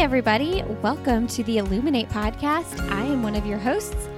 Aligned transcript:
Everybody. 0.00 0.62
Welcome 0.80 1.26
to 1.26 1.44
the 1.44 1.58
Illuminate 1.58 2.08
podcast. 2.08 2.80
I 2.90 3.04
am 3.04 3.22
one 3.22 3.34
of 3.34 3.44
your 3.44 3.58
hosts, 3.58 4.08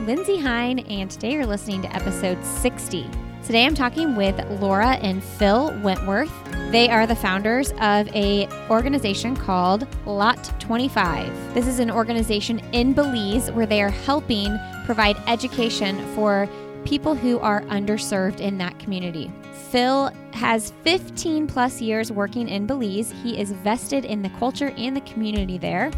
Lindsey 0.00 0.38
Hine, 0.38 0.80
and 0.80 1.10
today 1.10 1.32
you're 1.32 1.46
listening 1.46 1.80
to 1.80 1.96
episode 1.96 2.44
60. 2.44 3.08
Today 3.42 3.64
I'm 3.64 3.74
talking 3.74 4.16
with 4.16 4.38
Laura 4.60 4.96
and 4.96 5.24
Phil 5.24 5.74
Wentworth. 5.80 6.30
They 6.70 6.90
are 6.90 7.06
the 7.06 7.16
founders 7.16 7.72
of 7.80 8.06
a 8.14 8.48
organization 8.68 9.34
called 9.34 9.88
Lot 10.04 10.52
25. 10.60 11.54
This 11.54 11.66
is 11.66 11.78
an 11.78 11.90
organization 11.90 12.58
in 12.72 12.92
Belize 12.92 13.50
where 13.50 13.66
they 13.66 13.80
are 13.80 13.88
helping 13.88 14.58
provide 14.84 15.16
education 15.26 15.98
for 16.14 16.50
people 16.84 17.14
who 17.14 17.38
are 17.38 17.62
underserved 17.62 18.40
in 18.40 18.58
that 18.58 18.78
community. 18.78 19.30
Phil 19.70 20.10
has 20.32 20.72
15 20.82 21.46
plus 21.46 21.80
years 21.80 22.10
working 22.10 22.48
in 22.48 22.66
Belize. 22.66 23.12
He 23.22 23.38
is 23.38 23.52
vested 23.52 24.04
in 24.04 24.22
the 24.22 24.30
culture 24.30 24.72
and 24.76 24.96
the 24.96 25.00
community 25.02 25.58
there. 25.58 25.90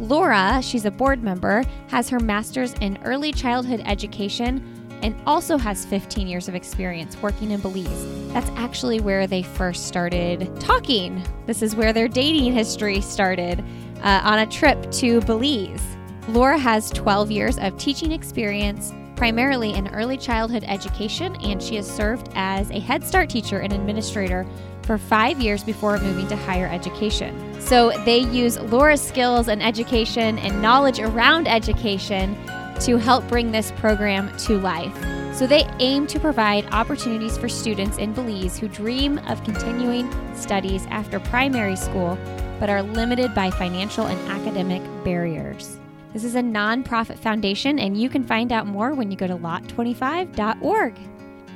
Laura, 0.00 0.60
she's 0.62 0.84
a 0.84 0.90
board 0.90 1.22
member, 1.22 1.62
has 1.88 2.08
her 2.08 2.18
master's 2.18 2.74
in 2.74 2.98
early 3.04 3.32
childhood 3.32 3.82
education 3.84 4.62
and 5.02 5.14
also 5.26 5.58
has 5.58 5.84
15 5.84 6.26
years 6.26 6.48
of 6.48 6.54
experience 6.54 7.20
working 7.20 7.50
in 7.50 7.60
Belize. 7.60 8.32
That's 8.32 8.50
actually 8.56 9.00
where 9.00 9.26
they 9.26 9.42
first 9.42 9.86
started 9.86 10.58
talking. 10.60 11.22
This 11.46 11.62
is 11.62 11.76
where 11.76 11.92
their 11.92 12.08
dating 12.08 12.52
history 12.52 13.00
started 13.00 13.62
uh, 14.02 14.20
on 14.24 14.38
a 14.40 14.46
trip 14.46 14.90
to 14.92 15.20
Belize. 15.20 15.82
Laura 16.28 16.58
has 16.58 16.90
12 16.90 17.30
years 17.30 17.58
of 17.58 17.76
teaching 17.76 18.12
experience, 18.12 18.92
primarily 19.16 19.74
in 19.74 19.88
early 19.94 20.16
childhood 20.16 20.64
education, 20.66 21.36
and 21.42 21.62
she 21.62 21.76
has 21.76 21.90
served 21.90 22.30
as 22.34 22.70
a 22.70 22.80
Head 22.80 23.04
Start 23.04 23.30
teacher 23.30 23.60
and 23.60 23.72
administrator 23.72 24.46
for 24.82 24.98
five 24.98 25.40
years 25.40 25.64
before 25.64 25.98
moving 25.98 26.28
to 26.28 26.36
higher 26.36 26.66
education. 26.66 27.60
So 27.60 27.90
they 28.04 28.18
use 28.18 28.58
Laura's 28.58 29.00
skills 29.00 29.48
and 29.48 29.62
education 29.62 30.38
and 30.38 30.60
knowledge 30.60 30.98
around 30.98 31.48
education 31.48 32.36
to 32.80 32.96
help 32.98 33.26
bring 33.28 33.52
this 33.52 33.72
program 33.72 34.36
to 34.38 34.58
life. 34.58 34.94
So 35.34 35.46
they 35.46 35.66
aim 35.80 36.06
to 36.08 36.20
provide 36.20 36.66
opportunities 36.72 37.36
for 37.38 37.48
students 37.48 37.98
in 37.98 38.12
Belize 38.12 38.58
who 38.58 38.68
dream 38.68 39.18
of 39.26 39.42
continuing 39.44 40.08
studies 40.34 40.86
after 40.90 41.18
primary 41.20 41.76
school 41.76 42.18
but 42.60 42.70
are 42.70 42.82
limited 42.82 43.34
by 43.34 43.50
financial 43.50 44.06
and 44.06 44.30
academic 44.30 44.82
barriers. 45.04 45.78
This 46.14 46.24
is 46.24 46.36
a 46.36 46.40
nonprofit 46.40 47.18
foundation, 47.18 47.80
and 47.80 48.00
you 48.00 48.08
can 48.08 48.22
find 48.22 48.52
out 48.52 48.68
more 48.68 48.94
when 48.94 49.10
you 49.10 49.16
go 49.16 49.26
to 49.26 49.36
lot25.org. 49.36 50.98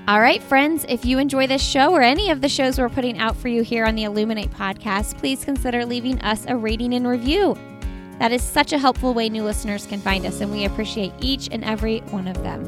All 0.08 0.20
right, 0.20 0.42
friends, 0.42 0.84
if 0.88 1.04
you 1.04 1.18
enjoy 1.18 1.46
this 1.46 1.62
show 1.62 1.92
or 1.92 2.02
any 2.02 2.30
of 2.30 2.40
the 2.40 2.48
shows 2.48 2.78
we're 2.78 2.88
putting 2.88 3.18
out 3.18 3.36
for 3.36 3.46
you 3.46 3.62
here 3.62 3.86
on 3.86 3.94
the 3.94 4.04
Illuminate 4.04 4.50
podcast, 4.50 5.16
please 5.18 5.44
consider 5.44 5.86
leaving 5.86 6.20
us 6.22 6.44
a 6.48 6.56
rating 6.56 6.94
and 6.94 7.06
review. 7.06 7.56
That 8.18 8.32
is 8.32 8.42
such 8.42 8.72
a 8.72 8.78
helpful 8.78 9.14
way 9.14 9.28
new 9.28 9.44
listeners 9.44 9.86
can 9.86 10.00
find 10.00 10.26
us, 10.26 10.40
and 10.40 10.50
we 10.50 10.64
appreciate 10.64 11.12
each 11.20 11.48
and 11.52 11.62
every 11.62 12.00
one 12.10 12.26
of 12.26 12.42
them. 12.42 12.66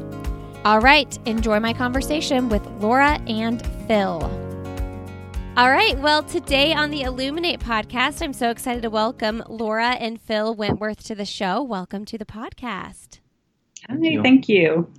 All 0.63 0.79
right, 0.79 1.19
enjoy 1.25 1.59
my 1.59 1.73
conversation 1.73 2.47
with 2.47 2.65
Laura 2.79 3.19
and 3.27 3.65
Phil. 3.87 4.50
All 5.57 5.69
right, 5.69 5.99
well, 5.99 6.23
today 6.23 6.73
on 6.73 6.91
the 6.91 7.01
Illuminate 7.01 7.59
podcast, 7.59 8.21
I'm 8.21 8.31
so 8.31 8.51
excited 8.51 8.83
to 8.83 8.89
welcome 8.89 9.43
Laura 9.49 9.89
and 9.89 10.19
Phil 10.19 10.55
Wentworth 10.55 11.03
to 11.07 11.13
the 11.13 11.25
show. 11.25 11.61
Welcome 11.61 12.05
to 12.05 12.17
the 12.17 12.23
podcast. 12.25 13.19
Hi, 13.89 14.21
thank 14.23 14.47
you. 14.47 14.89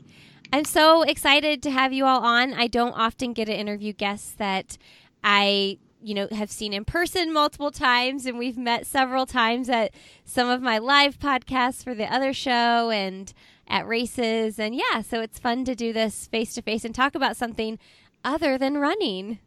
I'm 0.52 0.66
so 0.66 1.02
excited 1.04 1.62
to 1.62 1.70
have 1.70 1.94
you 1.94 2.04
all 2.04 2.20
on. 2.20 2.52
I 2.52 2.66
don't 2.66 2.92
often 2.92 3.32
get 3.32 3.46
to 3.46 3.58
interview 3.58 3.94
guests 3.94 4.32
that 4.32 4.76
I 5.24 5.78
you 6.02 6.14
know 6.14 6.28
have 6.32 6.50
seen 6.50 6.74
in 6.74 6.84
person 6.84 7.32
multiple 7.32 7.70
times 7.70 8.26
and 8.26 8.36
we've 8.36 8.58
met 8.58 8.86
several 8.86 9.24
times 9.24 9.70
at 9.70 9.94
some 10.24 10.50
of 10.50 10.60
my 10.60 10.76
live 10.76 11.18
podcasts 11.18 11.82
for 11.82 11.94
the 11.94 12.12
other 12.12 12.34
show 12.34 12.90
and 12.90 13.32
at 13.68 13.86
races 13.86 14.58
and 14.58 14.74
yeah 14.74 15.00
so 15.00 15.20
it's 15.20 15.38
fun 15.38 15.64
to 15.64 15.76
do 15.76 15.92
this 15.92 16.26
face 16.26 16.54
to 16.54 16.60
face 16.60 16.84
and 16.84 16.92
talk 16.92 17.14
about 17.14 17.36
something 17.36 17.78
other 18.24 18.58
than 18.58 18.78
running 18.78 19.38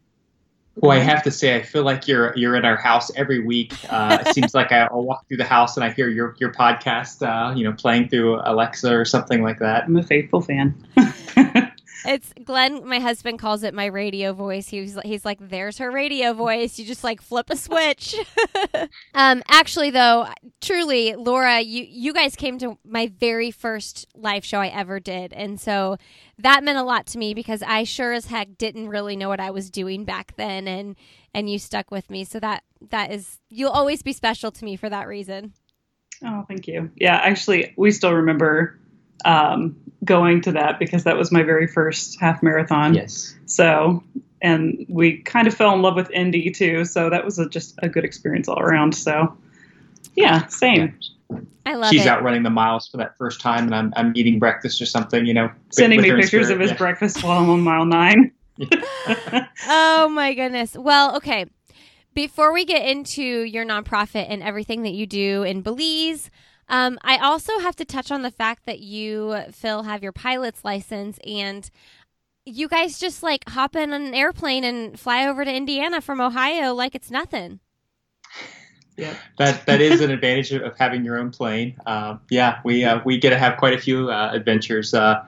well, 0.76 0.92
I 0.92 0.98
have 0.98 1.22
to 1.22 1.30
say, 1.30 1.56
I 1.56 1.62
feel 1.62 1.84
like 1.84 2.06
you're 2.06 2.36
you're 2.36 2.54
in 2.54 2.64
our 2.64 2.76
house 2.76 3.10
every 3.16 3.42
week. 3.44 3.72
Uh, 3.88 4.18
it 4.20 4.34
seems 4.34 4.54
like 4.54 4.72
I'll 4.72 5.02
walk 5.02 5.26
through 5.26 5.38
the 5.38 5.44
house 5.44 5.76
and 5.76 5.84
I 5.84 5.90
hear 5.90 6.08
your 6.08 6.36
your 6.38 6.52
podcast, 6.52 7.26
uh, 7.26 7.54
you 7.54 7.64
know, 7.64 7.72
playing 7.72 8.08
through 8.08 8.40
Alexa 8.44 8.94
or 8.94 9.06
something 9.06 9.42
like 9.42 9.58
that. 9.60 9.84
I'm 9.84 9.96
a 9.96 10.02
faithful 10.02 10.42
fan. 10.42 10.74
It's 12.06 12.32
Glenn, 12.44 12.86
my 12.86 13.00
husband 13.00 13.38
calls 13.38 13.62
it 13.62 13.74
my 13.74 13.86
radio 13.86 14.32
voice. 14.32 14.68
He's 14.68 14.96
he's 15.04 15.24
like, 15.24 15.38
"There's 15.40 15.78
her 15.78 15.90
radio 15.90 16.32
voice." 16.32 16.78
You 16.78 16.84
just 16.84 17.02
like 17.02 17.20
flip 17.20 17.50
a 17.50 17.56
switch. 17.56 18.14
um, 19.14 19.42
actually, 19.48 19.90
though, 19.90 20.28
truly, 20.60 21.14
Laura, 21.14 21.60
you 21.60 21.84
you 21.88 22.12
guys 22.12 22.36
came 22.36 22.58
to 22.58 22.78
my 22.84 23.12
very 23.18 23.50
first 23.50 24.06
live 24.14 24.44
show 24.44 24.60
I 24.60 24.68
ever 24.68 25.00
did, 25.00 25.32
and 25.32 25.60
so 25.60 25.96
that 26.38 26.62
meant 26.62 26.78
a 26.78 26.84
lot 26.84 27.06
to 27.08 27.18
me 27.18 27.34
because 27.34 27.62
I 27.62 27.84
sure 27.84 28.12
as 28.12 28.26
heck 28.26 28.56
didn't 28.56 28.88
really 28.88 29.16
know 29.16 29.28
what 29.28 29.40
I 29.40 29.50
was 29.50 29.70
doing 29.70 30.04
back 30.04 30.34
then, 30.36 30.68
and 30.68 30.96
and 31.34 31.50
you 31.50 31.58
stuck 31.58 31.90
with 31.90 32.08
me. 32.10 32.24
So 32.24 32.38
that 32.40 32.62
that 32.90 33.10
is 33.10 33.40
you'll 33.50 33.70
always 33.70 34.02
be 34.02 34.12
special 34.12 34.52
to 34.52 34.64
me 34.64 34.76
for 34.76 34.88
that 34.88 35.08
reason. 35.08 35.54
Oh, 36.24 36.44
thank 36.48 36.66
you. 36.66 36.90
Yeah, 36.96 37.16
actually, 37.16 37.74
we 37.76 37.90
still 37.90 38.14
remember 38.14 38.78
um, 39.24 39.76
going 40.04 40.40
to 40.42 40.52
that 40.52 40.78
because 40.78 41.04
that 41.04 41.16
was 41.16 41.32
my 41.32 41.42
very 41.42 41.66
first 41.66 42.20
half 42.20 42.42
marathon. 42.42 42.94
Yes. 42.94 43.34
So, 43.46 44.02
and 44.42 44.86
we 44.88 45.18
kind 45.18 45.48
of 45.48 45.54
fell 45.54 45.74
in 45.74 45.82
love 45.82 45.96
with 45.96 46.10
Indy 46.10 46.50
too. 46.50 46.84
So 46.84 47.10
that 47.10 47.24
was 47.24 47.38
a, 47.38 47.48
just 47.48 47.74
a 47.82 47.88
good 47.88 48.04
experience 48.04 48.48
all 48.48 48.60
around. 48.60 48.94
So, 48.94 49.36
yeah, 50.14 50.46
same. 50.46 50.98
I 51.66 51.74
love 51.74 51.92
it. 51.92 51.96
She's 51.96 52.06
it. 52.06 52.08
out 52.08 52.22
running 52.22 52.44
the 52.44 52.50
miles 52.50 52.88
for 52.88 52.96
that 52.98 53.16
first 53.18 53.40
time, 53.40 53.64
and 53.64 53.74
I'm 53.74 53.92
I'm 53.96 54.12
eating 54.16 54.38
breakfast 54.38 54.80
or 54.80 54.86
something, 54.86 55.26
you 55.26 55.34
know, 55.34 55.50
Sending 55.70 56.00
me 56.00 56.10
pictures 56.10 56.28
spirit, 56.46 56.50
of 56.52 56.60
his 56.60 56.70
yeah. 56.70 56.76
breakfast 56.76 57.24
while 57.24 57.42
I'm 57.42 57.50
on 57.50 57.60
mile 57.60 57.84
nine. 57.84 58.30
oh 59.68 60.08
my 60.10 60.32
goodness. 60.34 60.76
Well, 60.76 61.16
okay. 61.16 61.46
Before 62.14 62.52
we 62.52 62.64
get 62.64 62.86
into 62.86 63.22
your 63.22 63.66
nonprofit 63.66 64.26
and 64.30 64.42
everything 64.42 64.82
that 64.84 64.92
you 64.92 65.06
do 65.06 65.42
in 65.42 65.60
Belize, 65.60 66.30
um, 66.68 66.98
I 67.02 67.18
also 67.18 67.58
have 67.60 67.76
to 67.76 67.84
touch 67.84 68.10
on 68.10 68.22
the 68.22 68.30
fact 68.30 68.66
that 68.66 68.80
you, 68.80 69.36
Phil, 69.52 69.84
have 69.84 70.02
your 70.02 70.12
pilot's 70.12 70.64
license 70.64 71.18
and 71.26 71.68
you 72.44 72.68
guys 72.68 72.98
just 72.98 73.22
like 73.22 73.48
hop 73.48 73.76
in 73.76 73.92
an 73.92 74.14
airplane 74.14 74.64
and 74.64 74.98
fly 74.98 75.26
over 75.26 75.44
to 75.44 75.52
Indiana 75.52 76.00
from 76.00 76.20
Ohio 76.20 76.74
like 76.74 76.94
it's 76.94 77.10
nothing. 77.10 77.60
Yeah. 78.96 79.14
That 79.38 79.66
that 79.66 79.80
is 79.80 80.00
an 80.00 80.10
advantage 80.10 80.52
of, 80.52 80.76
having 80.78 81.04
your 81.04 81.18
own 81.18 81.30
plane. 81.30 81.76
Uh, 81.84 82.16
yeah, 82.30 82.60
we 82.64 82.84
uh, 82.84 83.00
we 83.04 83.18
get 83.18 83.30
to 83.30 83.38
have 83.38 83.58
quite 83.58 83.74
a 83.74 83.78
few 83.78 84.10
uh, 84.10 84.30
adventures 84.32 84.94
uh, 84.94 85.22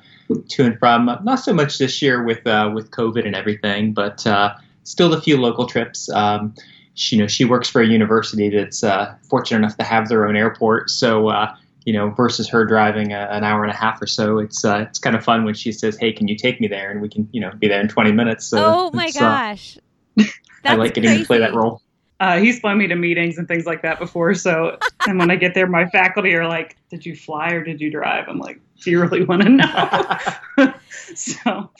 to 0.49 0.65
and 0.65 0.79
from. 0.79 1.07
Not 1.23 1.37
so 1.37 1.53
much 1.53 1.79
this 1.79 2.01
year 2.01 2.25
with 2.25 2.47
uh, 2.47 2.71
with 2.75 2.91
COVID 2.91 3.27
and 3.27 3.37
everything, 3.37 3.93
but 3.93 4.27
uh, 4.27 4.55
still 4.85 5.13
a 5.13 5.21
few 5.21 5.39
local 5.39 5.67
trips. 5.67 6.09
Um, 6.09 6.55
she, 6.99 7.17
you 7.17 7.23
know, 7.23 7.29
she 7.29 7.45
works 7.45 7.69
for 7.69 7.81
a 7.81 7.87
university 7.87 8.51
that's 8.51 8.83
uh, 8.85 9.15
fortunate 9.31 9.59
enough 9.59 9.77
to 9.79 9.85
have 9.85 10.09
their 10.09 10.27
own 10.27 10.37
airport, 10.37 10.91
so. 10.91 11.29
Uh, 11.29 11.55
you 11.85 11.95
know, 11.95 12.11
versus 12.11 12.47
her 12.47 12.67
driving 12.67 13.15
a, 13.15 13.29
an 13.31 13.45
hour 13.45 13.63
and 13.65 13.73
a 13.73 13.75
half 13.75 14.03
or 14.03 14.07
so, 14.07 14.37
it's 14.37 14.63
uh, 14.63 14.85
it's 14.87 14.99
kind 14.99 15.17
of 15.17 15.25
fun 15.25 15.45
when 15.45 15.55
she 15.55 15.73
says, 15.73 15.97
"Hey, 15.97 16.13
can 16.13 16.29
you 16.29 16.37
take 16.37 16.61
me 16.61 16.69
there?" 16.69 16.91
and 16.91 17.01
we 17.01 17.09
can, 17.09 17.27
you 17.33 17.41
know, 17.41 17.51
be 17.59 17.67
there 17.67 17.81
in 17.81 17.89
20 17.89 18.13
minutes. 18.13 18.45
So 18.47 18.59
oh 18.63 18.91
my 18.93 19.07
it's, 19.07 19.17
uh, 19.17 19.21
gosh. 19.21 19.79
I 20.67 20.75
like 20.75 20.93
getting 20.93 21.19
to 21.19 21.25
play 21.25 21.39
that 21.39 21.55
role. 21.55 21.81
Uh, 22.21 22.39
he's 22.39 22.59
flown 22.59 22.77
me 22.77 22.89
to 22.89 22.97
meetings 22.97 23.39
and 23.39 23.47
things 23.49 23.65
like 23.65 23.81
that 23.83 23.99
before. 23.99 24.35
So, 24.35 24.77
and 25.07 25.19
when 25.19 25.31
I 25.31 25.37
get 25.37 25.55
there, 25.55 25.67
my 25.67 25.89
faculty 25.89 26.35
are 26.35 26.47
like, 26.47 26.77
"Did 26.91 27.07
you 27.07 27.17
fly 27.17 27.53
or 27.53 27.65
did 27.65 27.81
you 27.81 27.91
drive?" 27.91 28.27
I'm 28.29 28.39
like, 28.39 28.61
"Do 28.83 28.91
you 28.91 29.01
really 29.01 29.25
want 29.25 29.43
to 29.43 29.49
know?" 29.49 30.73
so, 31.15 31.71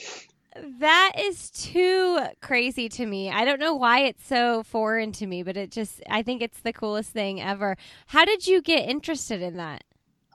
That 0.81 1.13
is 1.19 1.51
too 1.51 2.21
crazy 2.41 2.89
to 2.91 3.07
me. 3.07 3.31
I 3.31 3.45
don't 3.45 3.61
know 3.61 3.75
why 3.75 4.01
it's 4.01 4.27
so 4.27 4.63
foreign 4.63 5.13
to 5.13 5.27
me, 5.27 5.43
but 5.43 5.57
it 5.57 5.71
just, 5.71 6.03
I 6.09 6.23
think 6.23 6.43
it's 6.43 6.61
the 6.61 6.73
coolest 6.73 7.11
thing 7.11 7.41
ever. 7.41 7.77
How 8.07 8.25
did 8.25 8.47
you 8.47 8.63
get 8.63 8.89
interested 8.89 9.43
in 9.43 9.57
that? 9.57 9.85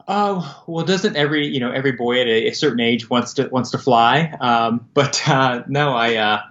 Oh 0.07 0.63
well, 0.67 0.85
doesn't 0.85 1.15
every 1.15 1.47
you 1.47 1.61
know 1.61 1.71
every 1.71 1.93
boy 1.93 2.19
at 2.19 2.27
a, 2.27 2.47
a 2.49 2.53
certain 2.53 2.81
age 2.81 3.09
wants 3.09 3.33
to 3.35 3.47
wants 3.47 3.71
to 3.71 3.77
fly? 3.77 4.33
Um, 4.41 4.85
but 4.93 5.27
uh, 5.29 5.63
no, 5.67 5.93
I 5.93 6.15
uh, 6.15 6.41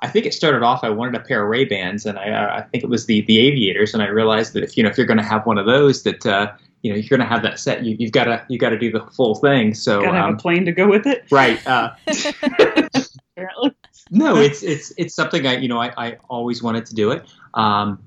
I 0.00 0.08
think 0.08 0.26
it 0.26 0.34
started 0.34 0.64
off. 0.64 0.82
I 0.82 0.90
wanted 0.90 1.14
a 1.14 1.20
pair 1.20 1.44
of 1.44 1.48
Ray 1.48 1.64
Bans, 1.64 2.06
and 2.06 2.18
I 2.18 2.30
uh, 2.30 2.56
I 2.56 2.62
think 2.62 2.82
it 2.82 2.90
was 2.90 3.06
the 3.06 3.20
the 3.22 3.38
Aviators, 3.38 3.94
and 3.94 4.02
I 4.02 4.08
realized 4.08 4.54
that 4.54 4.64
if 4.64 4.76
you 4.76 4.82
know 4.82 4.88
if 4.88 4.98
you're 4.98 5.06
going 5.06 5.18
to 5.18 5.24
have 5.24 5.46
one 5.46 5.58
of 5.58 5.66
those, 5.66 6.02
that 6.02 6.26
uh, 6.26 6.52
you 6.82 6.90
know 6.92 6.96
you're 6.96 7.08
going 7.08 7.20
to 7.20 7.26
have 7.26 7.42
that 7.42 7.58
set. 7.58 7.84
You, 7.84 7.96
you've 7.98 8.12
got 8.12 8.24
to 8.24 8.44
you 8.48 8.58
got 8.58 8.70
to 8.70 8.78
do 8.78 8.90
the 8.92 9.00
full 9.16 9.34
thing. 9.36 9.74
So 9.74 10.02
Gotta 10.02 10.16
have 10.16 10.28
um, 10.28 10.34
a 10.34 10.36
plane 10.38 10.64
to 10.66 10.72
go 10.72 10.88
with 10.88 11.06
it. 11.06 11.24
right. 11.30 11.64
Uh, 11.66 11.90
Apparently. 13.36 13.72
no, 14.10 14.36
it's 14.36 14.62
it's 14.62 14.92
it's 14.96 15.14
something 15.14 15.46
I 15.46 15.56
you 15.56 15.68
know 15.68 15.80
I, 15.80 15.92
I 15.96 16.16
always 16.28 16.62
wanted 16.62 16.86
to 16.86 16.94
do 16.94 17.10
it. 17.10 17.24
Um, 17.54 18.02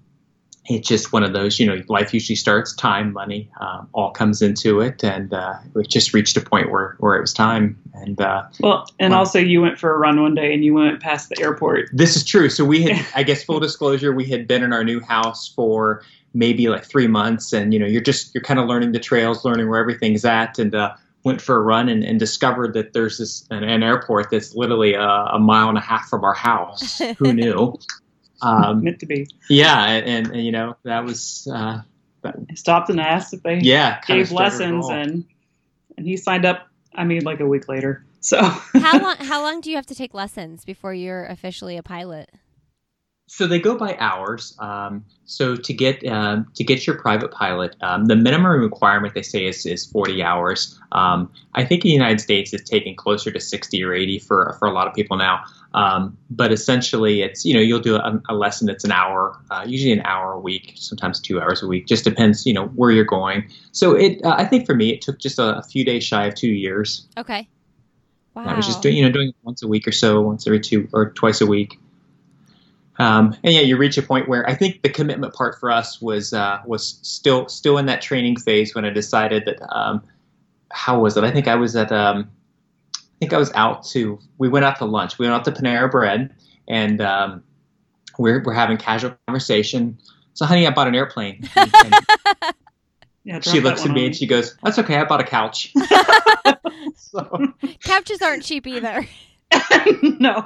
it's 0.68 0.88
just 0.88 1.14
one 1.14 1.24
of 1.24 1.32
those 1.34 1.60
you 1.60 1.66
know 1.68 1.82
life 1.90 2.12
usually 2.14 2.36
starts 2.36 2.74
time 2.76 3.14
money 3.14 3.50
um, 3.60 3.88
all 3.94 4.10
comes 4.12 4.42
into 4.42 4.82
it 4.82 5.04
and 5.04 5.32
uh, 5.34 5.54
it 5.76 5.88
just 5.90 6.14
reached 6.14 6.36
a 6.38 6.42
point 6.42 6.72
where 6.72 6.96
where 7.00 7.16
it 7.16 7.22
was 7.22 7.34
time 7.34 7.80
and 7.94 8.20
uh, 8.20 8.44
Well, 8.60 8.86
and 9.00 9.12
Well- 9.12 9.20
also 9.20 9.38
you 9.40 9.62
went 9.62 9.78
for 9.78 9.94
a 9.94 9.98
run 10.00 10.20
one 10.22 10.34
day 10.34 10.54
and 10.56 10.66
you 10.66 10.74
went 10.74 11.00
past 11.02 11.30
the 11.30 11.40
airport. 11.40 11.90
this 11.94 12.16
is 12.16 12.24
true 12.24 12.50
so 12.50 12.66
we 12.66 12.82
had 12.82 13.06
i 13.16 13.22
guess 13.22 13.44
full 13.44 13.60
disclosure 13.60 14.12
we 14.12 14.26
had 14.26 14.48
been 14.48 14.64
in 14.64 14.74
our 14.74 14.84
new 14.84 15.00
house 15.02 15.48
for 15.48 16.02
maybe 16.36 16.68
like 16.68 16.84
three 16.84 17.08
months 17.08 17.54
and 17.54 17.74
you 17.74 17.80
know 17.80 17.86
you're 17.86 18.02
just 18.02 18.36
you're 18.36 18.44
kind 18.44 18.60
of 18.60 18.68
learning 18.68 18.92
the 18.92 19.00
trails 19.00 19.44
learning 19.46 19.70
where 19.70 19.80
everything's 19.80 20.26
at 20.26 20.60
and 20.60 20.76
uh, 20.76 20.94
went 21.24 21.42
for 21.42 21.56
a 21.56 21.62
run 21.62 21.90
and, 21.90 22.04
and 22.04 22.20
discovered 22.20 22.74
that 22.74 22.94
there's 22.94 23.18
this 23.18 23.48
an, 23.50 23.64
an 23.64 23.82
airport 23.82 24.30
that's 24.30 24.54
literally 24.54 24.94
a, 24.94 25.02
a 25.02 25.40
mile 25.40 25.70
and 25.70 25.78
a 25.78 25.82
half 25.82 26.08
from 26.10 26.24
our 26.24 26.34
house 26.34 27.00
who 27.18 27.34
knew 27.34 27.74
um, 28.42 28.84
meant 28.84 29.00
to 29.00 29.06
be. 29.06 29.28
yeah 29.50 29.86
and, 29.86 30.06
and, 30.06 30.28
and 30.36 30.46
you 30.46 30.52
know 30.52 30.76
that 30.84 31.04
was 31.04 31.48
uh, 31.52 31.82
I 32.24 32.54
stopped 32.56 32.90
and 32.90 33.00
asked 33.00 33.34
if 33.34 33.44
they 33.44 33.60
yeah 33.60 34.00
kinda 34.02 34.24
gave 34.24 34.32
lessons 34.32 34.90
and 34.90 35.26
and 35.98 36.06
he 36.06 36.18
signed 36.18 36.46
up. 36.46 36.68
I 36.94 37.04
mean, 37.04 37.24
like 37.24 37.40
a 37.40 37.46
week 37.46 37.68
later. 37.68 38.06
So 38.22 38.42
how 38.42 39.00
long? 39.02 39.18
How 39.18 39.42
long 39.42 39.62
do 39.62 39.70
you 39.70 39.76
have 39.76 39.86
to 39.88 39.96
take 39.96 40.14
lessons 40.14 40.66
before 40.66 40.94
you're 40.94 41.26
officially 41.26 41.78
a 41.78 41.84
pilot? 41.84 42.30
So 43.28 43.48
they 43.48 43.60
go 43.60 43.76
by 43.76 43.98
hours. 43.98 44.56
Um, 44.60 45.04
so 45.26 45.56
to 45.56 45.74
get 45.74 46.06
um, 46.06 46.46
to 46.56 46.64
get 46.64 46.86
your 46.86 46.96
private 46.98 47.32
pilot, 47.32 47.76
um, 47.82 48.06
the 48.06 48.16
minimum 48.16 48.62
requirement 48.62 49.16
they 49.16 49.24
say 49.24 49.46
is, 49.46 49.66
is 49.66 49.86
40 49.86 50.22
hours. 50.22 50.80
Um, 50.92 51.32
I 51.56 51.66
think 51.66 51.84
in 51.84 51.90
the 51.90 51.94
United 51.94 52.22
States 52.22 52.54
it's 52.54 52.70
taking 52.70 52.96
closer 52.96 53.32
to 53.32 53.40
60 53.40 53.84
or 53.84 53.94
80 53.94 54.20
for 54.20 54.56
for 54.60 54.68
a 54.68 54.72
lot 54.72 54.88
of 54.88 54.94
people 54.94 55.18
now. 55.18 55.44
Um, 55.74 56.18
but 56.30 56.52
essentially, 56.52 57.24
it's 57.24 57.44
you 57.44 57.56
know 57.56 57.60
you'll 57.60 57.80
do 57.80 57.96
a, 57.96 58.22
a 58.30 58.36
lesson 58.36 58.68
that's 58.68 58.84
an 58.84 58.92
hour, 58.92 59.38
uh, 59.50 59.66
usually 59.68 59.92
an 59.92 60.06
hour 60.06 60.34
a 60.34 60.40
week, 60.40 60.74
sometimes 60.76 61.20
two 61.20 61.42
hours 61.42 61.64
a 61.64 61.68
week. 61.68 61.88
Just 61.88 62.04
depends 62.04 62.46
you 62.46 62.54
know 62.54 62.68
where 62.68 62.92
you're 62.92 63.06
going. 63.06 63.50
So 63.72 63.96
it 63.96 64.24
uh, 64.24 64.36
I 64.38 64.46
think 64.46 64.68
for 64.68 64.76
me 64.76 64.92
it 64.92 65.02
took 65.02 65.20
just 65.20 65.40
a, 65.40 65.58
a 65.58 65.64
few 65.64 65.84
days 65.84 66.04
shy 66.04 66.28
of 66.28 66.36
two 66.36 66.48
years. 66.48 67.08
Okay. 67.18 67.48
Wow. 68.36 68.44
I 68.44 68.56
was 68.56 68.68
just 68.68 68.82
doing, 68.82 68.98
you 68.98 69.06
know, 69.06 69.12
doing 69.12 69.30
it 69.30 69.36
once 69.44 69.64
a 69.64 69.68
week 69.68 69.88
or 69.88 69.94
so, 69.94 70.22
once 70.22 70.46
every 70.46 70.60
two 70.60 70.90
or 70.92 71.12
twice 71.12 71.40
a 71.40 71.46
week. 71.46 71.80
Um, 72.98 73.36
and 73.44 73.54
yeah, 73.54 73.62
you 73.62 73.78
reach 73.78 73.98
a 73.98 74.02
point 74.02 74.30
where 74.30 74.48
I 74.50 74.56
think 74.56 74.82
the 74.82 74.90
commitment 74.90 75.34
part 75.34 75.60
for 75.60 75.70
us 75.70 76.02
was 76.02 76.34
uh, 76.34 76.60
was 76.66 77.00
still 77.02 77.48
still 77.50 77.78
in 77.78 77.86
that 77.88 78.02
training 78.02 78.38
phase 78.38 78.74
when 78.74 78.86
I 78.86 78.90
decided 78.90 79.46
that 79.46 79.62
um, 79.76 80.02
how 80.72 81.00
was 81.00 81.18
it? 81.18 81.24
I 81.24 81.32
think 81.32 81.48
I 81.48 81.56
was 81.56 81.76
at 81.76 81.92
um, 81.92 82.30
I 82.96 83.00
think 83.20 83.34
I 83.34 83.38
was 83.38 83.52
out 83.54 83.84
to 83.88 84.20
we 84.38 84.48
went 84.50 84.66
out 84.66 84.78
to 84.78 84.86
lunch. 84.86 85.20
We 85.20 85.28
went 85.28 85.36
out 85.36 85.46
to 85.46 85.52
Panera 85.62 85.90
Bread 85.92 86.34
and 86.68 87.02
um, 87.02 87.44
we're 88.18 88.42
we're 88.44 88.54
having 88.54 88.78
casual 88.78 89.16
conversation. 89.28 89.98
So 90.34 90.46
honey, 90.46 90.68
I 90.68 90.72
bought 90.72 90.88
an 90.88 90.96
airplane. 90.96 91.48
And- 91.56 91.74
and 93.28 93.44
yeah, 93.44 93.52
she 93.52 93.60
looks 93.60 93.84
at 93.84 93.90
me 93.90 94.06
and 94.06 94.16
she 94.16 94.28
goes, 94.28 94.56
"That's 94.64 94.78
okay. 94.78 94.98
I 94.98 95.04
bought 95.06 95.20
a 95.20 95.24
couch." 95.24 95.74
so, 96.96 97.54
Couches 97.84 98.22
aren't 98.22 98.44
cheap 98.44 98.68
either. 98.68 99.04
no. 100.20 100.46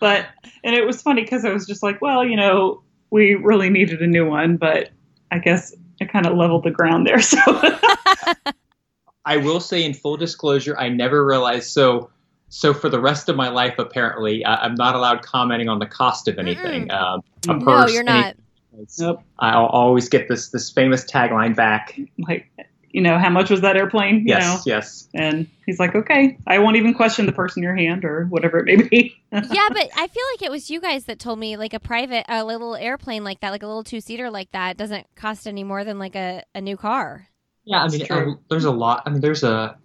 but 0.00 0.28
and 0.66 0.74
it 0.74 0.84
was 0.84 1.00
funny 1.00 1.22
because 1.22 1.44
I 1.44 1.52
was 1.52 1.64
just 1.64 1.82
like, 1.82 2.02
well, 2.02 2.24
you 2.26 2.36
know, 2.36 2.82
we 3.10 3.36
really 3.36 3.70
needed 3.70 4.02
a 4.02 4.06
new 4.06 4.28
one, 4.28 4.56
but 4.56 4.90
I 5.30 5.38
guess 5.38 5.72
it 6.00 6.10
kind 6.10 6.26
of 6.26 6.36
leveled 6.36 6.64
the 6.64 6.72
ground 6.72 7.06
there. 7.06 7.20
So 7.22 7.38
I 9.24 9.38
will 9.38 9.60
say, 9.60 9.84
in 9.84 9.94
full 9.94 10.16
disclosure, 10.16 10.76
I 10.78 10.88
never 10.88 11.24
realized. 11.24 11.70
So, 11.70 12.10
so 12.48 12.74
for 12.74 12.88
the 12.88 13.00
rest 13.00 13.28
of 13.28 13.34
my 13.34 13.48
life, 13.48 13.74
apparently, 13.78 14.44
I, 14.44 14.56
I'm 14.56 14.74
not 14.74 14.94
allowed 14.94 15.22
commenting 15.22 15.68
on 15.68 15.78
the 15.80 15.86
cost 15.86 16.28
of 16.28 16.38
anything. 16.38 16.90
Um, 16.92 17.22
a 17.48 17.54
No, 17.54 17.64
purse, 17.64 17.88
no, 17.88 17.94
you're 17.94 18.04
not. 18.04 18.36
Nope. 18.98 19.22
I'll 19.38 19.66
always 19.66 20.08
get 20.08 20.28
this 20.28 20.50
this 20.50 20.70
famous 20.70 21.04
tagline 21.04 21.56
back. 21.56 21.98
like, 22.18 22.50
you 22.96 23.02
know, 23.02 23.18
how 23.18 23.28
much 23.28 23.50
was 23.50 23.60
that 23.60 23.76
airplane? 23.76 24.20
You 24.20 24.24
Yes, 24.28 24.42
know? 24.44 24.62
yes. 24.64 25.08
And 25.14 25.46
he's 25.66 25.78
like, 25.78 25.94
okay, 25.94 26.38
I 26.46 26.58
won't 26.60 26.76
even 26.76 26.94
question 26.94 27.26
the 27.26 27.32
purse 27.32 27.54
in 27.54 27.62
your 27.62 27.76
hand 27.76 28.06
or 28.06 28.24
whatever 28.30 28.58
it 28.58 28.64
may 28.64 28.76
be. 28.76 29.14
yeah, 29.32 29.68
but 29.68 29.90
I 29.94 30.06
feel 30.06 30.22
like 30.32 30.40
it 30.40 30.50
was 30.50 30.70
you 30.70 30.80
guys 30.80 31.04
that 31.04 31.18
told 31.18 31.38
me 31.38 31.58
like 31.58 31.74
a 31.74 31.78
private, 31.78 32.24
a 32.26 32.42
little 32.42 32.74
airplane 32.74 33.22
like 33.22 33.40
that, 33.40 33.50
like 33.50 33.62
a 33.62 33.66
little 33.66 33.84
two 33.84 34.00
seater 34.00 34.30
like 34.30 34.50
that, 34.52 34.78
doesn't 34.78 35.06
cost 35.14 35.46
any 35.46 35.62
more 35.62 35.84
than 35.84 35.98
like 35.98 36.16
a, 36.16 36.42
a 36.54 36.62
new 36.62 36.78
car. 36.78 37.28
Yeah, 37.66 37.82
I 37.82 37.88
mean, 37.88 38.06
true. 38.06 38.32
uh, 38.32 38.36
there's 38.48 38.64
a 38.64 38.70
lot. 38.70 39.02
I 39.04 39.10
mean, 39.10 39.20
there's 39.20 39.42
a. 39.42 39.76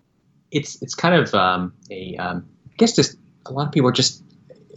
It's 0.52 0.82
it's 0.82 0.96
kind 0.96 1.16
of 1.16 1.34
um, 1.36 1.74
a. 1.90 2.16
Um, 2.16 2.46
I 2.70 2.74
guess 2.78 2.96
just 2.96 3.18
a 3.46 3.52
lot 3.52 3.68
of 3.68 3.74
people 3.74 3.90
are 3.90 3.92
just 3.94 4.24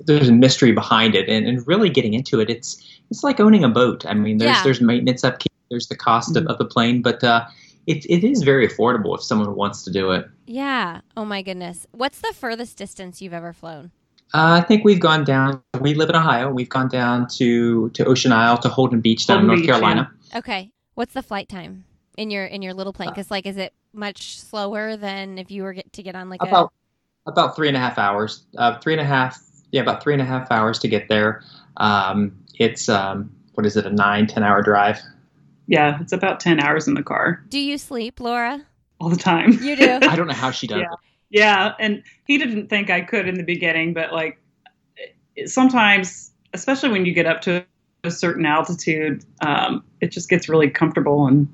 there's 0.06 0.28
a 0.28 0.32
mystery 0.32 0.72
behind 0.72 1.14
it, 1.14 1.28
and, 1.28 1.46
and 1.46 1.64
really 1.68 1.88
getting 1.88 2.14
into 2.14 2.40
it. 2.40 2.50
It's 2.50 2.82
it's 3.10 3.22
like 3.22 3.38
owning 3.38 3.62
a 3.62 3.68
boat. 3.68 4.04
I 4.06 4.14
mean, 4.14 4.38
there's 4.38 4.56
Yeah. 4.56 4.62
there's 4.64 4.80
maintenance 4.80 5.22
upkeep, 5.22 5.52
there's 5.70 5.86
the 5.86 5.96
cost 5.96 6.36
of, 6.36 6.44
Mhm. 6.44 6.50
of 6.50 6.58
the 6.58 6.64
plane, 6.64 7.00
but 7.02 7.22
uh, 7.22 7.44
it 7.86 8.04
it 8.06 8.24
is 8.24 8.42
very 8.42 8.68
affordable 8.68 9.14
if 9.14 9.22
someone 9.22 9.54
wants 9.54 9.82
to 9.84 9.90
do 9.90 10.12
it. 10.12 10.26
Yeah. 10.46 11.00
Oh 11.16 11.24
my 11.24 11.42
goodness. 11.42 11.86
What's 11.92 12.20
the 12.20 12.32
furthest 12.32 12.76
distance 12.76 13.20
you've 13.20 13.32
ever 13.32 13.52
flown? 13.52 13.90
Uh, 14.32 14.60
I 14.60 14.62
think 14.62 14.84
we've 14.84 15.00
gone 15.00 15.24
down. 15.24 15.62
We 15.80 15.94
live 15.94 16.10
in 16.10 16.16
Ohio. 16.16 16.50
We've 16.50 16.68
gone 16.68 16.88
down 16.88 17.28
to 17.36 17.90
to 17.90 18.04
Ocean 18.04 18.32
Isle 18.32 18.58
to 18.58 18.68
Holden 18.68 19.00
Beach 19.00 19.26
down 19.26 19.40
in 19.40 19.46
North 19.46 19.60
Beach, 19.60 19.68
Carolina. 19.68 20.10
Okay. 20.34 20.70
What's 20.94 21.14
the 21.14 21.22
flight 21.22 21.48
time 21.48 21.84
in 22.16 22.30
your 22.30 22.44
in 22.44 22.62
your 22.62 22.74
little 22.74 22.92
plane? 22.92 23.10
Because 23.10 23.30
like, 23.30 23.46
is 23.46 23.56
it 23.56 23.72
much 23.92 24.40
slower 24.40 24.96
than 24.96 25.38
if 25.38 25.50
you 25.50 25.62
were 25.62 25.72
get, 25.72 25.92
to 25.92 26.02
get 26.02 26.14
on 26.14 26.28
like 26.28 26.42
about 26.42 26.72
about 27.26 27.56
three 27.56 27.68
and 27.68 27.76
a 27.76 27.80
half 27.80 27.98
hours. 27.98 28.44
Uh, 28.56 28.78
three 28.80 28.92
and 28.92 29.00
a 29.00 29.04
half, 29.04 29.40
yeah, 29.70 29.82
about 29.82 30.02
three 30.02 30.12
and 30.12 30.22
a 30.22 30.26
half 30.26 30.50
hours 30.50 30.78
to 30.80 30.88
get 30.88 31.08
there. 31.08 31.42
Um, 31.76 32.36
it's 32.58 32.88
um, 32.88 33.30
what 33.54 33.66
is 33.66 33.76
it, 33.76 33.86
a 33.86 33.90
nine, 33.90 34.26
ten 34.26 34.42
hour 34.42 34.62
drive? 34.62 35.00
Yeah, 35.66 35.98
it's 36.00 36.12
about 36.12 36.40
10 36.40 36.60
hours 36.60 36.86
in 36.88 36.94
the 36.94 37.02
car? 37.02 37.42
Do 37.48 37.58
you 37.58 37.78
sleep, 37.78 38.20
Laura? 38.20 38.64
all 39.00 39.08
the 39.10 39.16
time. 39.16 39.52
You 39.60 39.76
do. 39.76 39.98
I 40.02 40.16
don't 40.16 40.28
know 40.28 40.34
how 40.34 40.50
she 40.50 40.66
does 40.66 40.78
Yeah. 40.78 40.92
it. 40.92 40.98
Yeah, 41.30 41.72
and 41.80 42.02
he 42.26 42.38
didn't 42.38 42.68
think 42.68 42.90
I 42.90 43.00
could 43.00 43.26
in 43.28 43.34
the 43.34 43.42
beginning, 43.42 43.92
but 43.92 44.12
like 44.12 44.38
sometimes, 45.46 46.32
especially 46.52 46.90
when 46.90 47.04
you 47.04 47.12
get 47.12 47.26
up 47.26 47.40
to 47.42 47.64
a 48.04 48.10
certain 48.10 48.46
altitude, 48.46 49.24
um, 49.40 49.82
it 50.00 50.08
just 50.12 50.28
gets 50.28 50.48
really 50.48 50.70
comfortable. 50.70 51.26
And 51.26 51.48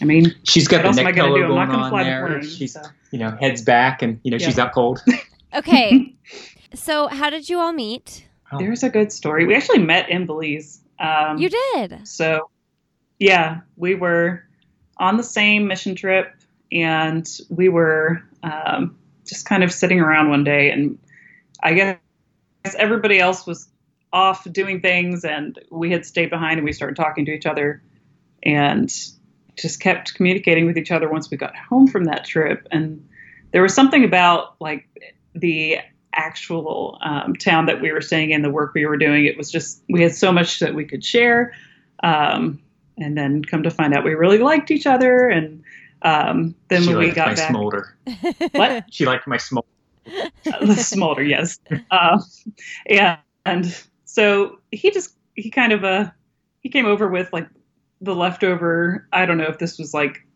I 0.00 0.04
mean, 0.04 0.34
She's 0.44 0.68
got 0.68 0.76
what 0.78 0.82
the 0.82 0.88
else 0.88 0.96
neck 0.96 1.04
going 1.16 1.32
to 1.32 1.38
pillow? 1.38 1.42
I'm 1.42 1.48
going 1.48 1.56
not 1.56 1.66
going 1.66 1.78
to 1.78 1.84
on 1.84 1.90
fly 1.90 2.04
there. 2.04 2.22
the 2.28 2.38
plane. 2.38 2.42
She's 2.48 2.72
so. 2.74 2.82
you 3.10 3.18
know 3.18 3.36
heads 3.40 3.62
back 3.62 4.02
and 4.02 4.20
you 4.22 4.30
know 4.30 4.38
she's 4.38 4.56
Yeah. 4.56 4.64
out 4.64 4.72
cold. 4.72 5.00
Okay. 5.52 6.14
so 6.74 7.08
how 7.08 7.28
did 7.28 7.48
you 7.48 7.58
all 7.58 7.72
meet? 7.72 8.24
There's 8.56 8.84
a 8.84 8.88
good 8.88 9.10
story. 9.10 9.46
We 9.46 9.56
actually 9.56 9.80
met 9.80 10.08
in 10.08 10.24
Belize. 10.24 10.80
Um, 11.00 11.38
You 11.38 11.48
did. 11.48 12.06
So, 12.06 12.48
yeah, 13.20 13.60
we 13.76 13.94
were 13.94 14.42
on 14.96 15.18
the 15.18 15.22
same 15.22 15.68
mission 15.68 15.94
trip, 15.94 16.34
and 16.72 17.28
we 17.50 17.68
were 17.68 18.22
um, 18.42 18.98
just 19.24 19.46
kind 19.46 19.62
of 19.62 19.70
sitting 19.70 20.00
around 20.00 20.30
one 20.30 20.42
day, 20.42 20.70
and 20.70 20.98
I 21.62 21.74
guess 21.74 21.98
everybody 22.76 23.20
else 23.20 23.46
was 23.46 23.68
off 24.12 24.50
doing 24.50 24.80
things, 24.80 25.24
and 25.24 25.56
we 25.70 25.92
had 25.92 26.04
stayed 26.04 26.30
behind, 26.30 26.58
and 26.58 26.64
we 26.64 26.72
started 26.72 26.96
talking 26.96 27.26
to 27.26 27.32
each 27.32 27.46
other, 27.46 27.82
and 28.42 28.90
just 29.56 29.80
kept 29.80 30.14
communicating 30.14 30.64
with 30.64 30.78
each 30.78 30.90
other 30.90 31.08
once 31.08 31.30
we 31.30 31.36
got 31.36 31.54
home 31.54 31.86
from 31.86 32.04
that 32.04 32.24
trip, 32.24 32.66
and 32.72 33.06
there 33.52 33.62
was 33.62 33.74
something 33.74 34.02
about 34.02 34.54
like 34.60 34.86
the 35.34 35.78
actual 36.14 36.98
um, 37.02 37.36
town 37.36 37.66
that 37.66 37.82
we 37.82 37.92
were 37.92 38.00
staying 38.00 38.30
in, 38.30 38.40
the 38.40 38.50
work 38.50 38.72
we 38.74 38.86
were 38.86 38.96
doing. 38.96 39.26
It 39.26 39.36
was 39.36 39.50
just 39.50 39.82
we 39.90 40.02
had 40.02 40.14
so 40.14 40.32
much 40.32 40.60
that 40.60 40.74
we 40.74 40.86
could 40.86 41.04
share, 41.04 41.52
um, 42.02 42.60
and 43.00 43.16
then 43.16 43.44
come 43.44 43.62
to 43.62 43.70
find 43.70 43.94
out 43.94 44.04
we 44.04 44.14
really 44.14 44.38
liked 44.38 44.70
each 44.70 44.86
other. 44.86 45.28
And 45.28 45.62
um, 46.02 46.54
then 46.68 46.82
she 46.82 46.88
when 46.88 46.98
we 46.98 47.06
liked 47.06 47.18
my 47.18 47.34
back, 47.34 47.50
smolder. 47.50 47.96
what 48.52 48.84
She 48.90 49.06
liked 49.06 49.26
my 49.26 49.36
smolder. 49.36 49.68
the 50.60 50.74
smolder, 50.74 51.22
yes. 51.22 51.58
Uh, 51.90 52.18
and, 52.86 53.18
and 53.46 53.84
so 54.04 54.58
he 54.70 54.90
just 54.90 55.14
he 55.34 55.50
kind 55.50 55.72
of 55.72 55.84
uh 55.84 56.10
he 56.60 56.68
came 56.68 56.86
over 56.86 57.08
with 57.08 57.32
like 57.32 57.48
the 58.00 58.14
leftover. 58.14 59.06
I 59.12 59.26
don't 59.26 59.38
know 59.38 59.44
if 59.44 59.58
this 59.58 59.78
was 59.78 59.94
like 59.94 60.26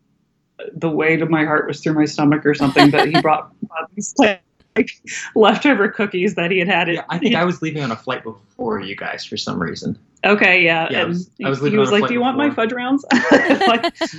the 0.73 0.89
weight 0.89 1.21
of 1.21 1.29
my 1.29 1.45
heart 1.45 1.67
was 1.67 1.81
through 1.81 1.93
my 1.93 2.05
stomach 2.05 2.45
or 2.45 2.53
something, 2.53 2.89
but 2.89 3.07
he 3.07 3.19
brought, 3.21 3.59
brought 3.61 3.93
these 3.95 4.13
like 4.17 4.91
leftover 5.35 5.89
cookies 5.89 6.35
that 6.35 6.51
he 6.51 6.59
had 6.59 6.67
had. 6.67 6.89
It. 6.89 6.95
Yeah, 6.95 7.05
I 7.09 7.17
think 7.17 7.35
I 7.35 7.43
was 7.43 7.61
leaving 7.61 7.83
on 7.83 7.91
a 7.91 7.95
flight 7.95 8.23
before 8.23 8.79
you 8.79 8.95
guys 8.95 9.25
for 9.25 9.37
some 9.37 9.61
reason. 9.61 9.97
Okay, 10.25 10.63
yeah. 10.63 10.87
Yeah, 10.89 11.01
I 11.01 11.05
was- 11.05 11.29
he, 11.37 11.45
I 11.45 11.49
was 11.49 11.61
he 11.61 11.77
was 11.77 11.91
like, 11.91 12.07
"Do 12.07 12.13
you 12.13 12.21
want 12.21 12.37
my 12.37 12.49
fudge 12.49 12.71
rounds?" 12.71 13.05
like, 13.31 13.85
okay. 13.85 14.17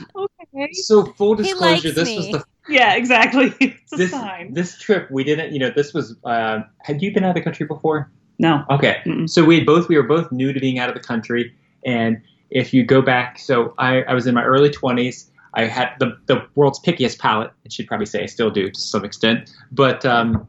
okay. 0.55 0.73
So 0.73 1.05
full 1.05 1.35
disclosure, 1.35 1.91
this 1.91 2.09
me. 2.09 2.17
was 2.17 2.27
the 2.29 2.45
Yeah, 2.69 2.95
exactly. 2.95 3.53
It's 3.61 3.93
a 3.93 3.97
this 3.97 4.11
sign. 4.11 4.53
this 4.55 4.79
trip 4.79 5.11
we 5.11 5.25
didn't. 5.25 5.53
You 5.53 5.59
know, 5.61 5.71
this 5.75 5.93
was. 5.95 6.17
Uh, 6.25 6.61
had 6.83 7.03
you 7.03 7.13
been 7.13 7.25
out 7.25 7.31
of 7.31 7.35
the 7.37 7.41
country 7.43 7.67
before? 7.67 8.11
No. 8.39 8.65
Okay, 8.71 8.99
Mm-mm. 9.07 9.29
so 9.29 9.45
we 9.45 9.63
both 9.65 9.89
we 9.89 9.97
were 9.97 10.03
both 10.03 10.31
new 10.33 10.53
to 10.53 10.61
being 10.61 10.79
out 10.79 10.89
of 10.89 10.95
the 10.95 11.01
country, 11.01 11.55
and 11.85 12.21
if 12.51 12.73
you 12.75 12.85
go 12.85 13.01
back, 13.03 13.39
so 13.39 13.75
I, 13.79 14.03
I 14.03 14.15
was 14.15 14.27
in 14.27 14.35
my 14.35 14.45
early 14.45 14.71
twenties. 14.71 15.31
I 15.55 15.65
had 15.65 15.91
the 16.01 16.17
the 16.27 16.47
world's 16.55 16.79
pickiest 16.81 17.19
palate, 17.19 17.51
and 17.65 17.73
she'd 17.73 17.87
probably 17.89 18.07
say 18.07 18.23
I 18.23 18.27
still 18.27 18.51
do 18.51 18.71
to 18.71 18.81
some 18.81 19.05
extent, 19.05 19.51
but 19.73 20.05
um, 20.05 20.47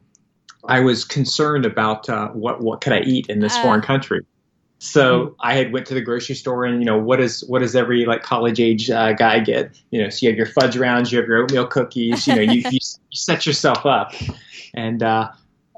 I 0.68 0.82
was 0.82 1.06
concerned 1.06 1.66
about 1.66 2.10
uh, 2.10 2.28
what 2.30 2.62
what 2.62 2.82
could 2.82 2.94
I 2.94 3.00
eat 3.02 3.28
in 3.30 3.40
this 3.40 3.56
Uh. 3.56 3.62
foreign 3.64 3.82
country. 3.82 4.22
So 4.80 5.36
I 5.40 5.56
had 5.56 5.74
went 5.74 5.88
to 5.88 5.96
the 5.96 6.02
grocery 6.02 6.36
store, 6.36 6.64
and 6.64 6.80
you 6.80 6.86
know 6.86 7.00
what 7.00 7.20
is 7.20 7.44
what 7.48 7.60
does 7.60 7.76
every 7.76 8.06
like 8.06 8.22
college 8.22 8.60
age 8.60 8.90
uh, 8.92 9.14
guy 9.14 9.40
get? 9.40 9.76
You 9.90 10.04
know, 10.04 10.10
so 10.10 10.26
you 10.26 10.30
have 10.30 10.38
your 10.38 10.46
fudge 10.46 10.78
rounds, 10.78 11.12
you 11.12 11.18
have 11.18 11.28
your 11.28 11.44
oatmeal 11.44 11.66
cookies. 11.66 12.28
You 12.28 12.36
know, 12.36 12.42
you, 12.42 12.62
you, 12.70 12.80
set 13.12 13.48
yourself 13.48 13.86
up, 13.88 14.14
and 14.76 15.02
uh, 15.02 15.32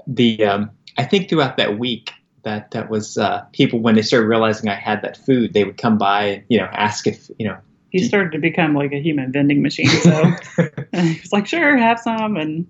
the 0.06 0.44
um, 0.44 0.72
I 0.98 1.06
think 1.06 1.30
throughout 1.30 1.56
that 1.58 1.80
week 1.80 2.12
that 2.44 2.72
that 2.72 2.90
was 2.90 3.18
uh, 3.18 3.46
people 3.54 3.80
when 3.80 3.96
they 3.96 4.02
started 4.02 4.28
realizing 4.28 4.70
I 4.70 4.76
had 4.76 5.02
that 5.04 5.16
food, 5.16 5.54
they 5.54 5.64
would 5.64 5.78
come 5.78 5.98
by 5.98 6.24
and 6.26 6.44
you 6.50 6.58
know 6.58 6.66
ask 6.66 7.08
if 7.08 7.30
you 7.38 7.48
know. 7.48 7.58
He 7.92 8.04
started 8.04 8.34
to 8.34 8.38
become 8.38 8.76
like 8.76 8.92
a 8.92 9.02
human 9.02 9.32
vending 9.32 9.64
machine. 9.64 9.88
So 9.88 10.12
he 10.94 11.20
was 11.22 11.32
like, 11.32 11.48
sure, 11.48 11.76
have 11.76 12.00
some. 12.00 12.38
And 12.38 12.68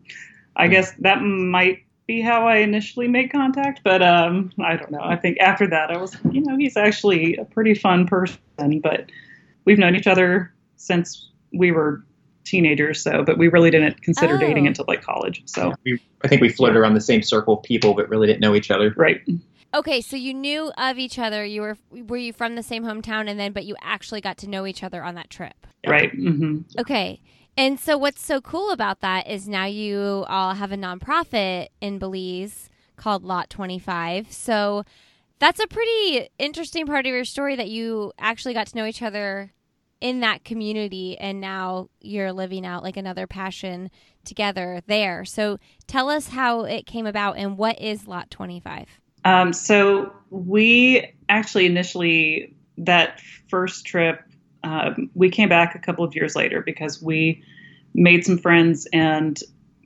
I 0.55 0.67
guess 0.67 0.93
that 0.99 1.21
might 1.21 1.83
be 2.09 2.21
how 2.21 2.47
I 2.47 2.57
initially 2.57 3.07
made 3.07 3.31
contact. 3.31 3.81
But 3.83 4.01
um, 4.01 4.51
I 4.59 4.75
don't 4.75 4.89
know. 4.91 4.99
I 5.01 5.15
think 5.15 5.37
after 5.39 5.67
that, 5.67 5.91
I 5.91 5.97
was, 5.97 6.17
you 6.31 6.41
know, 6.41 6.57
he's 6.57 6.75
actually 6.75 7.35
a 7.35 7.45
pretty 7.45 7.75
fun 7.75 8.07
person. 8.07 8.39
But 8.81 9.11
we've 9.65 9.77
known 9.77 9.95
each 9.95 10.07
other 10.07 10.51
since 10.75 11.29
we 11.53 11.71
were 11.71 12.03
teenagers. 12.45 13.03
So, 13.03 13.23
but 13.23 13.37
we 13.37 13.47
really 13.47 13.69
didn't 13.69 14.01
consider 14.01 14.35
Oh. 14.35 14.39
dating 14.39 14.65
until 14.65 14.85
like 14.87 15.03
college. 15.03 15.43
So, 15.45 15.73
we, 15.85 16.01
I 16.23 16.27
think 16.27 16.41
we 16.41 16.49
floated 16.49 16.77
around 16.77 16.95
the 16.95 17.01
same 17.01 17.21
circle 17.21 17.57
of 17.57 17.63
people, 17.63 17.93
but 17.93 18.09
really 18.09 18.25
didn't 18.25 18.41
know 18.41 18.55
each 18.55 18.71
other. 18.71 18.91
right. 18.97 19.21
Okay, 19.71 20.01
so 20.01 20.15
you 20.15 20.33
knew 20.33 20.71
of 20.79 20.97
each 20.97 21.19
other. 21.19 21.45
You 21.45 21.61
were 21.61 21.77
were 21.91 22.17
you 22.17 22.33
from 22.33 22.55
the 22.55 22.63
same 22.63 22.83
hometown, 22.83 23.29
and 23.29 23.39
then 23.39 23.51
but 23.51 23.65
you 23.65 23.75
actually 23.83 24.19
got 24.19 24.35
to 24.39 24.49
know 24.49 24.65
each 24.65 24.81
other 24.83 25.03
on 25.03 25.13
that 25.13 25.29
trip. 25.29 25.67
Yeah. 25.83 25.91
Right. 25.91 26.11
hmm 26.11 26.61
Okay. 26.79 27.21
And 27.59 27.77
so 27.77 27.97
what's 27.97 28.25
so 28.25 28.39
cool 28.39 28.71
about 28.71 29.01
that 29.01 29.27
is 29.27 29.45
now 29.45 29.65
you 29.65 30.23
all 30.29 30.53
have 30.53 30.71
a 30.71 30.77
nonprofit 30.77 31.67
in 31.81 31.99
Belize 31.99 32.69
called 32.95 33.25
Lot 33.25 33.49
25. 33.49 34.31
So 34.31 34.85
that's 35.39 35.59
a 35.59 35.67
pretty 35.67 36.29
interesting 36.39 36.85
part 36.85 37.05
of 37.05 37.11
your 37.11 37.25
story 37.25 37.57
that 37.57 37.67
you 37.67 38.13
actually 38.17 38.53
got 38.53 38.67
to 38.67 38.77
know 38.77 38.85
each 38.85 39.01
other 39.01 39.51
in 39.99 40.21
that 40.21 40.45
community 40.45 41.17
and 41.17 41.41
now 41.41 41.89
you're 41.99 42.31
living 42.31 42.65
out 42.65 42.81
like 42.81 42.95
another 42.95 43.27
passion 43.27 43.91
together 44.23 44.81
there. 44.87 45.25
So 45.25 45.57
tell 45.85 46.07
us 46.07 46.29
how 46.29 46.63
it 46.63 46.85
came 46.85 47.05
about 47.05 47.35
and 47.35 47.57
what 47.57 47.81
is 47.81 48.07
Lot 48.07 48.31
25? 48.31 48.87
Um, 49.25 49.51
so 49.51 50.13
we 50.29 51.13
actually 51.27 51.65
initially 51.65 52.55
that 52.77 53.19
first 53.49 53.85
trip, 53.85 54.21
um, 54.63 55.09
we 55.15 55.29
came 55.29 55.49
back 55.49 55.75
a 55.75 55.79
couple 55.79 56.03
of 56.03 56.15
years 56.15 56.35
later 56.35 56.61
because 56.61 57.01
we 57.01 57.43
made 57.93 58.25
some 58.25 58.37
friends. 58.37 58.87
And 58.93 59.39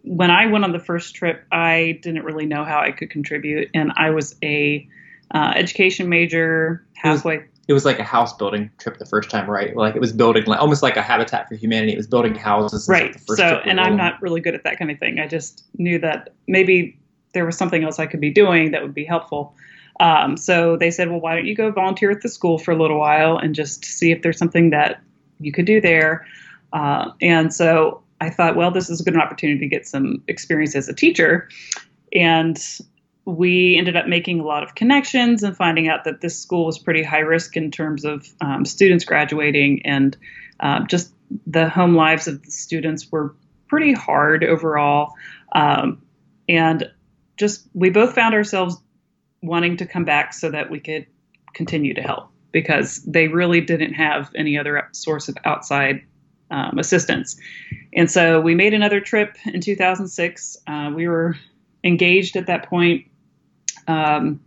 when 0.04 0.32
I 0.32 0.48
went 0.48 0.64
on 0.64 0.72
the 0.72 0.80
first 0.80 1.16
trip, 1.16 1.46
I 1.52 2.00
didn't 2.02 2.24
really 2.24 2.46
know 2.46 2.64
how 2.64 2.80
I 2.80 2.92
could 2.92 3.10
contribute, 3.10 3.70
and 3.74 3.92
I 3.96 4.10
was 4.10 4.36
a 4.44 4.88
uh, 5.34 5.54
education 5.56 6.10
major 6.10 6.86
halfway. 6.94 7.46
It 7.68 7.74
was 7.74 7.86
like 7.86 7.98
a 7.98 8.04
house 8.04 8.34
building 8.34 8.70
trip 8.78 8.98
the 8.98 9.06
first 9.06 9.30
time, 9.30 9.50
right? 9.50 9.76
Like 9.76 9.96
it 9.96 10.02
was 10.02 10.12
building 10.12 10.44
like 10.46 10.60
almost 10.60 10.84
like 10.84 10.98
a 10.98 11.02
Habitat 11.02 11.48
for 11.48 11.56
Humanity. 11.56 11.94
It 11.94 11.98
was 11.98 12.08
building 12.08 12.36
houses. 12.36 12.90
Right. 12.90 13.14
the 13.14 13.20
first 13.20 13.40
So, 13.40 13.62
and 13.64 13.80
I'm 13.80 13.96
not 13.96 14.22
really 14.22 14.42
good 14.42 14.54
at 14.54 14.66
that 14.66 14.78
kind 14.78 14.92
of 14.92 15.00
thing. 15.00 15.20
I 15.20 15.28
just 15.28 15.64
knew 15.78 15.98
that 16.00 16.34
maybe 16.48 17.00
there 17.34 17.46
was 17.46 17.58
something 17.58 17.84
else 17.84 18.00
I 18.00 18.06
could 18.06 18.20
be 18.20 18.32
doing 18.32 18.72
that 18.72 18.82
would 18.82 18.94
be 18.94 19.06
helpful. 19.06 19.56
Um, 20.00 20.38
so 20.38 20.76
they 20.78 20.92
said, 20.92 21.10
well, 21.10 21.20
why 21.20 21.36
don't 21.36 21.46
you 21.46 21.56
go 21.56 21.72
volunteer 21.72 22.12
at 22.12 22.22
the 22.22 22.30
school 22.30 22.58
for 22.58 22.72
a 22.72 22.78
little 22.78 23.00
while 23.00 23.38
and 23.38 23.54
just 23.54 23.86
see 23.86 24.12
if 24.12 24.22
there's 24.22 24.38
something 24.38 24.72
that 24.72 25.02
you 25.40 25.52
could 25.52 25.66
do 25.66 25.80
there. 25.80 26.26
Uh, 26.72 27.12
and 27.22 27.54
so 27.54 28.02
I 28.20 28.30
thought, 28.30 28.56
well, 28.56 28.72
this 28.72 28.90
is 28.90 29.02
a 29.02 29.04
good 29.04 29.18
opportunity 29.18 29.60
to 29.60 29.68
get 29.68 29.88
some 29.88 30.24
experience 30.28 30.76
as 30.76 30.90
a 30.90 30.94
teacher. 30.94 31.50
And 32.14 32.58
we 33.26 33.78
ended 33.78 33.96
up 33.96 34.08
making 34.08 34.40
a 34.40 34.44
lot 34.44 34.64
of 34.64 34.76
connections 34.76 35.44
and 35.44 35.56
finding 35.56 35.88
out 35.88 36.04
that 36.04 36.22
this 36.22 36.38
school 36.40 36.66
was 36.66 36.78
pretty 36.78 37.04
high 37.04 37.20
risk 37.20 37.56
in 37.56 37.72
terms 37.72 38.04
of 38.04 38.28
um, 38.42 38.66
students 38.66 39.06
graduating 39.06 39.86
and 39.86 40.18
uh, 40.60 40.86
just 40.86 41.14
the 41.48 41.70
home 41.70 41.96
lives 41.96 42.28
of 42.28 42.44
the 42.44 42.52
students 42.52 43.12
were 43.12 43.36
pretty 43.68 43.94
hard 43.94 44.44
overall. 44.44 45.14
Um, 45.54 46.02
and 46.50 46.90
just 47.38 47.68
we 47.74 47.90
both 47.90 48.14
found 48.14 48.36
ourselves 48.36 48.78
wanting 49.44 49.78
to 49.78 49.86
come 49.86 50.06
back 50.06 50.34
so 50.34 50.50
that 50.50 50.72
we 50.72 50.80
could 50.80 51.06
continue 51.54 51.94
to 51.94 52.02
help 52.02 52.30
because 52.52 53.04
they 53.04 53.28
really 53.28 53.62
didn't 53.62 53.94
have 53.94 54.32
any 54.36 54.58
other 54.58 54.88
source 54.94 55.28
of 55.28 55.36
outside 55.46 56.02
um, 56.50 56.78
assistance. 56.78 57.36
And 57.94 58.10
so 58.10 58.40
we 58.40 58.56
made 58.56 58.74
another 58.74 59.02
trip 59.02 59.36
in 59.46 59.60
2006. 59.60 60.58
Uh, 60.68 60.92
we 60.96 61.08
were 61.08 61.36
engaged 61.84 62.36
at 62.36 62.48
that 62.48 62.68
point. 62.70 63.06
Um, 63.88 64.40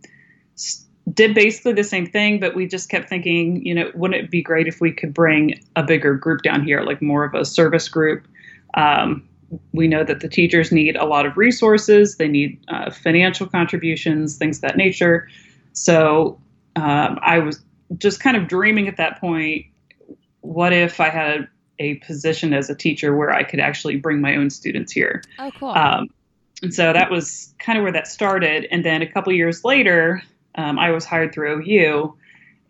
did 1.13 1.35
basically 1.35 1.73
the 1.73 1.83
same 1.83 2.05
thing, 2.05 2.39
but 2.39 2.55
we 2.55 2.67
just 2.67 2.89
kept 2.89 3.07
thinking, 3.07 3.65
you 3.65 3.73
know, 3.73 3.91
wouldn't 3.93 4.21
it 4.21 4.31
be 4.31 4.41
great 4.41 4.67
if 4.67 4.81
we 4.81 4.91
could 4.91 5.13
bring 5.13 5.53
a 5.75 5.83
bigger 5.83 6.15
group 6.15 6.41
down 6.41 6.63
here, 6.63 6.81
like 6.81 7.01
more 7.01 7.23
of 7.23 7.33
a 7.33 7.45
service 7.45 7.87
group? 7.87 8.27
Um, 8.73 9.27
we 9.71 9.87
know 9.87 10.03
that 10.03 10.19
the 10.19 10.27
teachers 10.27 10.71
need 10.71 10.95
a 10.95 11.05
lot 11.05 11.25
of 11.25 11.37
resources, 11.37 12.17
they 12.17 12.27
need 12.27 12.59
uh, 12.67 12.91
financial 12.91 13.47
contributions, 13.47 14.37
things 14.37 14.57
of 14.57 14.61
that 14.61 14.77
nature. 14.77 15.27
So 15.73 16.39
um, 16.75 17.19
I 17.21 17.39
was 17.39 17.61
just 17.97 18.19
kind 18.19 18.35
of 18.35 18.47
dreaming 18.47 18.87
at 18.87 18.97
that 18.97 19.19
point 19.19 19.67
what 20.41 20.73
if 20.73 20.99
I 20.99 21.09
had 21.09 21.47
a 21.79 21.95
position 21.95 22.53
as 22.53 22.69
a 22.69 22.75
teacher 22.75 23.15
where 23.15 23.31
I 23.31 23.43
could 23.43 23.59
actually 23.59 23.97
bring 23.97 24.21
my 24.21 24.35
own 24.35 24.49
students 24.49 24.91
here? 24.91 25.21
Oh, 25.39 25.51
cool. 25.57 25.69
Um, 25.69 26.07
and 26.63 26.73
so 26.73 26.93
that 26.93 27.11
was 27.11 27.53
kind 27.59 27.77
of 27.77 27.83
where 27.83 27.91
that 27.91 28.07
started. 28.07 28.65
And 28.71 28.83
then 28.83 29.01
a 29.01 29.11
couple 29.11 29.33
years 29.33 29.63
later, 29.63 30.23
um, 30.55 30.79
I 30.79 30.91
was 30.91 31.05
hired 31.05 31.33
through 31.33 31.61
OU. 31.61 32.15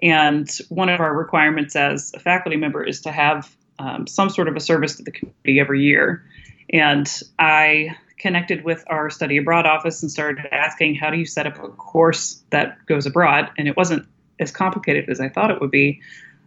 And 0.01 0.49
one 0.69 0.89
of 0.89 0.99
our 0.99 1.15
requirements 1.15 1.75
as 1.75 2.11
a 2.13 2.19
faculty 2.19 2.57
member 2.57 2.83
is 2.83 3.01
to 3.01 3.11
have 3.11 3.55
um, 3.79 4.07
some 4.07 4.29
sort 4.29 4.47
of 4.47 4.55
a 4.55 4.59
service 4.59 4.95
to 4.97 5.03
the 5.03 5.11
community 5.11 5.59
every 5.59 5.83
year. 5.83 6.23
And 6.71 7.09
I 7.39 7.95
connected 8.17 8.63
with 8.63 8.83
our 8.87 9.09
study 9.09 9.37
abroad 9.37 9.65
office 9.65 10.01
and 10.01 10.11
started 10.11 10.45
asking, 10.51 10.95
how 10.95 11.09
do 11.09 11.17
you 11.17 11.25
set 11.25 11.47
up 11.47 11.57
a 11.63 11.69
course 11.69 12.41
that 12.49 12.83
goes 12.87 13.05
abroad? 13.05 13.49
And 13.57 13.67
it 13.67 13.77
wasn't 13.77 14.07
as 14.39 14.51
complicated 14.51 15.09
as 15.09 15.19
I 15.19 15.29
thought 15.29 15.51
it 15.51 15.61
would 15.61 15.71
be. 15.71 16.01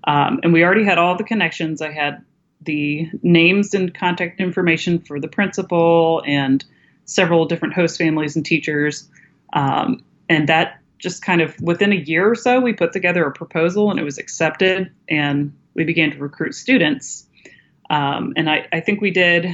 Um, 0.05 0.41
and 0.43 0.53
we 0.53 0.65
already 0.65 0.85
had 0.85 0.99
all 0.99 1.17
the 1.17 1.25
connections. 1.25 1.81
I 1.81 1.93
had 1.93 2.25
the 2.63 3.09
names 3.23 3.73
and 3.73 3.95
contact 3.95 4.41
information 4.41 4.99
for 4.99 5.21
the 5.21 5.29
principal 5.29 6.23
and 6.27 6.65
several 7.05 7.47
different 7.47 7.75
host 7.75 7.99
families 7.99 8.37
and 8.37 8.45
teachers. 8.45 9.09
Um, 9.53 10.05
and 10.29 10.49
that 10.49 10.81
just 10.99 11.23
kind 11.23 11.41
of 11.41 11.59
within 11.61 11.93
a 11.93 11.97
year 11.97 12.31
or 12.31 12.35
so, 12.35 12.61
we 12.61 12.73
put 12.73 12.93
together 12.93 13.25
a 13.25 13.33
proposal 13.33 13.91
and 13.91 13.99
it 13.99 14.05
was 14.05 14.19
accepted, 14.19 14.93
and 15.09 15.57
we 15.75 15.85
began 15.85 16.11
to 16.11 16.19
recruit 16.19 16.55
students. 16.55 17.27
Um, 17.89 18.35
and 18.37 18.51
I, 18.51 18.69
I 18.73 18.81
think 18.81 19.01
we 19.01 19.11
did, 19.11 19.49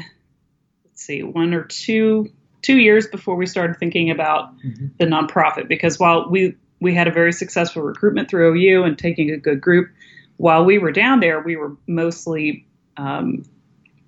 see, 1.06 1.22
one 1.22 1.54
or 1.54 1.64
two 1.64 2.30
two 2.62 2.78
years 2.78 3.06
before 3.06 3.36
we 3.36 3.46
started 3.46 3.76
thinking 3.76 4.10
about 4.10 4.50
Mhm. 4.58 4.90
the 4.98 5.06
nonprofit. 5.06 5.68
Because 5.68 5.98
while 5.98 6.28
we 6.28 6.54
we 6.80 6.94
had 6.94 7.08
a 7.08 7.10
very 7.10 7.32
successful 7.32 7.82
recruitment 7.82 8.28
through 8.28 8.54
OU 8.54 8.84
and 8.84 8.98
taking 8.98 9.30
a 9.30 9.36
good 9.36 9.60
group, 9.60 9.88
while 10.36 10.64
we 10.64 10.76
were 10.78 10.92
down 10.92 11.20
there, 11.20 11.40
we 11.40 11.56
were 11.56 11.74
mostly 11.86 12.66
um, 12.98 13.44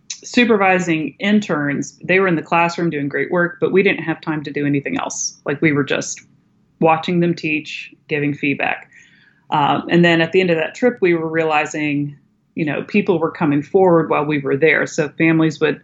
supervising 0.08 1.14
interns. 1.18 1.98
They 2.02 2.20
were 2.20 2.28
in 2.28 2.36
the 2.36 2.42
classroom 2.42 2.90
doing 2.90 3.08
great 3.08 3.30
work, 3.30 3.58
but 3.60 3.72
we 3.72 3.82
didn't 3.82 4.02
have 4.02 4.20
time 4.20 4.42
to 4.44 4.50
do 4.50 4.66
anything 4.66 4.98
else. 4.98 5.40
Like 5.46 5.62
we 5.62 5.72
were 5.72 5.84
just 5.84 6.20
watching 6.80 7.20
them 7.20 7.34
teach, 7.34 7.94
giving 8.08 8.34
feedback. 8.34 8.90
Um, 9.50 9.86
and 9.88 10.04
then 10.04 10.20
at 10.20 10.32
the 10.32 10.40
end 10.40 10.50
of 10.50 10.56
that 10.56 10.74
trip, 10.74 10.98
we 11.00 11.14
were 11.14 11.28
realizing, 11.28 12.16
you 12.54 12.64
know, 12.64 12.82
people 12.82 13.18
were 13.18 13.30
coming 13.30 13.62
forward 13.62 14.10
while 14.10 14.24
we 14.24 14.38
were 14.38 14.56
there. 14.56 14.86
So 14.86 15.08
families 15.10 15.60
would 15.60 15.80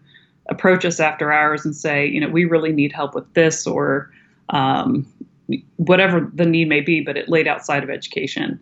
approach 0.49 0.85
us 0.85 1.01
after 1.01 1.33
hours 1.33 1.65
and 1.65 1.75
say, 1.75 2.07
you 2.07 2.21
know, 2.21 2.29
we 2.29 2.45
really 2.45 2.73
need 2.73 2.93
help 2.93 3.15
with 3.15 3.33
this 3.35 3.67
or 3.67 4.11
um, 4.51 5.07
whatever 5.77 6.31
the 6.33 6.45
need 6.45 6.69
may 6.69 6.81
be, 6.81 7.01
but 7.01 7.17
it 7.17 7.29
laid 7.29 7.49
outside 7.49 7.83
of 7.83 7.91
education. 7.91 8.61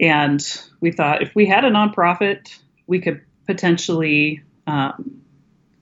And 0.00 0.44
we 0.80 0.92
thought 0.92 1.22
if 1.22 1.34
we 1.34 1.46
had 1.46 1.64
a 1.64 1.70
nonprofit, 1.70 2.58
we 2.86 3.00
could 3.00 3.20
potentially 3.46 4.42
um, 4.66 5.20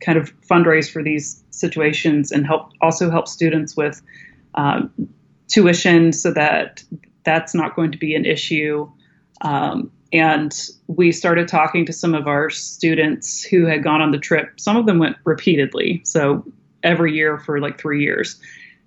kind 0.00 0.18
of 0.18 0.32
fundraise 0.40 0.90
for 0.90 1.02
these 1.02 1.42
situations 1.50 2.30
and 2.30 2.46
help 2.46 2.72
also 2.80 3.10
help 3.10 3.26
students 3.26 3.76
with 3.76 4.02
um, 4.54 4.90
tuition 5.48 6.12
so 6.12 6.32
that 6.32 6.82
that's 7.24 7.54
not 7.54 7.74
going 7.74 7.92
to 7.92 7.98
be 7.98 8.14
an 8.14 8.24
issue. 8.24 8.90
Um, 9.40 9.90
And 10.14 10.56
we 10.86 11.10
started 11.10 11.48
talking 11.48 11.84
to 11.86 11.92
some 11.92 12.14
of 12.14 12.28
our 12.28 12.48
students 12.48 13.42
who 13.42 13.66
had 13.66 13.82
gone 13.82 14.00
on 14.00 14.12
the 14.12 14.18
trip. 14.18 14.60
Some 14.60 14.76
of 14.76 14.86
them 14.86 15.00
went 15.00 15.16
repeatedly, 15.24 16.00
so 16.04 16.46
every 16.84 17.12
year 17.12 17.38
for 17.38 17.60
like 17.60 17.80
three 17.80 18.00
years. 18.00 18.40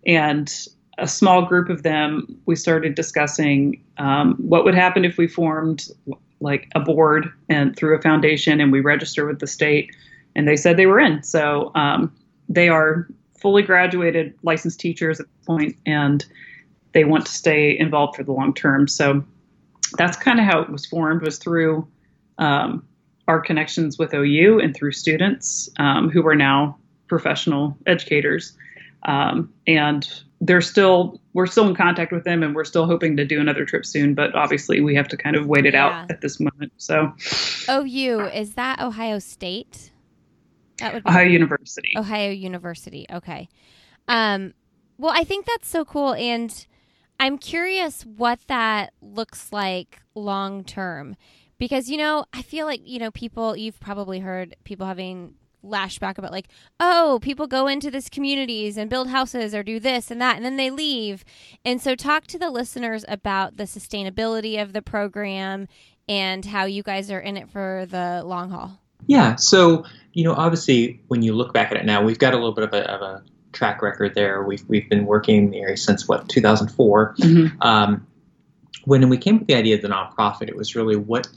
And 0.06 0.50
a 0.98 1.08
small 1.08 1.46
group 1.46 1.70
of 1.70 1.84
them, 1.84 2.40
we 2.46 2.56
started 2.56 2.96
discussing 2.96 3.84
um, 3.98 4.36
what 4.36 4.64
would 4.64 4.74
happen 4.74 5.04
if 5.04 5.18
we 5.18 5.28
formed 5.28 5.90
like 6.40 6.70
a 6.76 6.80
board 6.80 7.30
and 7.50 7.76
through 7.76 7.98
a 7.98 8.02
foundation 8.02 8.62
and 8.62 8.72
we 8.72 8.80
register 8.80 9.26
with 9.26 9.40
the 9.40 9.48
state. 9.48 9.94
And 10.34 10.48
they 10.48 10.56
said 10.56 10.78
they 10.78 10.86
were 10.86 11.00
in. 11.00 11.24
So 11.24 11.72
um, 11.76 12.16
they 12.48 12.70
are 12.70 13.06
fully 13.38 13.64
graduated 13.64 14.34
licensed 14.44 14.80
teachers 14.80 15.20
at 15.20 15.26
this 15.26 15.46
point, 15.46 15.76
and 15.86 16.26
they 16.94 17.04
want 17.04 17.26
to 17.26 17.32
stay 17.34 17.78
involved 17.78 18.16
for 18.16 18.24
the 18.24 18.32
long 18.32 18.54
term. 18.54 18.88
So 18.88 19.26
that's 19.92 20.18
kind 20.18 20.40
of 20.40 20.46
how 20.46 20.62
it 20.62 20.70
was 20.70 20.86
formed 20.86 21.22
was 21.22 21.38
through 21.38 21.88
um, 22.38 22.86
our 23.28 23.40
connections 23.40 23.98
with 23.98 24.14
OU 24.14 24.60
and 24.60 24.76
through 24.76 24.92
students 24.92 25.70
um, 25.78 26.10
who 26.10 26.26
are 26.28 26.36
now 26.36 26.78
professional 27.08 27.78
educators. 27.86 28.58
Um, 29.04 29.54
and 29.66 30.08
they're 30.42 30.62
still 30.62 31.20
we're 31.34 31.48
still 31.48 31.68
in 31.68 31.76
contact 31.76 32.12
with 32.12 32.24
them 32.24 32.44
and 32.44 32.56
we're 32.56 32.64
still 32.64 32.86
hoping 32.86 33.18
to 33.18 33.26
do 33.26 33.40
another 33.40 33.66
trip 33.66 33.86
soon 33.86 34.14
but 34.14 34.34
obviously 34.36 34.82
we 34.82 34.94
have 34.94 35.08
to 35.08 35.18
kind 35.18 35.36
of 35.36 35.48
wait 35.48 35.66
it 35.66 35.74
yeah. 35.74 35.86
out 35.86 36.12
at 36.12 36.22
this 36.22 36.40
moment 36.40 36.72
so 36.78 37.12
ou 37.70 38.20
is 38.28 38.54
that 38.54 38.80
ohio 38.80 39.18
state 39.18 39.92
that 40.78 40.94
would 40.94 41.04
be 41.04 41.10
ohio 41.10 41.28
university 41.28 41.92
ohio 41.98 42.30
university 42.30 43.08
okay 43.12 43.50
um 44.08 44.54
well 45.00 45.12
i 45.16 45.24
think 45.24 45.46
that's 45.46 45.68
so 45.68 45.84
cool 45.84 46.14
and 46.14 46.68
I'm 47.20 47.38
curious 47.38 48.04
what 48.04 48.40
that 48.48 48.94
looks 49.02 49.52
like 49.52 50.02
long 50.16 50.64
term. 50.64 51.16
Because, 51.58 51.90
you 51.90 51.98
know, 51.98 52.26
I 52.34 52.44
feel 52.44 52.68
like, 52.68 52.82
you 52.84 53.00
know, 53.00 53.10
people, 53.10 53.58
you've 53.58 53.80
probably 53.80 54.20
heard 54.20 54.56
people 54.64 54.86
having 54.86 55.34
lashback 55.66 56.18
about 56.18 56.32
like, 56.32 56.50
oh, 56.80 57.20
people 57.22 57.48
go 57.48 57.68
into 57.68 57.90
these 57.90 58.10
communities 58.10 58.78
and 58.78 58.90
build 58.90 59.10
houses 59.10 59.56
or 59.56 59.64
do 59.64 59.80
this 59.80 60.12
and 60.12 60.22
that, 60.22 60.36
and 60.36 60.46
then 60.46 60.58
they 60.58 60.70
leave. 60.70 61.26
And 61.66 61.82
so, 61.82 61.96
talk 61.96 62.28
to 62.28 62.38
the 62.38 62.52
listeners 62.52 63.04
about 63.08 63.58
the 63.58 63.64
sustainability 63.64 64.62
of 64.62 64.74
the 64.74 64.84
program 64.84 65.68
and 66.08 66.46
how 66.46 66.66
you 66.66 66.84
guys 66.84 67.12
are 67.12 67.20
in 67.20 67.38
it 67.38 67.50
for 67.50 67.86
the 67.90 68.22
long 68.24 68.52
haul. 68.52 68.80
Yeah. 69.08 69.36
So, 69.36 69.84
you 70.14 70.24
know, 70.24 70.34
obviously, 70.34 71.02
when 71.08 71.22
you 71.22 71.34
look 71.34 71.54
back 71.54 71.72
at 71.72 71.78
it 71.78 71.86
now, 71.86 72.04
we've 72.04 72.20
got 72.20 72.34
a 72.34 72.38
little 72.38 72.54
bit 72.54 72.66
of 72.66 72.74
a, 72.74 72.90
of 72.90 73.02
a 73.02 73.24
track 73.58 73.82
record 73.82 74.14
there. 74.14 74.44
We've 74.44 74.64
we've 74.68 74.88
been 74.88 75.06
working 75.06 75.38
in 75.38 75.52
the 75.52 75.60
area 75.60 75.78
since 75.78 76.08
what 76.08 76.30
2004. 76.30 77.16
Mm-hmm. 77.16 77.62
Um, 77.62 78.08
when 78.86 79.10
we 79.10 79.18
came 79.18 79.36
up 79.36 79.42
with 79.42 79.48
the 79.48 79.56
idea 79.56 79.76
of 79.76 79.82
the 79.82 79.90
nonprofit, 79.90 80.48
it 80.48 80.56
was 80.56 80.76
really 80.76 80.96
what 80.96 81.28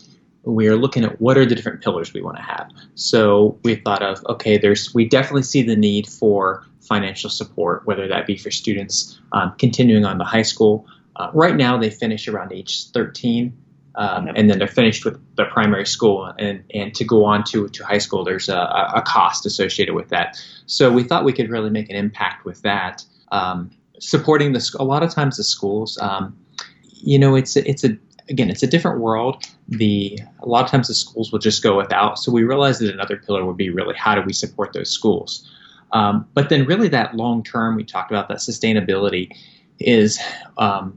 we 0.44 0.68
are 0.68 0.76
looking 0.76 1.04
at 1.04 1.20
what 1.20 1.36
are 1.36 1.46
the 1.46 1.54
different 1.54 1.82
pillars 1.82 2.12
we 2.12 2.20
want 2.20 2.36
to 2.36 2.42
have. 2.42 2.70
So 2.94 3.58
we 3.64 3.76
thought 3.76 4.02
of 4.02 4.24
okay, 4.26 4.58
there's 4.58 4.94
we 4.94 5.08
definitely 5.08 5.44
see 5.44 5.62
the 5.62 5.76
need 5.76 6.06
for 6.06 6.64
financial 6.80 7.30
support, 7.30 7.86
whether 7.86 8.06
that 8.08 8.26
be 8.26 8.36
for 8.36 8.50
students 8.50 9.18
um, 9.32 9.54
continuing 9.58 10.04
on 10.04 10.18
the 10.18 10.24
high 10.24 10.42
school. 10.42 10.86
Uh, 11.16 11.30
right 11.34 11.56
now, 11.56 11.78
they 11.78 11.90
finish 11.90 12.28
around 12.28 12.52
age 12.52 12.90
13 12.90 13.56
um, 13.97 14.28
and 14.35 14.49
then 14.49 14.59
they're 14.59 14.68
finished 14.68 15.04
with 15.04 15.18
the 15.37 15.44
primary 15.47 15.87
school 15.87 16.32
and, 16.38 16.62
and 16.73 16.94
to 16.94 17.04
go 17.04 17.25
on 17.25 17.44
to, 17.44 17.68
to 17.68 17.85
high 17.85 17.99
school 17.99 18.25
there's 18.25 18.49
a, 18.49 18.92
a 18.94 19.02
cost 19.06 19.47
associated 19.47 19.94
with 19.94 20.09
that. 20.09 20.37
So 20.66 20.90
we 20.90 21.02
thought 21.02 21.25
we 21.25 21.32
could 21.32 21.50
really 21.50 21.70
make 21.70 21.90
an 21.90 21.97
impact 21.97 22.44
with 22.44 22.62
that. 22.62 23.04
Um, 23.32 23.70
supporting 23.99 24.52
the 24.52 24.76
a 24.78 24.85
lot 24.85 25.02
of 25.02 25.11
times 25.11 25.37
the 25.37 25.44
schools 25.44 25.99
um, 26.00 26.37
you 27.02 27.18
know 27.18 27.35
it's 27.35 27.56
a, 27.56 27.68
it's 27.68 27.85
a 27.85 27.97
again 28.28 28.49
it's 28.49 28.62
a 28.62 28.66
different 28.66 29.00
world. 29.00 29.44
The 29.68 30.18
a 30.40 30.49
lot 30.49 30.64
of 30.64 30.70
times 30.70 30.88
the 30.88 30.94
schools 30.94 31.32
will 31.32 31.38
just 31.38 31.62
go 31.62 31.76
without. 31.76 32.18
So 32.18 32.32
we 32.32 32.44
realized 32.44 32.80
that 32.80 32.92
another 32.92 33.16
pillar 33.16 33.44
would 33.44 33.56
be 33.56 33.70
really 33.70 33.94
how 33.97 34.14
do 34.14 34.23
we 34.23 34.32
support 34.32 34.73
those 34.73 34.90
schools? 34.90 35.49
Um, 35.92 36.26
but 36.35 36.49
then 36.49 36.64
really 36.66 36.88
that 36.88 37.16
long 37.16 37.42
term 37.42 37.76
we 37.76 37.85
talked 37.85 38.11
about 38.11 38.28
that 38.28 38.38
sustainability 38.38 39.30
is 39.78 40.20
um, 40.56 40.97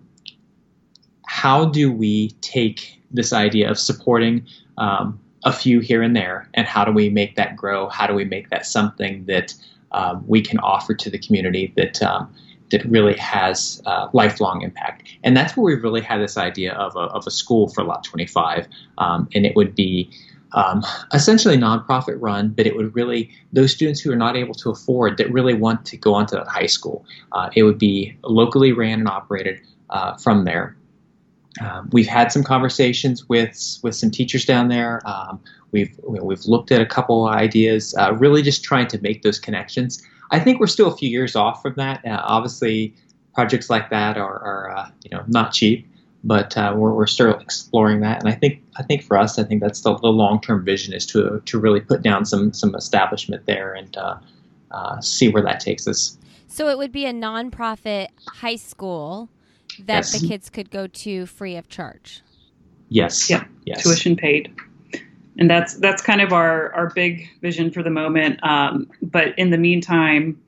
how 1.33 1.65
do 1.65 1.91
we 1.91 2.29
take 2.41 3.01
this 3.09 3.33
idea 3.33 3.67
of 3.67 3.79
supporting 3.79 4.45
um, 4.77 5.19
a 5.45 5.51
few 5.51 5.79
here 5.79 6.03
and 6.03 6.15
there, 6.15 6.47
and 6.53 6.67
how 6.67 6.85
do 6.85 6.91
we 6.91 7.09
make 7.09 7.35
that 7.37 7.55
grow? 7.55 7.89
How 7.89 8.05
do 8.05 8.13
we 8.13 8.23
make 8.23 8.51
that 8.51 8.67
something 8.67 9.25
that 9.25 9.51
um, 9.93 10.23
we 10.27 10.43
can 10.43 10.59
offer 10.59 10.93
to 10.93 11.09
the 11.09 11.17
community 11.17 11.73
that 11.75 12.03
um, 12.03 12.31
that 12.69 12.85
really 12.85 13.15
has 13.15 13.81
uh, 13.87 14.09
lifelong 14.13 14.61
impact? 14.61 15.07
And 15.23 15.35
that's 15.35 15.57
where 15.57 15.63
we 15.63 15.81
really 15.81 16.01
had 16.01 16.21
this 16.21 16.37
idea 16.37 16.73
of 16.73 16.95
a, 16.95 17.05
of 17.17 17.25
a 17.25 17.31
school 17.31 17.67
for 17.69 17.83
Lot 17.83 18.03
25, 18.03 18.67
um, 18.99 19.27
and 19.33 19.43
it 19.43 19.55
would 19.55 19.73
be. 19.73 20.11
Um, 20.55 20.83
essentially 21.13 21.57
nonprofit 21.57 22.17
run, 22.19 22.49
but 22.49 22.67
it 22.67 22.75
would 22.75 22.93
really 22.93 23.31
those 23.53 23.73
students 23.73 23.99
who 23.99 24.11
are 24.11 24.15
not 24.15 24.37
able 24.37 24.53
to 24.53 24.69
afford 24.69 25.17
that 25.17 25.31
really 25.31 25.55
want 25.55 25.83
to 25.85 25.97
go 25.97 26.13
on 26.13 26.27
to 26.27 26.35
that 26.35 26.47
high 26.47 26.67
school. 26.67 27.03
Uh, 27.31 27.49
it 27.55 27.63
would 27.63 27.79
be 27.79 28.15
locally 28.21 28.71
ran 28.71 28.99
and 28.99 29.07
operated 29.07 29.59
uh, 29.89 30.15
from 30.17 30.45
there. 30.45 30.75
Um, 31.61 31.89
we've 31.91 32.07
had 32.07 32.31
some 32.31 32.43
conversations 32.43 33.27
with 33.29 33.79
with 33.83 33.95
some 33.95 34.09
teachers 34.09 34.45
down 34.45 34.69
there. 34.69 35.01
Um, 35.07 35.39
we've 35.71 35.99
we've 36.07 36.45
looked 36.45 36.71
at 36.71 36.81
a 36.81 36.85
couple 36.85 37.27
ideas, 37.27 37.95
uh, 37.97 38.13
really 38.15 38.41
just 38.41 38.63
trying 38.63 38.87
to 38.87 39.01
make 39.01 39.21
those 39.21 39.39
connections. 39.39 40.03
I 40.31 40.39
think 40.39 40.59
we're 40.59 40.67
still 40.67 40.91
a 40.91 40.97
few 40.97 41.09
years 41.09 41.35
off 41.35 41.61
from 41.61 41.75
that. 41.75 42.03
Uh, 42.05 42.21
obviously, 42.23 42.95
projects 43.35 43.69
like 43.69 43.89
that 43.89 44.17
are, 44.17 44.39
are 44.39 44.75
uh, 44.75 44.89
you 45.03 45.15
know 45.15 45.23
not 45.27 45.53
cheap, 45.53 45.87
but 46.23 46.57
uh, 46.57 46.73
we're, 46.75 46.93
we're 46.93 47.07
still 47.07 47.37
exploring 47.37 48.01
that. 48.01 48.19
And 48.19 48.29
I 48.29 48.35
think 48.35 48.61
I 48.77 48.83
think 48.83 49.03
for 49.03 49.17
us, 49.17 49.37
I 49.37 49.43
think 49.43 49.61
that's 49.61 49.81
the, 49.81 49.95
the 49.97 50.07
long 50.07 50.41
term 50.41 50.65
vision 50.65 50.93
is 50.93 51.05
to 51.07 51.41
to 51.45 51.59
really 51.59 51.81
put 51.81 52.01
down 52.01 52.25
some 52.25 52.51
some 52.53 52.73
establishment 52.73 53.45
there 53.45 53.73
and 53.73 53.95
uh, 53.95 54.17
uh, 54.71 54.99
see 55.01 55.29
where 55.29 55.43
that 55.43 55.59
takes 55.59 55.87
us. 55.87 56.17
So 56.47 56.67
it 56.69 56.77
would 56.77 56.91
be 56.91 57.05
a 57.05 57.13
nonprofit 57.13 58.07
high 58.27 58.57
school 58.57 59.29
that 59.79 59.95
yes. 59.95 60.19
the 60.19 60.27
kids 60.27 60.49
could 60.49 60.69
go 60.69 60.87
to 60.87 61.25
free 61.25 61.55
of 61.55 61.67
charge. 61.69 62.21
Yes. 62.89 63.29
Yeah. 63.29 63.45
Yes. 63.65 63.83
Tuition 63.83 64.15
paid. 64.15 64.53
And 65.37 65.49
that's 65.49 65.75
that's 65.75 66.01
kind 66.01 66.21
of 66.21 66.31
our 66.31 66.71
our 66.73 66.91
big 66.93 67.27
vision 67.41 67.71
for 67.71 67.81
the 67.81 67.89
moment. 67.89 68.39
Um, 68.43 68.89
but 69.01 69.37
in 69.37 69.49
the 69.49 69.57
meantime, 69.57 70.39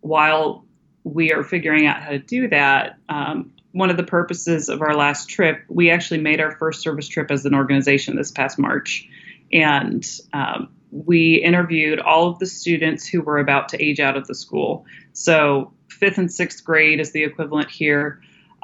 while 0.00 0.64
we 1.04 1.32
are 1.32 1.44
figuring 1.44 1.86
out 1.86 2.02
how 2.02 2.10
to 2.10 2.18
do 2.18 2.48
that, 2.48 2.98
um, 3.08 3.52
one 3.72 3.90
of 3.90 3.96
the 3.96 4.04
purposes 4.04 4.68
of 4.68 4.82
our 4.82 4.96
last 4.96 5.28
trip, 5.28 5.62
we 5.68 5.90
actually 5.90 6.20
made 6.20 6.40
our 6.40 6.56
first 6.56 6.82
service 6.82 7.06
trip 7.06 7.30
as 7.30 7.44
an 7.44 7.54
organization 7.54 8.16
this 8.16 8.30
past 8.30 8.58
March, 8.58 9.08
and 9.52 10.04
um, 10.32 10.68
we 10.90 11.36
interviewed 11.36 12.00
all 12.00 12.28
of 12.28 12.38
the 12.38 12.46
students 12.46 13.06
who 13.06 13.20
were 13.20 13.38
about 13.38 13.68
to 13.68 13.84
age 13.84 14.00
out 14.00 14.16
of 14.16 14.26
the 14.26 14.34
school. 14.34 14.84
So 15.12 15.72
fifth 15.88 16.18
and 16.18 16.32
sixth 16.32 16.64
grade 16.64 17.00
is 17.00 17.12
the 17.12 17.22
equivalent 17.22 17.70
here. 17.70 18.20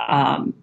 Um, 0.08 0.54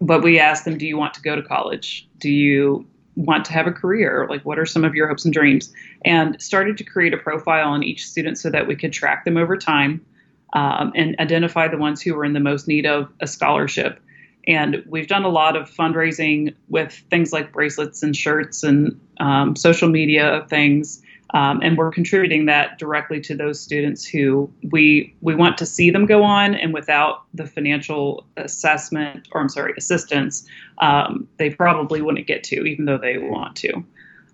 but 0.00 0.22
we 0.22 0.38
asked 0.38 0.64
them, 0.64 0.78
do 0.78 0.86
you 0.86 0.96
want 0.96 1.14
to 1.14 1.20
go 1.20 1.34
to 1.36 1.42
college? 1.42 2.08
Do 2.18 2.30
you 2.30 2.86
want 3.16 3.44
to 3.46 3.52
have 3.52 3.66
a 3.66 3.72
career? 3.72 4.26
Like, 4.30 4.44
what 4.44 4.58
are 4.58 4.66
some 4.66 4.84
of 4.84 4.94
your 4.94 5.08
hopes 5.08 5.24
and 5.24 5.34
dreams? 5.34 5.72
And 6.04 6.40
started 6.40 6.78
to 6.78 6.84
create 6.84 7.12
a 7.12 7.16
profile 7.16 7.68
on 7.70 7.82
each 7.82 8.06
student 8.06 8.38
so 8.38 8.50
that 8.50 8.66
we 8.66 8.76
could 8.76 8.92
track 8.92 9.24
them 9.24 9.36
over 9.36 9.56
time 9.56 10.04
um, 10.52 10.92
and 10.94 11.16
identify 11.18 11.68
the 11.68 11.78
ones 11.78 12.00
who 12.00 12.14
were 12.14 12.24
in 12.24 12.32
the 12.32 12.40
most 12.40 12.68
need 12.68 12.86
of 12.86 13.12
a 13.20 13.26
scholarship. 13.26 14.00
And 14.46 14.82
we've 14.86 15.08
done 15.08 15.24
a 15.24 15.28
lot 15.28 15.56
of 15.56 15.68
fundraising 15.68 16.54
with 16.68 16.92
things 17.10 17.32
like 17.32 17.52
bracelets 17.52 18.02
and 18.02 18.16
shirts 18.16 18.62
and 18.62 18.98
um, 19.18 19.56
social 19.56 19.88
media 19.88 20.46
things 20.48 21.02
um, 21.34 21.60
and 21.62 21.76
we're 21.76 21.90
contributing 21.90 22.46
that 22.46 22.78
directly 22.78 23.20
to 23.20 23.36
those 23.36 23.60
students 23.60 24.04
who 24.06 24.50
we 24.70 25.14
we 25.20 25.34
want 25.34 25.58
to 25.58 25.66
see 25.66 25.90
them 25.90 26.06
go 26.06 26.22
on, 26.22 26.54
and 26.54 26.72
without 26.72 27.24
the 27.34 27.46
financial 27.46 28.26
assessment, 28.36 29.28
or 29.32 29.40
I'm 29.40 29.48
sorry, 29.48 29.74
assistance, 29.76 30.46
um, 30.78 31.28
they 31.38 31.50
probably 31.50 32.00
wouldn't 32.00 32.26
get 32.26 32.44
to, 32.44 32.64
even 32.64 32.86
though 32.86 32.98
they 32.98 33.18
want 33.18 33.56
to. 33.56 33.84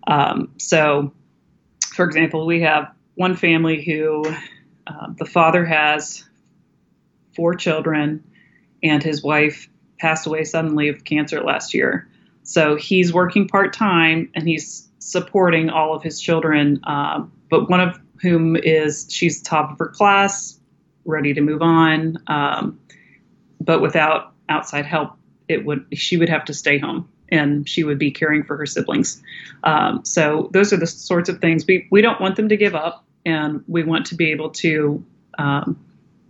Um, 0.07 0.53
so, 0.59 1.13
for 1.95 2.05
example, 2.05 2.47
we 2.47 2.61
have 2.61 2.93
one 3.17 3.35
family 3.35 3.83
who 3.83 4.25
uh, 4.87 5.09
the 5.19 5.27
father 5.27 5.65
has 5.65 6.25
four 7.35 7.55
children, 7.55 8.23
and 8.83 9.03
his 9.03 9.23
wife 9.23 9.69
passed 9.99 10.27
away 10.27 10.45
suddenly 10.45 10.89
of 10.89 11.05
cancer 11.05 11.43
last 11.43 11.75
year. 11.75 12.09
So 12.45 12.77
he's 12.77 13.13
working 13.13 13.49
part 13.49 13.73
time, 13.73 14.31
and 14.35 14.47
he's 14.47 14.89
supporting 15.05 15.69
all 15.69 15.95
of 15.95 16.03
his 16.03 16.19
children, 16.19 16.81
uh, 16.85 17.23
but 17.51 17.69
one 17.69 17.81
of 17.81 17.99
whom 18.23 18.57
is 18.57 19.07
she's 19.11 19.43
top 19.43 19.73
of 19.73 19.79
her 19.79 19.89
class, 19.89 20.59
ready 21.05 21.35
to 21.35 21.43
move 21.43 21.61
on, 21.61 22.17
um, 22.27 22.79
but 23.61 23.83
without 23.83 24.33
outside 24.49 24.87
help, 24.87 25.13
it 25.47 25.67
would 25.67 25.85
she 25.93 26.17
would 26.17 26.31
have 26.31 26.45
to 26.47 26.55
stay 26.55 26.79
home 26.79 27.07
and 27.29 27.69
she 27.69 27.85
would 27.85 27.99
be 27.99 28.11
caring 28.11 28.43
for 28.43 28.57
her 28.57 28.65
siblings. 28.65 29.23
Um, 29.65 30.03
so 30.05 30.49
those 30.53 30.73
are 30.73 30.79
the 30.79 30.87
sorts 30.87 31.29
of 31.29 31.39
things 31.39 31.67
we 31.67 31.87
we 31.91 32.01
don't 32.01 32.21
want 32.21 32.37
them 32.37 32.49
to 32.49 32.57
give 32.57 32.75
up, 32.75 33.05
and 33.27 33.63
we 33.69 33.83
want 33.83 34.07
to 34.07 34.15
be 34.15 34.31
able 34.31 34.51
to 34.51 35.05
um, 35.39 35.79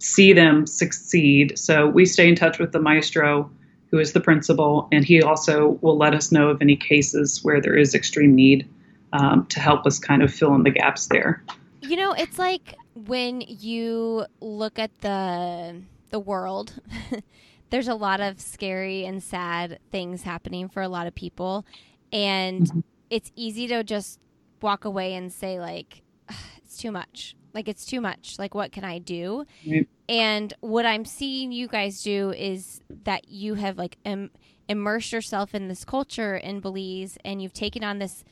see 0.00 0.32
them 0.32 0.66
succeed. 0.66 1.56
So 1.56 1.86
we 1.86 2.06
stay 2.06 2.28
in 2.28 2.34
touch 2.34 2.58
with 2.58 2.72
the 2.72 2.80
maestro 2.80 3.50
who 3.90 3.98
is 3.98 4.12
the 4.12 4.20
principal, 4.20 4.88
and 4.92 5.04
he 5.04 5.22
also 5.22 5.78
will 5.80 5.96
let 5.96 6.14
us 6.14 6.32
know 6.32 6.48
of 6.48 6.60
any 6.60 6.76
cases 6.76 7.42
where 7.42 7.60
there 7.60 7.76
is 7.76 7.94
extreme 7.94 8.34
need 8.34 8.68
um, 9.12 9.46
to 9.46 9.60
help 9.60 9.86
us 9.86 9.98
kind 9.98 10.22
of 10.22 10.32
fill 10.32 10.54
in 10.54 10.62
the 10.62 10.70
gaps 10.70 11.06
there. 11.06 11.42
You 11.80 11.96
know, 11.96 12.12
it's 12.12 12.38
like 12.38 12.74
when 12.94 13.42
you 13.46 14.26
look 14.40 14.78
at 14.78 14.90
the 15.00 15.82
the 16.14 16.20
world. 16.20 16.80
there's 17.70 17.88
a 17.88 17.94
lot 17.94 18.20
of 18.20 18.40
scary 18.40 19.04
and 19.04 19.20
sad 19.20 19.80
things 19.90 20.22
happening 20.22 20.68
for 20.68 20.80
a 20.80 20.88
lot 20.88 21.08
of 21.08 21.14
people, 21.14 21.66
and 22.12 22.62
mm-hmm. 22.62 22.80
it's 23.10 23.32
easy 23.34 23.66
to 23.66 23.82
just 23.82 24.20
walk 24.60 24.84
away 24.84 25.14
and 25.14 25.32
say 25.32 25.58
like, 25.58 26.02
"It's 26.58 26.76
too 26.76 26.92
much." 26.92 27.34
Like 27.54 27.68
it's 27.68 27.86
too 27.86 28.00
much. 28.00 28.36
Like 28.38 28.54
what 28.54 28.72
can 28.72 28.84
I 28.84 28.98
do? 28.98 29.46
And 30.08 30.52
what 30.60 30.84
I'm 30.84 31.04
seeing 31.04 31.52
you 31.52 31.68
guys 31.68 32.02
do 32.02 32.32
is 32.32 32.82
that 33.04 33.28
you 33.28 33.54
have 33.54 33.78
like 33.78 33.96
Im- 34.04 34.30
immersed 34.68 35.12
yourself 35.12 35.54
in 35.54 35.68
this 35.68 35.84
culture 35.84 36.36
in 36.36 36.60
Belize 36.60 37.16
and 37.24 37.40
you've 37.40 37.52
taken 37.52 37.84
on 37.84 37.98
this 37.98 38.24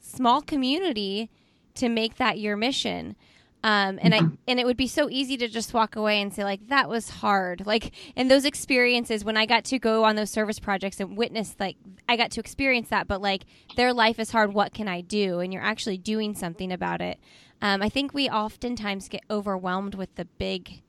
small 0.00 0.40
community 0.40 1.30
to 1.74 1.88
make 1.88 2.16
that 2.16 2.38
your 2.38 2.56
mission. 2.56 3.16
Um, 3.64 3.98
and 4.02 4.12
mm-hmm. 4.12 4.26
I 4.26 4.38
and 4.46 4.60
it 4.60 4.66
would 4.66 4.76
be 4.76 4.86
so 4.86 5.08
easy 5.08 5.38
to 5.38 5.48
just 5.48 5.72
walk 5.72 5.96
away 5.96 6.20
and 6.20 6.34
say 6.34 6.44
like 6.44 6.68
that 6.68 6.86
was 6.86 7.08
hard. 7.08 7.66
Like 7.66 7.92
and 8.14 8.30
those 8.30 8.44
experiences 8.44 9.24
when 9.24 9.38
I 9.38 9.46
got 9.46 9.64
to 9.66 9.78
go 9.78 10.04
on 10.04 10.16
those 10.16 10.30
service 10.30 10.58
projects 10.58 11.00
and 11.00 11.16
witness 11.16 11.56
like 11.58 11.76
I 12.06 12.18
got 12.18 12.30
to 12.32 12.40
experience 12.40 12.90
that, 12.90 13.08
but 13.08 13.22
like 13.22 13.44
their 13.76 13.94
life 13.94 14.18
is 14.18 14.30
hard. 14.30 14.52
What 14.52 14.74
can 14.74 14.86
I 14.86 15.00
do? 15.00 15.40
And 15.40 15.50
you're 15.50 15.62
actually 15.62 15.96
doing 15.96 16.34
something 16.34 16.72
about 16.72 17.00
it. 17.00 17.18
Um, 17.64 17.80
I 17.80 17.88
think 17.88 18.12
we 18.12 18.28
oftentimes 18.28 19.08
get 19.08 19.22
overwhelmed 19.30 19.94
with 19.94 20.14
the 20.16 20.26
big, 20.26 20.82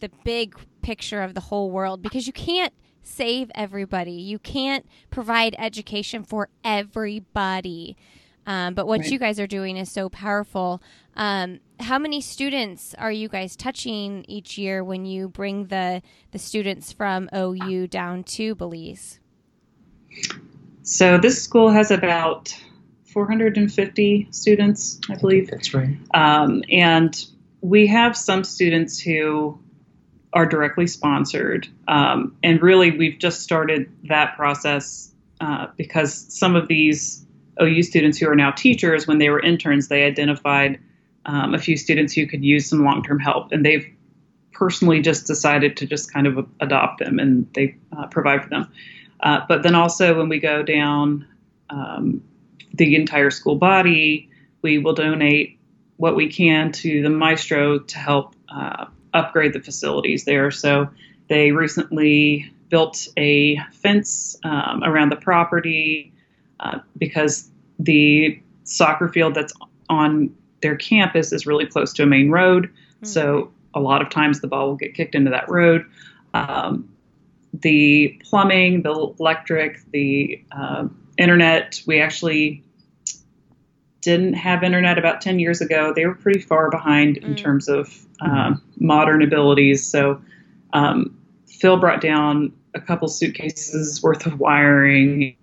the 0.00 0.10
big 0.24 0.56
picture 0.82 1.22
of 1.22 1.34
the 1.34 1.42
whole 1.42 1.70
world 1.70 2.02
because 2.02 2.26
you 2.26 2.32
can't 2.32 2.74
save 3.04 3.52
everybody. 3.54 4.10
You 4.10 4.40
can't 4.40 4.84
provide 5.10 5.54
education 5.60 6.24
for 6.24 6.48
everybody. 6.64 7.96
Um, 8.48 8.74
but 8.74 8.88
what 8.88 9.02
right. 9.02 9.10
you 9.12 9.20
guys 9.20 9.38
are 9.38 9.46
doing 9.46 9.76
is 9.76 9.92
so 9.92 10.08
powerful. 10.08 10.82
Um, 11.14 11.60
how 11.78 12.00
many 12.00 12.20
students 12.20 12.96
are 12.98 13.12
you 13.12 13.28
guys 13.28 13.54
touching 13.54 14.24
each 14.26 14.58
year 14.58 14.82
when 14.82 15.04
you 15.04 15.28
bring 15.28 15.66
the 15.66 16.02
the 16.32 16.40
students 16.40 16.90
from 16.90 17.28
OU 17.32 17.86
down 17.86 18.24
to 18.24 18.56
Belize? 18.56 19.20
So 20.82 21.16
this 21.16 21.40
school 21.40 21.70
has 21.70 21.92
about 21.92 22.52
450 23.18 24.28
students, 24.30 25.00
I 25.10 25.16
believe. 25.16 25.50
That's 25.50 25.74
right. 25.74 25.96
Um, 26.14 26.62
and 26.70 27.20
we 27.62 27.88
have 27.88 28.16
some 28.16 28.44
students 28.44 29.00
who 29.00 29.58
are 30.32 30.46
directly 30.46 30.86
sponsored, 30.86 31.66
um, 31.88 32.36
and 32.44 32.62
really 32.62 32.96
we've 32.96 33.18
just 33.18 33.40
started 33.40 33.90
that 34.04 34.36
process 34.36 35.12
uh, 35.40 35.66
because 35.76 36.32
some 36.32 36.54
of 36.54 36.68
these 36.68 37.26
OU 37.60 37.82
students 37.82 38.18
who 38.18 38.28
are 38.28 38.36
now 38.36 38.52
teachers, 38.52 39.08
when 39.08 39.18
they 39.18 39.30
were 39.30 39.40
interns, 39.40 39.88
they 39.88 40.04
identified 40.04 40.78
um, 41.26 41.54
a 41.54 41.58
few 41.58 41.76
students 41.76 42.12
who 42.12 42.24
could 42.24 42.44
use 42.44 42.70
some 42.70 42.84
long-term 42.84 43.18
help, 43.18 43.50
and 43.50 43.66
they've 43.66 43.92
personally 44.52 45.00
just 45.00 45.26
decided 45.26 45.76
to 45.78 45.86
just 45.86 46.12
kind 46.12 46.28
of 46.28 46.46
adopt 46.60 47.00
them 47.00 47.18
and 47.18 47.52
they 47.54 47.76
uh, 47.96 48.06
provide 48.06 48.44
for 48.44 48.48
them. 48.48 48.70
Uh, 49.20 49.40
but 49.48 49.64
then 49.64 49.74
also 49.74 50.16
when 50.16 50.28
we 50.28 50.38
go 50.38 50.62
down 50.62 51.26
um, 51.70 52.22
the 52.74 52.96
entire 52.96 53.30
school 53.30 53.56
body, 53.56 54.28
we 54.62 54.78
will 54.78 54.94
donate 54.94 55.58
what 55.96 56.14
we 56.16 56.28
can 56.28 56.72
to 56.72 57.02
the 57.02 57.10
maestro 57.10 57.78
to 57.78 57.98
help 57.98 58.34
uh, 58.48 58.86
upgrade 59.14 59.52
the 59.52 59.60
facilities 59.60 60.24
there. 60.24 60.50
So 60.50 60.88
they 61.28 61.52
recently 61.52 62.50
built 62.68 63.08
a 63.16 63.58
fence 63.72 64.36
um, 64.44 64.84
around 64.84 65.10
the 65.10 65.16
property 65.16 66.12
uh, 66.60 66.78
because 66.96 67.50
the 67.78 68.40
soccer 68.64 69.08
field 69.08 69.34
that's 69.34 69.52
on 69.88 70.34
their 70.60 70.76
campus 70.76 71.32
is 71.32 71.46
really 71.46 71.66
close 71.66 71.92
to 71.94 72.02
a 72.02 72.06
main 72.06 72.30
road. 72.30 72.64
Mm-hmm. 72.66 73.06
So 73.06 73.52
a 73.74 73.80
lot 73.80 74.02
of 74.02 74.10
times 74.10 74.40
the 74.40 74.48
ball 74.48 74.68
will 74.68 74.76
get 74.76 74.94
kicked 74.94 75.14
into 75.14 75.30
that 75.30 75.48
road. 75.48 75.84
Um, 76.34 76.88
the 77.54 78.20
plumbing, 78.24 78.82
the 78.82 78.92
electric, 79.18 79.80
the 79.90 80.42
uh, 80.52 80.88
internet, 81.18 81.82
we 81.86 82.00
actually 82.00 82.62
didn't 84.00 84.34
have 84.34 84.62
internet 84.62 84.96
about 84.96 85.20
10 85.20 85.38
years 85.38 85.60
ago. 85.60 85.92
They 85.94 86.06
were 86.06 86.14
pretty 86.14 86.40
far 86.40 86.70
behind 86.70 87.16
mm. 87.16 87.24
in 87.24 87.36
terms 87.36 87.68
of 87.68 88.06
um, 88.20 88.62
modern 88.78 89.22
abilities. 89.22 89.84
So 89.84 90.20
um, 90.72 91.18
Phil 91.46 91.76
brought 91.76 92.00
down 92.00 92.52
a 92.74 92.80
couple 92.80 93.08
suitcases 93.08 94.02
worth 94.02 94.26
of 94.26 94.38
wiring 94.38 95.36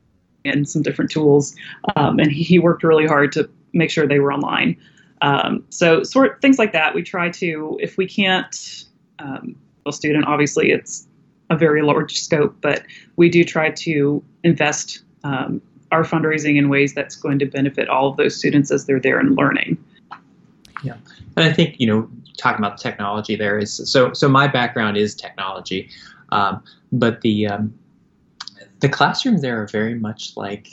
and 0.45 0.67
some 0.69 0.81
different 0.81 1.11
tools, 1.11 1.55
um, 1.95 2.19
and 2.19 2.31
he, 2.31 2.59
worked 2.59 2.83
really 2.83 3.07
hard 3.07 3.31
to 3.31 3.49
make 3.73 3.89
sure 3.89 4.07
they 4.07 4.19
were 4.19 4.31
online. 4.31 4.77
Um, 5.21 5.65
so 5.69 6.03
sort 6.03 6.39
things 6.41 6.59
like 6.59 6.71
that. 6.73 6.93
We 6.93 7.01
try 7.01 7.29
to, 7.31 7.79
if 7.81 7.97
we 7.97 8.05
can't, 8.07 8.85
um, 9.17 9.55
a 9.88 9.91
student 9.91 10.25
obviously 10.27 10.71
it's 10.71 11.07
a 11.49 11.57
very 11.57 11.81
large 11.81 12.19
scope, 12.19 12.55
but 12.61 12.83
we 13.15 13.29
do 13.29 13.43
try 13.43 13.71
to 13.71 14.23
invest 14.43 15.01
um, 15.25 15.61
our 15.91 16.03
fundraising 16.03 16.57
in 16.57 16.69
ways 16.69 16.93
that's 16.93 17.15
going 17.15 17.39
to 17.39 17.45
benefit 17.45 17.89
all 17.89 18.07
of 18.07 18.17
those 18.17 18.35
students 18.35 18.71
as 18.71 18.85
they're 18.85 18.99
there 18.99 19.19
and 19.19 19.35
learning. 19.35 19.83
Yeah, 20.83 20.97
and 21.35 21.45
I 21.45 21.51
think 21.51 21.79
you 21.79 21.88
know 21.88 22.07
talking 22.38 22.63
about 22.63 22.77
technology 22.77 23.35
there 23.35 23.57
is 23.57 23.73
so 23.89 24.13
so 24.13 24.29
my 24.29 24.47
background 24.47 24.97
is 24.97 25.15
technology, 25.15 25.89
um, 26.29 26.63
but 26.91 27.21
the 27.21 27.47
um, 27.47 27.73
the 28.81 28.89
classrooms 28.89 29.41
there 29.41 29.61
are 29.61 29.67
very 29.67 29.95
much 29.95 30.38
like 30.38 30.67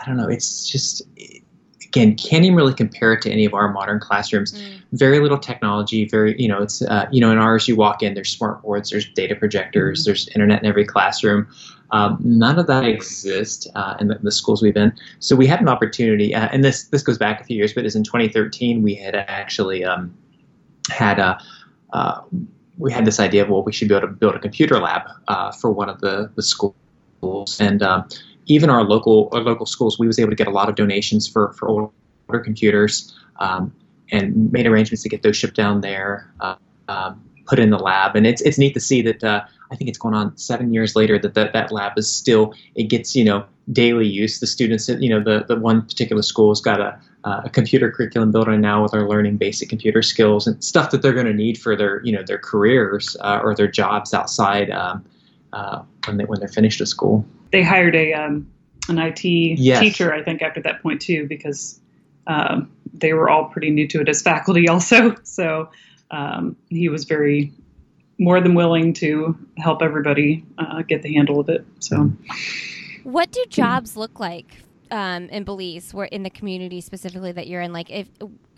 I 0.00 0.04
don't 0.06 0.16
know. 0.16 0.28
It's 0.28 0.68
just 0.68 1.02
again 1.84 2.16
can't 2.16 2.44
even 2.44 2.56
really 2.56 2.74
compare 2.74 3.12
it 3.12 3.22
to 3.22 3.30
any 3.30 3.44
of 3.44 3.54
our 3.54 3.68
modern 3.68 4.00
classrooms. 4.00 4.52
Mm. 4.52 4.80
Very 4.92 5.20
little 5.20 5.38
technology. 5.38 6.04
Very 6.04 6.40
you 6.40 6.48
know 6.48 6.62
it's 6.62 6.82
uh, 6.82 7.06
you 7.12 7.20
know 7.20 7.30
in 7.30 7.38
ours 7.38 7.68
you 7.68 7.76
walk 7.76 8.02
in 8.02 8.14
there's 8.14 8.30
smart 8.30 8.62
boards, 8.62 8.90
there's 8.90 9.08
data 9.12 9.36
projectors, 9.36 10.02
mm. 10.02 10.06
there's 10.06 10.26
internet 10.28 10.62
in 10.62 10.68
every 10.68 10.84
classroom. 10.84 11.46
Um, 11.90 12.18
none 12.20 12.58
of 12.58 12.66
that 12.66 12.84
exists 12.84 13.66
uh, 13.74 13.96
in 13.98 14.08
the, 14.08 14.18
the, 14.22 14.30
schools 14.30 14.60
we've 14.62 14.74
been. 14.74 14.92
So 15.20 15.34
we 15.34 15.46
had 15.46 15.60
an 15.60 15.68
opportunity, 15.68 16.34
uh, 16.34 16.48
and 16.52 16.62
this 16.62 16.84
this 16.84 17.02
goes 17.02 17.16
back 17.16 17.40
a 17.40 17.44
few 17.44 17.56
years, 17.56 17.72
but 17.72 17.86
is 17.86 17.96
in 17.96 18.04
2013 18.04 18.82
we 18.82 18.94
had 18.94 19.14
actually 19.14 19.84
um, 19.84 20.14
had 20.90 21.18
a 21.18 21.38
uh, 21.92 22.20
we 22.76 22.92
had 22.92 23.04
this 23.04 23.18
idea 23.18 23.42
of 23.42 23.48
well 23.48 23.62
we 23.62 23.72
should 23.72 23.88
be 23.88 23.94
able 23.94 24.06
to 24.06 24.12
build 24.12 24.34
a 24.34 24.38
computer 24.38 24.78
lab 24.78 25.02
uh, 25.28 25.50
for 25.52 25.70
one 25.70 25.88
of 25.88 26.00
the 26.00 26.30
the 26.34 26.42
schools, 26.42 27.58
and 27.58 27.82
um, 27.82 28.06
even 28.46 28.68
our 28.68 28.84
local 28.84 29.30
our 29.32 29.40
local 29.40 29.64
schools 29.64 29.98
we 29.98 30.06
was 30.06 30.18
able 30.18 30.30
to 30.30 30.36
get 30.36 30.46
a 30.46 30.52
lot 30.52 30.68
of 30.68 30.74
donations 30.74 31.26
for 31.26 31.54
for 31.54 31.68
older 31.68 32.44
computers 32.44 33.18
um, 33.40 33.74
and 34.12 34.52
made 34.52 34.66
arrangements 34.66 35.02
to 35.02 35.08
get 35.08 35.22
those 35.22 35.36
shipped 35.36 35.56
down 35.56 35.80
there. 35.80 36.30
Uh, 36.40 36.56
um, 36.88 37.27
put 37.48 37.58
in 37.58 37.70
the 37.70 37.78
lab, 37.78 38.14
and 38.14 38.26
it's 38.26 38.42
it's 38.42 38.58
neat 38.58 38.74
to 38.74 38.80
see 38.80 39.02
that 39.02 39.24
uh, 39.24 39.44
I 39.70 39.76
think 39.76 39.88
it's 39.88 39.98
going 39.98 40.14
on 40.14 40.36
seven 40.36 40.72
years 40.72 40.94
later 40.94 41.18
that 41.18 41.34
that, 41.34 41.52
that 41.52 41.72
lab 41.72 41.98
is 41.98 42.10
still 42.12 42.54
it 42.74 42.84
gets 42.84 43.16
you 43.16 43.24
know 43.24 43.44
daily 43.72 44.06
use. 44.06 44.40
The 44.40 44.46
students, 44.46 44.88
you 44.88 45.08
know, 45.08 45.22
the 45.22 45.44
the 45.46 45.56
one 45.56 45.82
particular 45.82 46.22
school 46.22 46.50
has 46.50 46.60
got 46.60 46.80
a 46.80 47.00
a 47.24 47.50
computer 47.50 47.90
curriculum 47.90 48.32
built 48.32 48.48
on 48.48 48.60
now 48.60 48.82
with 48.82 48.94
our 48.94 49.08
learning 49.08 49.36
basic 49.36 49.68
computer 49.68 50.02
skills 50.02 50.46
and 50.46 50.62
stuff 50.62 50.90
that 50.90 51.02
they're 51.02 51.12
going 51.12 51.26
to 51.26 51.34
need 51.34 51.58
for 51.58 51.76
their 51.76 52.00
you 52.04 52.12
know 52.12 52.22
their 52.22 52.38
careers 52.38 53.16
uh, 53.20 53.40
or 53.42 53.54
their 53.54 53.68
jobs 53.68 54.14
outside 54.14 54.70
um, 54.70 55.04
uh, 55.52 55.82
when 56.06 56.16
they 56.16 56.24
when 56.24 56.38
they're 56.38 56.48
finished 56.48 56.80
at 56.80 56.88
school. 56.88 57.24
They 57.50 57.62
hired 57.62 57.94
a 57.94 58.12
um, 58.14 58.50
an 58.88 58.98
IT 58.98 59.24
yes. 59.24 59.80
teacher, 59.80 60.12
I 60.12 60.22
think, 60.22 60.42
after 60.42 60.60
that 60.62 60.82
point 60.82 61.02
too, 61.02 61.26
because 61.26 61.80
um, 62.26 62.70
they 62.94 63.12
were 63.12 63.28
all 63.28 63.46
pretty 63.46 63.70
new 63.70 63.86
to 63.88 64.00
it 64.00 64.08
as 64.08 64.22
faculty 64.22 64.68
also. 64.68 65.14
So 65.24 65.70
um, 66.10 66.56
he 66.68 66.88
was 66.88 67.04
very 67.04 67.52
more 68.18 68.40
than 68.40 68.54
willing 68.54 68.92
to 68.92 69.38
help 69.58 69.82
everybody 69.82 70.44
uh, 70.58 70.82
get 70.82 71.02
the 71.02 71.14
handle 71.14 71.38
of 71.40 71.48
it. 71.48 71.64
So, 71.78 72.12
what 73.04 73.30
do 73.30 73.44
jobs 73.48 73.96
look 73.96 74.18
like 74.18 74.64
um, 74.90 75.28
in 75.28 75.44
Belize, 75.44 75.94
where 75.94 76.06
in 76.06 76.22
the 76.22 76.30
community 76.30 76.80
specifically 76.80 77.32
that 77.32 77.46
you're 77.46 77.62
in? 77.62 77.72
Like, 77.72 77.90
if 77.90 78.08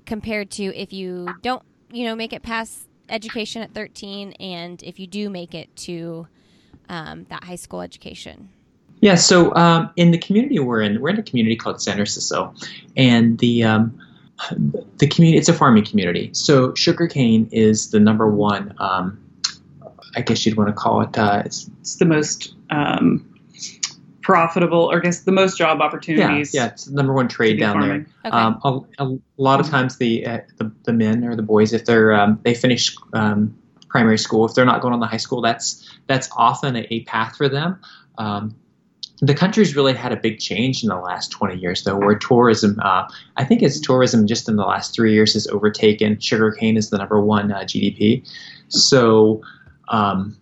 compared 0.07 0.51
to 0.53 0.75
if 0.75 0.93
you 0.93 1.29
don't, 1.43 1.63
you 1.93 2.05
know, 2.05 2.15
make 2.15 2.33
it 2.33 2.43
past 2.43 2.89
education 3.09 3.63
at 3.63 3.75
13, 3.75 4.33
and 4.33 4.83
if 4.83 4.99
you 4.99 5.07
do 5.07 5.29
make 5.29 5.55
it 5.55 5.75
to 5.77 6.27
um, 6.89 7.27
that 7.29 7.45
high 7.45 7.57
school 7.57 7.83
education. 7.83 8.49
Yeah, 9.01 9.15
so 9.15 9.55
um, 9.55 9.91
in 9.97 10.11
the 10.11 10.19
community 10.19 10.59
we're 10.59 10.83
in, 10.83 11.01
we're 11.01 11.09
in 11.11 11.19
a 11.19 11.23
community 11.23 11.57
called 11.57 11.81
San 11.81 11.99
Narciso, 11.99 12.55
and 12.97 13.39
the 13.39 13.65
um, 13.65 13.99
the 14.97 15.07
community 15.07 15.39
it's 15.39 15.49
a 15.49 15.55
farming 15.55 15.85
community. 15.85 16.31
So 16.33 16.75
sugarcane 16.75 17.49
is 17.53 17.91
the 17.91 18.01
number 18.01 18.29
one 18.31 18.75
um, 18.79 19.19
I 20.17 20.23
guess 20.23 20.45
you'd 20.45 20.57
want 20.57 20.69
to 20.69 20.75
call 20.75 21.03
it. 21.03 21.17
Uh, 21.17 21.43
it's, 21.45 21.71
it's 21.81 21.97
the 21.97 22.05
most 22.05 22.55
um, 22.71 23.27
profitable, 24.23 24.91
or 24.91 24.99
I 24.99 25.01
guess 25.01 25.21
the 25.21 25.33
most 25.33 25.57
job 25.57 25.81
opportunities. 25.81 26.53
Yeah, 26.53 26.65
yeah 26.65 26.69
it's 26.69 26.87
the 26.87 26.95
number 26.95 27.13
one 27.13 27.29
trade 27.29 27.59
down 27.59 27.75
farming. 27.81 28.07
there. 28.23 28.33
Okay. 28.33 28.37
Um, 28.37 28.61
a, 28.99 29.05
a, 29.05 29.19
lot 29.37 29.61
of 29.61 29.69
times 29.69 29.99
the, 29.99 30.27
uh, 30.27 30.39
the, 30.57 30.73
the 30.85 30.93
men 30.93 31.25
or 31.25 31.37
the 31.37 31.43
boys, 31.43 31.73
if 31.73 31.85
they're 31.85 32.13
um, 32.13 32.41
they 32.43 32.55
finish 32.55 32.95
um, 33.13 33.57
primary 33.89 34.19
school. 34.19 34.47
If 34.47 34.55
they're 34.55 34.65
not 34.65 34.81
going 34.81 34.95
on 34.95 35.01
the 35.01 35.07
high 35.07 35.17
school, 35.17 35.41
that's 35.41 35.89
that's 36.07 36.29
often 36.37 36.77
a, 36.77 36.87
a 36.91 37.05
path 37.05 37.37
for 37.37 37.49
them. 37.49 37.81
Um, 38.19 38.55
the 39.21 39.35
country's 39.35 39.77
really 39.77 39.93
had 39.93 40.13
a 40.13 40.17
big 40.17 40.39
change 40.39 40.83
in 40.83 40.89
the 40.89 40.97
last 40.97 41.31
20 41.31 41.57
years, 41.59 41.85
though, 41.85 41.97
where 41.97 42.17
tourism, 42.17 42.79
uh, 42.83 43.09
I 43.37 43.45
think 43.45 43.63
it's 43.63 43.79
tourism 43.79 44.27
just 44.27 44.49
in 44.49 44.57
the 44.57 44.65
last 44.65 44.95
three 44.95 45.13
years 45.13 45.35
has 45.35 45.47
overtaken 45.49 46.19
sugarcane 46.19 46.77
as 46.77 46.91
the 46.91 46.99
number 46.99 47.21
one 47.21 47.53
uh, 47.53 47.61
GDP. 47.61 48.27
So, 48.69 49.43
um, 49.89 50.37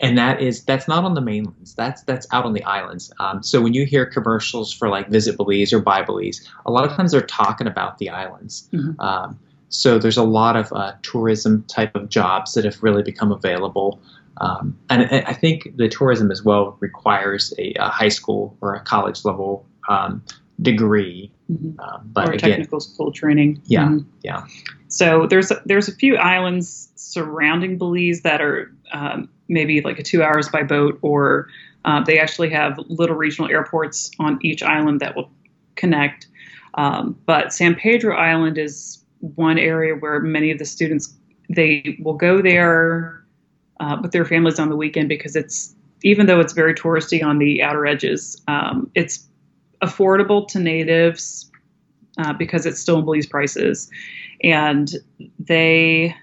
and 0.00 0.18
that 0.18 0.42
is 0.42 0.64
that's 0.64 0.88
not 0.88 1.04
on 1.04 1.14
the 1.14 1.20
mainlands. 1.20 1.74
That's 1.74 2.02
that's 2.02 2.26
out 2.32 2.44
on 2.44 2.52
the 2.52 2.64
islands. 2.64 3.12
Um, 3.18 3.42
so 3.42 3.62
when 3.62 3.72
you 3.72 3.86
hear 3.86 4.04
commercials 4.04 4.72
for 4.72 4.88
like 4.88 5.08
Visit 5.08 5.36
Belize 5.36 5.72
or 5.72 5.80
Buy 5.80 6.02
Belize, 6.02 6.46
a 6.66 6.70
lot 6.70 6.84
of 6.84 6.92
times 6.92 7.12
they're 7.12 7.22
talking 7.22 7.66
about 7.66 7.98
the 7.98 8.10
islands. 8.10 8.68
Mm-hmm. 8.72 9.00
Um, 9.00 9.38
so 9.68 9.98
there's 9.98 10.16
a 10.16 10.24
lot 10.24 10.56
of 10.56 10.72
uh, 10.72 10.92
tourism 11.02 11.64
type 11.64 11.94
of 11.94 12.08
jobs 12.08 12.54
that 12.54 12.64
have 12.64 12.82
really 12.82 13.02
become 13.02 13.32
available. 13.32 14.00
Um, 14.38 14.78
and 14.90 15.02
I 15.04 15.32
think 15.32 15.76
the 15.76 15.88
tourism 15.88 16.30
as 16.30 16.44
well 16.44 16.76
requires 16.80 17.54
a, 17.58 17.72
a 17.74 17.88
high 17.88 18.08
school 18.08 18.56
or 18.60 18.74
a 18.74 18.80
college 18.80 19.24
level 19.24 19.66
um, 19.88 20.22
degree. 20.60 21.32
Mm-hmm. 21.50 21.78
Um, 21.80 22.10
but 22.12 22.28
or 22.28 22.32
again, 22.32 22.50
technical 22.50 22.80
school 22.80 23.12
training. 23.12 23.62
Yeah, 23.64 23.84
mm-hmm. 23.84 24.08
yeah. 24.22 24.46
So 24.88 25.26
there's 25.26 25.52
there's 25.64 25.88
a 25.88 25.94
few 25.94 26.16
islands 26.16 26.90
surrounding 26.96 27.78
Belize 27.78 28.22
that 28.22 28.40
are 28.40 28.72
um, 28.92 29.28
maybe 29.48 29.80
like 29.80 29.98
a 29.98 30.02
two 30.02 30.22
hours 30.22 30.48
by 30.48 30.62
boat, 30.62 30.98
or 31.02 31.48
uh, 31.84 32.02
they 32.04 32.18
actually 32.18 32.50
have 32.50 32.78
little 32.88 33.16
regional 33.16 33.50
airports 33.50 34.10
on 34.18 34.38
each 34.42 34.62
island 34.62 35.00
that 35.00 35.14
will 35.16 35.30
connect. 35.76 36.26
Um, 36.74 37.18
but 37.26 37.52
San 37.52 37.74
Pedro 37.74 38.16
Island 38.16 38.58
is 38.58 39.02
one 39.20 39.58
area 39.58 39.94
where 39.94 40.20
many 40.20 40.50
of 40.50 40.58
the 40.58 40.64
students 40.64 41.14
they 41.48 41.96
will 42.02 42.14
go 42.14 42.42
there 42.42 43.15
uh, 43.80 43.96
with 44.00 44.12
their 44.12 44.24
families 44.24 44.58
on 44.58 44.68
the 44.68 44.76
weekend 44.76 45.08
because 45.08 45.36
it's 45.36 45.74
even 46.02 46.26
though 46.26 46.40
it's 46.40 46.52
very 46.52 46.74
touristy 46.74 47.24
on 47.24 47.38
the 47.38 47.62
outer 47.62 47.86
edges, 47.86 48.40
um, 48.48 48.90
it's 48.94 49.26
affordable 49.82 50.46
to 50.48 50.58
natives 50.58 51.50
uh, 52.18 52.32
because 52.32 52.66
it's 52.66 52.80
still 52.80 52.98
in 52.98 53.04
Belize 53.04 53.26
prices, 53.26 53.90
and 54.42 54.92
they 55.38 56.14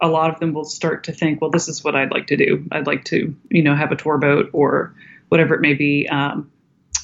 a 0.00 0.08
lot 0.08 0.32
of 0.32 0.38
them 0.40 0.52
will 0.52 0.64
start 0.64 1.04
to 1.04 1.12
think, 1.12 1.40
well, 1.40 1.50
this 1.50 1.68
is 1.68 1.82
what 1.82 1.96
I'd 1.96 2.12
like 2.12 2.28
to 2.28 2.36
do. 2.36 2.64
I'd 2.70 2.86
like 2.86 3.04
to, 3.06 3.34
you 3.50 3.62
know, 3.62 3.74
have 3.74 3.90
a 3.90 3.96
tour 3.96 4.16
boat 4.18 4.48
or 4.52 4.94
whatever 5.28 5.54
it 5.54 5.60
may 5.60 5.74
be. 5.74 6.08
Um, 6.08 6.50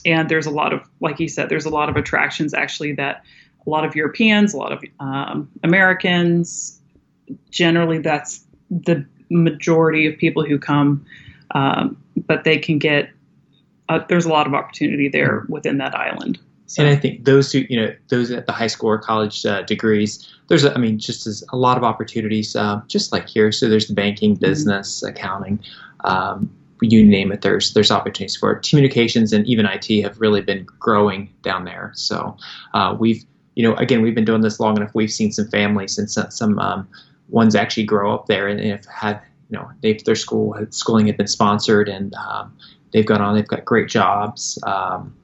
and 0.07 0.29
there's 0.29 0.47
a 0.47 0.51
lot 0.51 0.73
of, 0.73 0.89
like 1.01 1.19
you 1.19 1.29
said, 1.29 1.49
there's 1.49 1.65
a 1.65 1.71
lot 1.71 1.89
of 1.89 1.97
attractions 1.97 2.55
actually 2.55 2.93
that 2.93 3.25
a 3.67 3.71
lot 3.71 3.85
of 3.85 3.97
Europeans, 3.97 4.55
a 4.55 4.59
lot 4.59 4.73
of 4.73 4.85
um, 5.01 5.51
Americans, 5.63 6.81
generally 7.51 7.99
that's 7.99 8.45
the 8.71 9.05
majority 9.35 10.07
of 10.07 10.17
people 10.17 10.45
who 10.45 10.59
come, 10.59 11.05
um, 11.55 11.97
but 12.27 12.45
they 12.45 12.59
can 12.59 12.79
get. 12.79 13.11
Uh, 13.91 14.01
there's 14.09 14.25
a 14.25 14.31
lot 14.31 14.47
of 14.47 14.55
opportunity 14.55 15.09
there 15.09 15.45
within 15.49 15.77
that 15.77 15.95
island. 15.95 16.39
So. 16.67 16.83
And 16.83 16.91
I 16.91 16.97
think 16.97 17.25
those 17.25 17.53
who, 17.53 17.61
you 17.69 17.79
know, 17.79 17.95
those 18.09 18.31
at 18.31 18.47
the 18.47 18.53
high 18.53 18.67
school 18.69 18.89
or 18.89 18.99
college 18.99 19.45
uh, 19.45 19.63
degrees, 19.63 20.27
there's, 20.49 20.65
a, 20.65 20.75
I 20.75 20.79
mean, 20.79 20.99
just 20.99 21.27
as 21.27 21.45
a 21.53 21.57
lot 21.57 21.77
of 21.77 21.85
opportunities, 21.85 22.57
uh, 22.57 22.81
just 22.89 23.13
like 23.13 23.29
here. 23.29 23.53
So 23.53 23.69
there's 23.69 23.89
the 23.89 23.95
banking, 23.95 24.33
mm-hmm. 24.33 24.41
business, 24.41 25.01
mm-hmm. 25.01 25.15
accounting, 25.15 25.61
um, 26.05 26.51
you 26.81 27.05
name 27.05 27.33
it. 27.33 27.43
There's 27.43 27.75
there's 27.75 27.91
opportunities 27.91 28.37
for 28.37 28.53
it. 28.53 28.67
Communications 28.69 29.33
and 29.33 29.47
even 29.47 29.67
IT 29.67 30.03
have 30.03 30.21
really 30.21 30.41
been 30.41 30.65
growing 30.79 31.33
down 31.43 31.65
there. 31.65 31.93
So 31.95 32.37
uh, 32.73 32.97
we've, 32.99 33.25
you 33.55 33.63
know, 33.63 33.75
again, 33.77 34.03
we've 34.03 34.15
been 34.15 34.25
doing 34.25 34.41
this 34.41 34.59
long 34.59 34.77
enough. 34.77 34.95
We've 34.95 35.13
seen 35.13 35.33
some 35.33 35.49
families 35.49 35.99
and 35.99 36.11
some, 36.11 36.31
some 36.31 36.59
um, 36.59 36.89
ones 37.29 37.55
actually 37.55 37.85
grow 37.85 38.15
up 38.15 38.27
there 38.27 38.49
and, 38.49 38.61
have 38.61 38.87
had 38.87 39.21
you 39.51 39.59
know 39.59 39.71
they've 39.83 40.03
their 40.05 40.15
school 40.15 40.57
schooling 40.71 41.07
had 41.07 41.17
been 41.17 41.27
sponsored 41.27 41.89
and 41.89 42.15
um, 42.15 42.57
they've 42.93 43.07
gone 43.07 43.21
on 43.21 43.35
they've 43.35 43.49
got 43.49 43.65
great 43.65 43.89
jobs 43.89 44.59
um, 44.67 45.15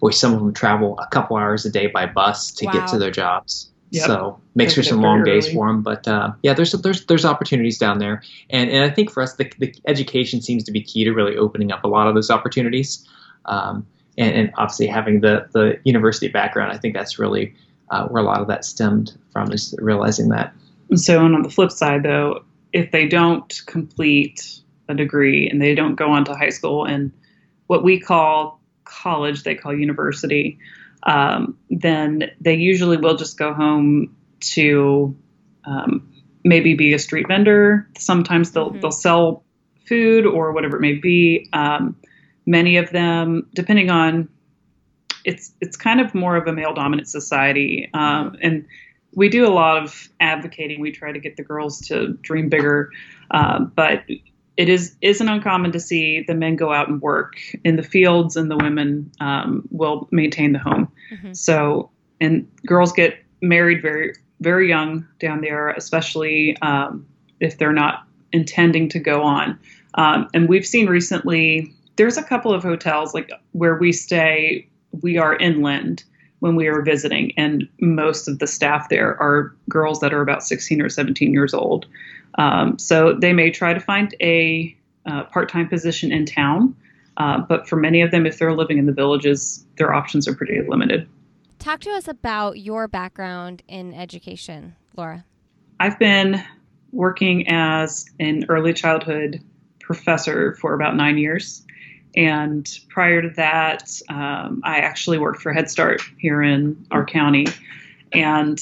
boy 0.00 0.10
some 0.10 0.32
of 0.32 0.40
them 0.40 0.52
travel 0.52 0.98
a 0.98 1.06
couple 1.08 1.36
hours 1.36 1.64
a 1.64 1.70
day 1.70 1.86
by 1.86 2.06
bus 2.06 2.50
to 2.52 2.66
wow. 2.66 2.72
get 2.72 2.88
to 2.88 2.98
their 2.98 3.10
jobs 3.10 3.70
yep. 3.90 4.06
so 4.06 4.40
makes 4.54 4.74
for 4.74 4.82
some 4.82 5.00
long 5.00 5.20
early. 5.20 5.32
days 5.32 5.52
for 5.52 5.66
them 5.66 5.82
but 5.82 6.06
uh, 6.06 6.32
yeah 6.42 6.54
there's 6.54 6.72
there's 6.72 7.04
there's 7.06 7.24
opportunities 7.24 7.78
down 7.78 7.98
there 7.98 8.22
and 8.50 8.70
and 8.70 8.84
I 8.84 8.94
think 8.94 9.10
for 9.10 9.22
us 9.22 9.34
the, 9.34 9.50
the 9.58 9.74
education 9.86 10.40
seems 10.40 10.64
to 10.64 10.72
be 10.72 10.82
key 10.82 11.04
to 11.04 11.12
really 11.12 11.36
opening 11.36 11.72
up 11.72 11.84
a 11.84 11.88
lot 11.88 12.06
of 12.06 12.14
those 12.14 12.30
opportunities 12.30 13.06
um, 13.46 13.86
and, 14.16 14.34
and, 14.34 14.52
obviously 14.56 14.86
having 14.86 15.20
the 15.20 15.48
the 15.52 15.78
university 15.84 16.28
background 16.28 16.72
I 16.72 16.78
think 16.78 16.94
that's 16.94 17.18
really 17.18 17.54
uh, 17.90 18.06
where 18.06 18.22
a 18.22 18.26
lot 18.26 18.40
of 18.40 18.48
that 18.48 18.64
stemmed 18.64 19.16
from 19.32 19.52
is 19.52 19.74
realizing 19.78 20.28
that 20.30 20.54
so, 20.94 21.24
and 21.24 21.34
on 21.34 21.42
the 21.42 21.50
flip 21.50 21.70
side, 21.70 22.02
though, 22.02 22.44
if 22.72 22.90
they 22.90 23.06
don't 23.06 23.62
complete 23.66 24.60
a 24.88 24.94
degree 24.94 25.48
and 25.48 25.60
they 25.60 25.74
don't 25.74 25.94
go 25.94 26.10
on 26.10 26.24
to 26.24 26.34
high 26.34 26.50
school 26.50 26.84
and 26.84 27.12
what 27.66 27.82
we 27.82 27.98
call 27.98 28.60
college, 28.84 29.42
they 29.42 29.54
call 29.54 29.74
university, 29.74 30.58
um, 31.04 31.56
then 31.70 32.30
they 32.40 32.54
usually 32.54 32.96
will 32.96 33.16
just 33.16 33.38
go 33.38 33.52
home 33.52 34.14
to 34.40 35.16
um, 35.64 36.12
maybe 36.44 36.74
be 36.74 36.92
a 36.92 36.98
street 36.98 37.26
vendor. 37.28 37.88
Sometimes 37.98 38.52
they'll 38.52 38.70
mm-hmm. 38.70 38.80
they'll 38.80 38.90
sell 38.90 39.44
food 39.86 40.26
or 40.26 40.52
whatever 40.52 40.76
it 40.76 40.80
may 40.80 40.94
be. 40.94 41.48
Um, 41.52 41.96
many 42.46 42.76
of 42.76 42.90
them, 42.90 43.48
depending 43.54 43.90
on 43.90 44.28
it's 45.24 45.52
it's 45.60 45.76
kind 45.76 46.00
of 46.00 46.14
more 46.14 46.36
of 46.36 46.46
a 46.46 46.52
male 46.52 46.74
dominant 46.74 47.08
society, 47.08 47.88
um, 47.94 48.02
mm-hmm. 48.02 48.36
and 48.42 48.66
we 49.14 49.28
do 49.28 49.46
a 49.46 49.50
lot 49.50 49.82
of 49.82 50.08
advocating. 50.20 50.80
We 50.80 50.92
try 50.92 51.12
to 51.12 51.18
get 51.18 51.36
the 51.36 51.42
girls 51.42 51.80
to 51.88 52.14
dream 52.22 52.48
bigger, 52.48 52.90
uh, 53.30 53.60
but 53.60 54.04
it 54.56 54.68
is 54.68 54.94
isn't 55.00 55.28
uncommon 55.28 55.72
to 55.72 55.80
see 55.80 56.24
the 56.26 56.34
men 56.34 56.56
go 56.56 56.72
out 56.72 56.88
and 56.88 57.00
work 57.00 57.36
in 57.64 57.76
the 57.76 57.82
fields, 57.82 58.36
and 58.36 58.50
the 58.50 58.56
women 58.56 59.10
um, 59.20 59.66
will 59.70 60.08
maintain 60.10 60.52
the 60.52 60.58
home. 60.58 60.90
Mm-hmm. 61.12 61.32
So, 61.32 61.90
and 62.20 62.48
girls 62.66 62.92
get 62.92 63.18
married 63.40 63.82
very 63.82 64.14
very 64.40 64.68
young 64.68 65.06
down 65.20 65.40
there, 65.40 65.70
especially 65.70 66.56
um, 66.60 67.06
if 67.40 67.58
they're 67.58 67.72
not 67.72 68.04
intending 68.32 68.88
to 68.90 68.98
go 68.98 69.22
on. 69.22 69.58
Um, 69.94 70.28
and 70.34 70.48
we've 70.48 70.66
seen 70.66 70.86
recently 70.86 71.72
there's 71.96 72.16
a 72.16 72.22
couple 72.22 72.52
of 72.52 72.62
hotels 72.62 73.14
like 73.14 73.30
where 73.52 73.76
we 73.76 73.92
stay. 73.92 74.68
We 75.02 75.18
are 75.18 75.36
inland 75.36 76.04
when 76.44 76.56
we 76.56 76.68
were 76.68 76.82
visiting, 76.82 77.32
and 77.38 77.66
most 77.80 78.28
of 78.28 78.38
the 78.38 78.46
staff 78.46 78.90
there 78.90 79.18
are 79.18 79.56
girls 79.70 80.00
that 80.00 80.12
are 80.12 80.20
about 80.20 80.42
16 80.42 80.82
or 80.82 80.90
17 80.90 81.32
years 81.32 81.54
old. 81.54 81.86
Um, 82.34 82.78
so 82.78 83.14
they 83.14 83.32
may 83.32 83.50
try 83.50 83.72
to 83.72 83.80
find 83.80 84.14
a 84.20 84.76
uh, 85.06 85.24
part-time 85.24 85.70
position 85.70 86.12
in 86.12 86.26
town, 86.26 86.76
uh, 87.16 87.38
but 87.38 87.66
for 87.66 87.76
many 87.76 88.02
of 88.02 88.10
them, 88.10 88.26
if 88.26 88.38
they're 88.38 88.52
living 88.52 88.76
in 88.76 88.84
the 88.84 88.92
villages, 88.92 89.64
their 89.78 89.94
options 89.94 90.28
are 90.28 90.34
pretty 90.34 90.60
limited. 90.68 91.08
Talk 91.58 91.80
to 91.80 91.90
us 91.92 92.08
about 92.08 92.58
your 92.58 92.88
background 92.88 93.62
in 93.66 93.94
education, 93.94 94.76
Laura. 94.98 95.24
I've 95.80 95.98
been 95.98 96.44
working 96.92 97.48
as 97.48 98.04
an 98.20 98.44
early 98.50 98.74
childhood 98.74 99.42
professor 99.80 100.56
for 100.60 100.74
about 100.74 100.94
nine 100.94 101.16
years. 101.16 101.64
And 102.16 102.68
prior 102.88 103.22
to 103.22 103.30
that, 103.30 103.90
um, 104.08 104.60
I 104.64 104.78
actually 104.78 105.18
worked 105.18 105.42
for 105.42 105.52
Head 105.52 105.70
Start 105.70 106.02
here 106.18 106.42
in 106.42 106.86
our 106.90 107.04
county. 107.04 107.46
And 108.12 108.60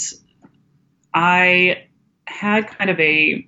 I 1.15 1.85
had 2.27 2.69
kind 2.69 2.91
of 2.91 2.99
a, 2.99 3.47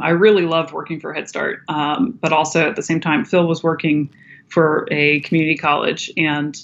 I 0.00 0.10
really 0.10 0.44
loved 0.44 0.72
working 0.72 1.00
for 1.00 1.12
Head 1.12 1.28
Start, 1.28 1.60
um, 1.68 2.12
but 2.20 2.32
also 2.32 2.68
at 2.68 2.76
the 2.76 2.82
same 2.82 3.00
time, 3.00 3.24
Phil 3.24 3.46
was 3.46 3.62
working 3.62 4.10
for 4.48 4.88
a 4.90 5.20
community 5.20 5.56
college. 5.56 6.10
And 6.16 6.56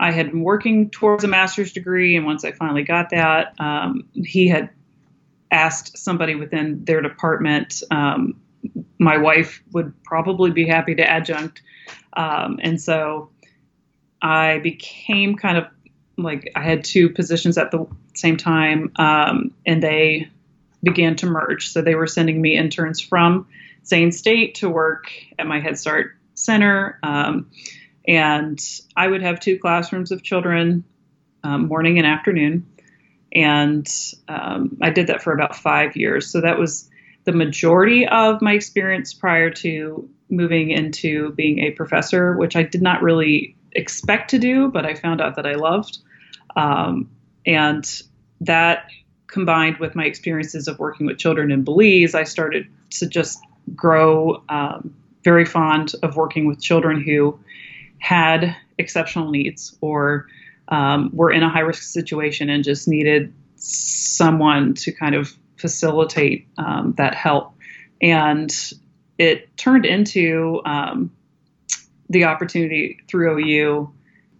I 0.00 0.10
had 0.10 0.30
been 0.30 0.42
working 0.42 0.90
towards 0.90 1.24
a 1.24 1.28
master's 1.28 1.72
degree. 1.72 2.16
And 2.16 2.24
once 2.24 2.44
I 2.44 2.52
finally 2.52 2.82
got 2.82 3.10
that, 3.10 3.54
um, 3.58 4.06
he 4.14 4.48
had 4.48 4.70
asked 5.50 5.98
somebody 5.98 6.34
within 6.34 6.84
their 6.84 7.00
department 7.00 7.82
um, 7.90 8.40
my 8.98 9.18
wife 9.18 9.62
would 9.72 9.92
probably 10.02 10.50
be 10.50 10.66
happy 10.66 10.94
to 10.94 11.08
adjunct. 11.08 11.62
Um, 12.14 12.58
and 12.62 12.80
so 12.80 13.30
I 14.22 14.58
became 14.58 15.36
kind 15.36 15.58
of 15.58 15.66
like 16.16 16.50
I 16.56 16.62
had 16.62 16.84
two 16.84 17.10
positions 17.10 17.58
at 17.58 17.70
the 17.70 17.86
same 18.14 18.36
time, 18.36 18.92
um, 18.96 19.52
and 19.66 19.82
they 19.82 20.30
began 20.82 21.16
to 21.16 21.26
merge. 21.26 21.68
So 21.68 21.82
they 21.82 21.94
were 21.94 22.06
sending 22.06 22.40
me 22.40 22.56
interns 22.56 23.00
from 23.00 23.48
Zane 23.84 24.12
State 24.12 24.56
to 24.56 24.70
work 24.70 25.12
at 25.38 25.46
my 25.46 25.60
Head 25.60 25.78
Start 25.78 26.16
center. 26.34 26.98
Um, 27.02 27.50
and 28.06 28.58
I 28.96 29.06
would 29.06 29.22
have 29.22 29.40
two 29.40 29.58
classrooms 29.58 30.12
of 30.12 30.22
children, 30.22 30.84
um, 31.42 31.66
morning 31.66 31.98
and 31.98 32.06
afternoon. 32.06 32.66
And 33.32 33.86
um, 34.28 34.78
I 34.80 34.90
did 34.90 35.08
that 35.08 35.22
for 35.22 35.32
about 35.32 35.56
five 35.56 35.96
years. 35.96 36.30
So 36.30 36.40
that 36.40 36.58
was 36.58 36.88
the 37.26 37.32
majority 37.32 38.06
of 38.06 38.40
my 38.40 38.52
experience 38.52 39.12
prior 39.12 39.50
to 39.50 40.08
moving 40.30 40.70
into 40.70 41.32
being 41.32 41.58
a 41.58 41.72
professor, 41.72 42.36
which 42.36 42.56
I 42.56 42.62
did 42.62 42.80
not 42.80 43.02
really 43.02 43.56
expect 43.72 44.30
to 44.30 44.38
do, 44.38 44.68
but 44.68 44.86
I 44.86 44.94
found 44.94 45.20
out 45.20 45.36
that 45.36 45.46
I 45.46 45.54
loved. 45.54 45.98
Um, 46.54 47.10
and 47.44 47.84
that 48.40 48.86
combined 49.26 49.78
with 49.78 49.96
my 49.96 50.04
experiences 50.04 50.68
of 50.68 50.78
working 50.78 51.04
with 51.06 51.18
children 51.18 51.50
in 51.50 51.64
Belize, 51.64 52.14
I 52.14 52.22
started 52.22 52.68
to 52.90 53.06
just 53.06 53.40
grow 53.74 54.42
um, 54.48 54.94
very 55.24 55.44
fond 55.44 55.94
of 56.04 56.16
working 56.16 56.46
with 56.46 56.62
children 56.62 57.02
who 57.02 57.38
had 57.98 58.56
exceptional 58.78 59.30
needs 59.32 59.76
or 59.80 60.28
um, 60.68 61.10
were 61.12 61.32
in 61.32 61.42
a 61.42 61.48
high 61.48 61.60
risk 61.60 61.82
situation 61.82 62.48
and 62.50 62.62
just 62.62 62.86
needed 62.86 63.34
someone 63.56 64.74
to 64.74 64.92
kind 64.92 65.16
of 65.16 65.36
facilitate 65.56 66.48
um, 66.58 66.94
that 66.96 67.14
help. 67.14 67.54
And 68.00 68.54
it 69.18 69.56
turned 69.56 69.86
into 69.86 70.60
um, 70.64 71.10
the 72.08 72.24
opportunity 72.24 72.98
through 73.08 73.38
OU 73.38 73.92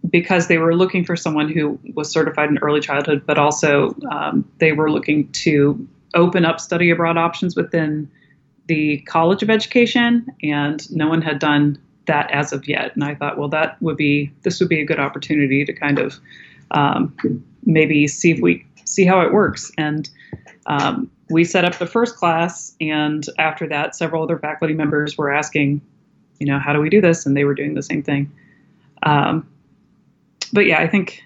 because 0.09 0.47
they 0.47 0.57
were 0.57 0.75
looking 0.75 1.03
for 1.03 1.15
someone 1.15 1.51
who 1.51 1.79
was 1.95 2.11
certified 2.11 2.49
in 2.49 2.57
early 2.59 2.79
childhood, 2.79 3.23
but 3.25 3.37
also 3.37 3.95
um, 4.11 4.49
they 4.59 4.71
were 4.71 4.91
looking 4.91 5.31
to 5.31 5.87
open 6.13 6.45
up 6.45 6.59
study 6.59 6.89
abroad 6.89 7.17
options 7.17 7.55
within 7.55 8.09
the 8.67 8.99
College 9.01 9.43
of 9.43 9.49
Education, 9.49 10.27
and 10.43 10.89
no 10.91 11.07
one 11.07 11.21
had 11.21 11.39
done 11.39 11.79
that 12.05 12.31
as 12.31 12.53
of 12.53 12.67
yet. 12.67 12.95
And 12.95 13.03
I 13.03 13.15
thought, 13.15 13.37
well, 13.37 13.49
that 13.49 13.81
would 13.81 13.97
be 13.97 14.31
this 14.43 14.59
would 14.59 14.69
be 14.69 14.81
a 14.81 14.85
good 14.85 14.99
opportunity 14.99 15.65
to 15.65 15.73
kind 15.73 15.99
of 15.99 16.19
um, 16.71 17.15
maybe 17.65 18.07
see 18.07 18.31
if 18.31 18.39
we 18.39 18.65
see 18.85 19.05
how 19.05 19.21
it 19.21 19.33
works. 19.33 19.71
And 19.77 20.09
um, 20.67 21.09
we 21.29 21.43
set 21.43 21.65
up 21.65 21.77
the 21.77 21.87
first 21.87 22.15
class, 22.15 22.75
and 22.79 23.25
after 23.37 23.67
that, 23.67 23.95
several 23.95 24.23
other 24.23 24.37
faculty 24.37 24.73
members 24.73 25.17
were 25.17 25.31
asking, 25.31 25.81
you 26.39 26.47
know, 26.47 26.59
how 26.59 26.73
do 26.73 26.79
we 26.79 26.89
do 26.89 27.01
this? 27.01 27.25
And 27.25 27.35
they 27.35 27.43
were 27.43 27.55
doing 27.55 27.73
the 27.73 27.83
same 27.83 28.03
thing. 28.03 28.31
Um, 29.03 29.47
but 30.53 30.65
yeah, 30.65 30.79
I 30.79 30.87
think 30.87 31.23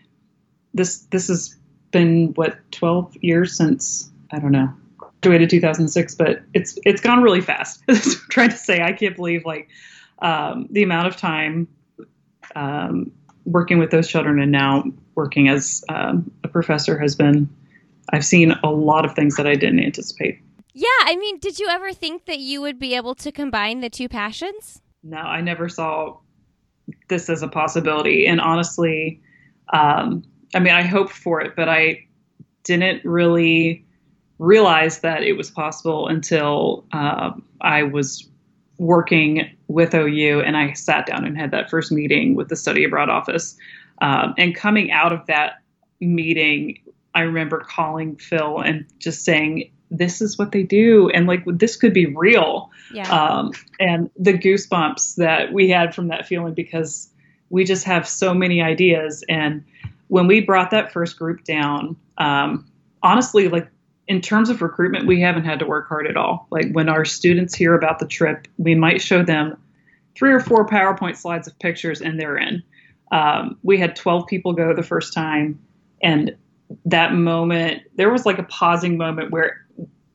this 0.74 1.00
this 1.12 1.28
has 1.28 1.56
been 1.92 2.34
what 2.36 2.58
12 2.72 3.18
years 3.22 3.56
since 3.56 4.10
I 4.32 4.40
don't 4.40 4.52
know 4.52 4.74
graduated 5.22 5.50
2006, 5.50 6.16
but 6.16 6.42
it's 6.54 6.78
it's 6.84 7.02
gone 7.02 7.22
really 7.22 7.42
fast. 7.42 7.84
I'm 7.90 7.98
trying 8.30 8.50
to 8.50 8.58
say 8.58 8.82
I 8.82 8.92
can't 8.92 9.16
believe 9.16 9.46
like 9.46 9.70
um, 10.20 10.68
the 10.70 10.84
amount 10.84 11.08
of 11.08 11.16
time 11.16 11.68
um, 12.56 13.12
working 13.46 13.78
with 13.78 13.92
those 13.92 14.08
children 14.08 14.40
and 14.40 14.52
now 14.52 14.84
working 15.16 15.48
as 15.48 15.84
um, 15.90 16.32
a 16.44 16.48
professor 16.48 16.98
has 16.98 17.16
been. 17.16 17.50
I've 18.10 18.26
seen 18.26 18.52
a 18.64 18.70
lot 18.70 19.06
of 19.06 19.16
things 19.16 19.36
that 19.38 19.48
I 19.48 19.56
didn't 19.56 19.80
anticipate. 19.80 20.40
Yeah, 20.74 20.88
I 21.02 21.16
mean, 21.18 21.40
did 21.40 21.60
you 21.60 21.68
ever 21.68 21.94
think 21.94 22.26
that 22.26 22.40
you 22.40 22.62
would 22.62 22.80
be 22.80 22.96
able 22.96 23.16
to 23.16 23.32
combine 23.32 23.82
the 23.82 23.90
two 23.90 24.08
passions? 24.08 24.82
No, 25.04 25.18
I 25.18 25.42
never 25.42 25.68
saw 25.68 26.18
this 27.10 27.30
as 27.30 27.42
a 27.42 27.48
possibility. 27.48 28.26
And 28.26 28.40
honestly, 28.40 29.22
um, 29.74 30.24
I 30.54 30.60
mean, 30.60 30.74
I 30.74 30.84
hoped 30.84 31.14
for 31.14 31.42
it, 31.42 31.56
but 31.56 31.70
I 31.70 32.06
didn't 32.64 33.04
really 33.04 33.86
realize 34.40 35.00
that 35.00 35.24
it 35.24 35.34
was 35.34 35.52
possible 35.52 36.08
until 36.08 36.86
uh, 36.94 37.32
I 37.62 37.84
was 37.84 38.28
working 38.78 39.50
with 39.68 39.94
OU 39.94 40.42
and 40.42 40.58
I 40.58 40.74
sat 40.74 41.06
down 41.06 41.24
and 41.24 41.38
had 41.38 41.52
that 41.52 41.70
first 41.70 41.92
meeting 41.92 42.36
with 42.36 42.50
the 42.50 42.56
study 42.56 42.84
abroad 42.84 43.10
office. 43.10 43.56
Um, 44.02 44.34
and 44.38 44.56
coming 44.56 44.92
out 44.92 45.14
of 45.14 45.26
that 45.28 45.62
meeting, 46.00 46.80
I 47.14 47.22
remember 47.22 47.60
calling 47.60 48.16
Phil 48.16 48.60
and 48.60 48.86
just 49.00 49.24
saying, 49.24 49.72
this 49.92 50.22
is 50.22 50.38
what 50.38 50.54
they 50.54 50.64
do 50.64 51.10
and 51.10 51.28
like 51.28 51.44
this 51.46 51.76
could 51.76 51.94
be 51.94 52.06
real. 52.06 52.72
Yeah. 52.94 53.10
um, 53.12 53.52
and 53.80 54.10
the 54.18 54.34
goosebumps 54.34 55.16
that 55.16 55.52
we 55.54 55.70
had 55.70 55.94
from 55.94 56.08
that 56.08 56.26
feeling 56.26 56.54
because 56.54 57.10
we 57.50 57.66
just 57.66 57.84
have 57.84 58.08
so 58.08 58.34
many 58.34 58.62
ideas. 58.62 59.24
And 59.28 59.64
when 60.08 60.28
we 60.28 60.40
brought 60.40 60.72
that 60.72 60.94
first 60.94 61.20
group 61.20 61.44
down 61.44 61.98
um, 62.18 62.66
honestly 63.04 63.50
like 63.50 63.68
in 64.08 64.22
terms 64.22 64.50
of 64.50 64.62
recruitment 64.62 65.08
we 65.08 65.20
haven't 65.20 65.44
had 65.44 65.60
to 65.60 65.66
work 65.66 65.90
hard 65.90 66.08
at 66.08 66.16
all. 66.16 66.48
Like 66.50 66.72
when 66.72 66.88
our 66.88 67.04
students 67.04 67.54
hear 67.54 67.76
about 67.76 68.00
the 68.00 68.08
trip 68.08 68.48
we 68.58 68.76
might 68.76 69.02
show 69.02 69.24
them 69.24 69.58
three 70.16 70.32
or 70.32 70.40
four 70.40 70.66
powerpoint 70.68 71.18
slides 71.18 71.48
of 71.48 71.60
pictures 71.60 72.02
and 72.02 72.18
they're 72.20 72.38
in. 72.38 72.64
Um, 73.12 73.58
we 73.62 73.78
had 73.78 73.98
12 73.98 74.28
people 74.28 74.54
go 74.54 74.74
the 74.74 74.84
first 74.84 75.14
time 75.14 75.60
and 76.02 76.36
that 76.86 77.14
moment 77.14 77.84
there 77.96 78.12
was 78.12 78.26
like 78.26 78.40
a 78.40 78.44
pausing 78.44 78.98
moment 78.98 79.32
where 79.32 79.66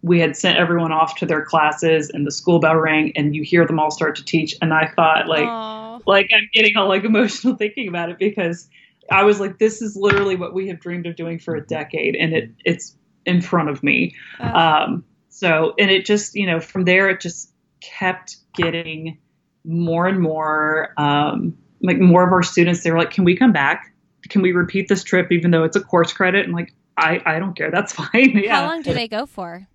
we 0.02 0.20
had 0.20 0.36
sent 0.36 0.56
everyone 0.56 0.92
off 0.92 1.16
to 1.16 1.26
their 1.26 1.44
classes 1.44 2.10
and 2.10 2.26
the 2.26 2.30
school 2.30 2.60
bell 2.60 2.76
rang 2.76 3.12
and 3.16 3.34
you 3.34 3.42
hear 3.42 3.66
them 3.66 3.80
all 3.80 3.90
start 3.90 4.16
to 4.16 4.24
teach. 4.24 4.54
And 4.62 4.72
i 4.72 4.88
thought 4.94 5.28
like 5.28 5.48
Aww. 5.48 6.02
like 6.06 6.28
i'm 6.34 6.48
getting 6.52 6.76
all 6.76 6.88
like 6.88 7.04
emotional 7.12 7.56
thinking 7.56 7.88
about 7.88 8.10
it 8.10 8.18
because 8.18 8.68
i 9.10 9.24
was 9.24 9.40
like 9.40 9.58
this 9.58 9.82
is 9.82 9.96
literally 9.96 10.36
what 10.36 10.54
we 10.54 10.68
have 10.68 10.80
dreamed 10.80 11.06
of 11.06 11.16
doing 11.16 11.38
for 11.38 11.54
a 11.54 11.66
decade 11.66 12.16
and 12.16 12.32
it 12.32 12.50
it's 12.64 12.96
in 13.26 13.42
front 13.42 13.68
of 13.68 13.82
me. 13.82 14.14
Um, 14.40 15.04
so 15.28 15.74
and 15.78 15.90
it 15.90 16.06
just 16.06 16.34
you 16.34 16.46
know 16.46 16.60
from 16.60 16.84
there 16.84 17.10
it 17.10 17.20
just 17.20 17.52
kept 17.80 18.36
getting 18.54 19.18
more 19.64 20.06
and 20.06 20.20
more 20.20 20.98
um, 20.98 21.58
like 21.82 21.98
more 21.98 22.24
of 22.26 22.32
our 22.32 22.42
students 22.42 22.82
they 22.82 22.90
were 22.90 22.98
like 22.98 23.10
can 23.10 23.24
we 23.24 23.36
come 23.36 23.52
back 23.52 23.92
can 24.28 24.42
we 24.42 24.52
repeat 24.52 24.88
this 24.88 25.04
trip 25.04 25.32
even 25.32 25.50
though 25.50 25.64
it's 25.64 25.76
a 25.76 25.80
course 25.80 26.12
credit 26.12 26.44
and 26.44 26.54
like 26.54 26.72
I, 26.98 27.20
I 27.26 27.38
don't 27.38 27.54
care. 27.54 27.70
That's 27.70 27.92
fine. 27.94 28.38
Yeah. 28.38 28.56
How 28.56 28.66
long 28.66 28.82
do 28.82 28.94
they 28.94 29.08
go 29.08 29.26
for? 29.26 29.68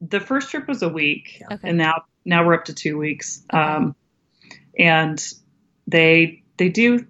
the 0.00 0.20
first 0.20 0.50
trip 0.50 0.66
was 0.66 0.82
a 0.82 0.88
week, 0.88 1.42
okay. 1.50 1.68
and 1.68 1.76
now 1.76 2.04
now 2.24 2.44
we're 2.44 2.54
up 2.54 2.64
to 2.66 2.74
two 2.74 2.96
weeks. 2.98 3.42
Okay. 3.52 3.62
Um, 3.62 3.94
and 4.78 5.22
they 5.86 6.42
they 6.56 6.68
do 6.68 7.06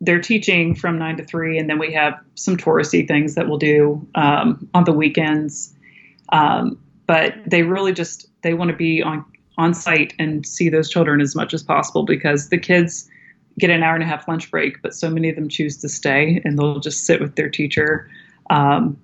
they're 0.00 0.20
teaching 0.20 0.74
from 0.74 0.98
nine 0.98 1.16
to 1.16 1.24
three, 1.24 1.58
and 1.58 1.70
then 1.70 1.78
we 1.78 1.92
have 1.92 2.14
some 2.34 2.56
touristy 2.56 3.06
things 3.06 3.36
that 3.36 3.48
we'll 3.48 3.58
do 3.58 4.06
um, 4.14 4.68
on 4.74 4.84
the 4.84 4.92
weekends. 4.92 5.74
Um, 6.30 6.78
but 7.06 7.34
they 7.46 7.62
really 7.62 7.92
just 7.92 8.28
they 8.42 8.54
want 8.54 8.70
to 8.70 8.76
be 8.76 9.02
on 9.02 9.24
on 9.56 9.72
site 9.72 10.14
and 10.18 10.44
see 10.44 10.68
those 10.68 10.90
children 10.90 11.20
as 11.20 11.36
much 11.36 11.54
as 11.54 11.62
possible 11.62 12.04
because 12.04 12.48
the 12.48 12.58
kids 12.58 13.08
get 13.58 13.70
an 13.70 13.82
hour 13.82 13.94
and 13.94 14.02
a 14.02 14.06
half 14.06 14.26
lunch 14.26 14.50
break, 14.50 14.82
but 14.82 14.94
so 14.94 15.08
many 15.08 15.28
of 15.28 15.36
them 15.36 15.48
choose 15.48 15.76
to 15.78 15.88
stay 15.88 16.40
and 16.44 16.58
they'll 16.58 16.80
just 16.80 17.06
sit 17.06 17.20
with 17.20 17.36
their 17.36 17.48
teacher. 17.48 18.08
Um, 18.50 18.98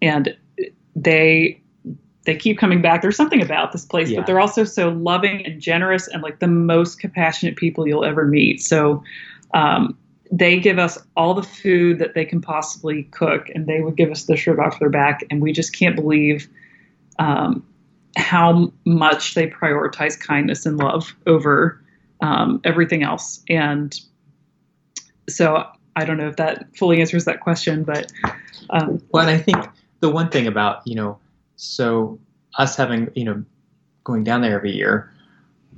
and 0.00 0.36
they 0.94 1.60
they 2.24 2.36
keep 2.36 2.58
coming 2.58 2.82
back. 2.82 3.00
There's 3.00 3.16
something 3.16 3.40
about 3.40 3.72
this 3.72 3.86
place, 3.86 4.10
yeah. 4.10 4.18
but 4.18 4.26
they're 4.26 4.40
also 4.40 4.64
so 4.64 4.90
loving 4.90 5.46
and 5.46 5.62
generous 5.62 6.08
and 6.08 6.22
like 6.22 6.40
the 6.40 6.46
most 6.46 7.00
compassionate 7.00 7.56
people 7.56 7.88
you'll 7.88 8.04
ever 8.04 8.26
meet. 8.26 8.60
So 8.60 9.02
um, 9.54 9.96
they 10.30 10.60
give 10.60 10.78
us 10.78 10.98
all 11.16 11.32
the 11.32 11.42
food 11.42 11.98
that 12.00 12.12
they 12.12 12.26
can 12.26 12.42
possibly 12.42 13.04
cook, 13.04 13.48
and 13.54 13.66
they 13.66 13.80
would 13.80 13.96
give 13.96 14.10
us 14.10 14.24
the 14.24 14.36
shirt 14.36 14.58
off 14.58 14.78
their 14.78 14.90
back, 14.90 15.24
and 15.30 15.40
we 15.40 15.52
just 15.52 15.72
can't 15.72 15.96
believe 15.96 16.48
um, 17.18 17.66
how 18.16 18.70
much 18.84 19.34
they 19.34 19.46
prioritize 19.48 20.20
kindness 20.20 20.66
and 20.66 20.76
love 20.76 21.14
over 21.26 21.82
um, 22.20 22.60
everything 22.64 23.02
else. 23.02 23.42
And 23.48 23.98
so 25.28 25.64
I 25.96 26.04
don't 26.04 26.16
know 26.16 26.28
if 26.28 26.36
that 26.36 26.76
fully 26.76 27.00
answers 27.00 27.24
that 27.24 27.40
question, 27.40 27.84
but 27.84 28.10
um, 28.70 29.02
well, 29.10 29.26
and 29.26 29.30
I 29.30 29.38
think 29.38 29.64
the 30.00 30.10
one 30.10 30.30
thing 30.30 30.46
about 30.46 30.86
you 30.86 30.94
know 30.94 31.18
so 31.56 32.18
us 32.56 32.76
having, 32.76 33.10
you 33.14 33.24
know, 33.24 33.44
going 34.04 34.24
down 34.24 34.40
there 34.40 34.54
every 34.54 34.72
year, 34.72 35.12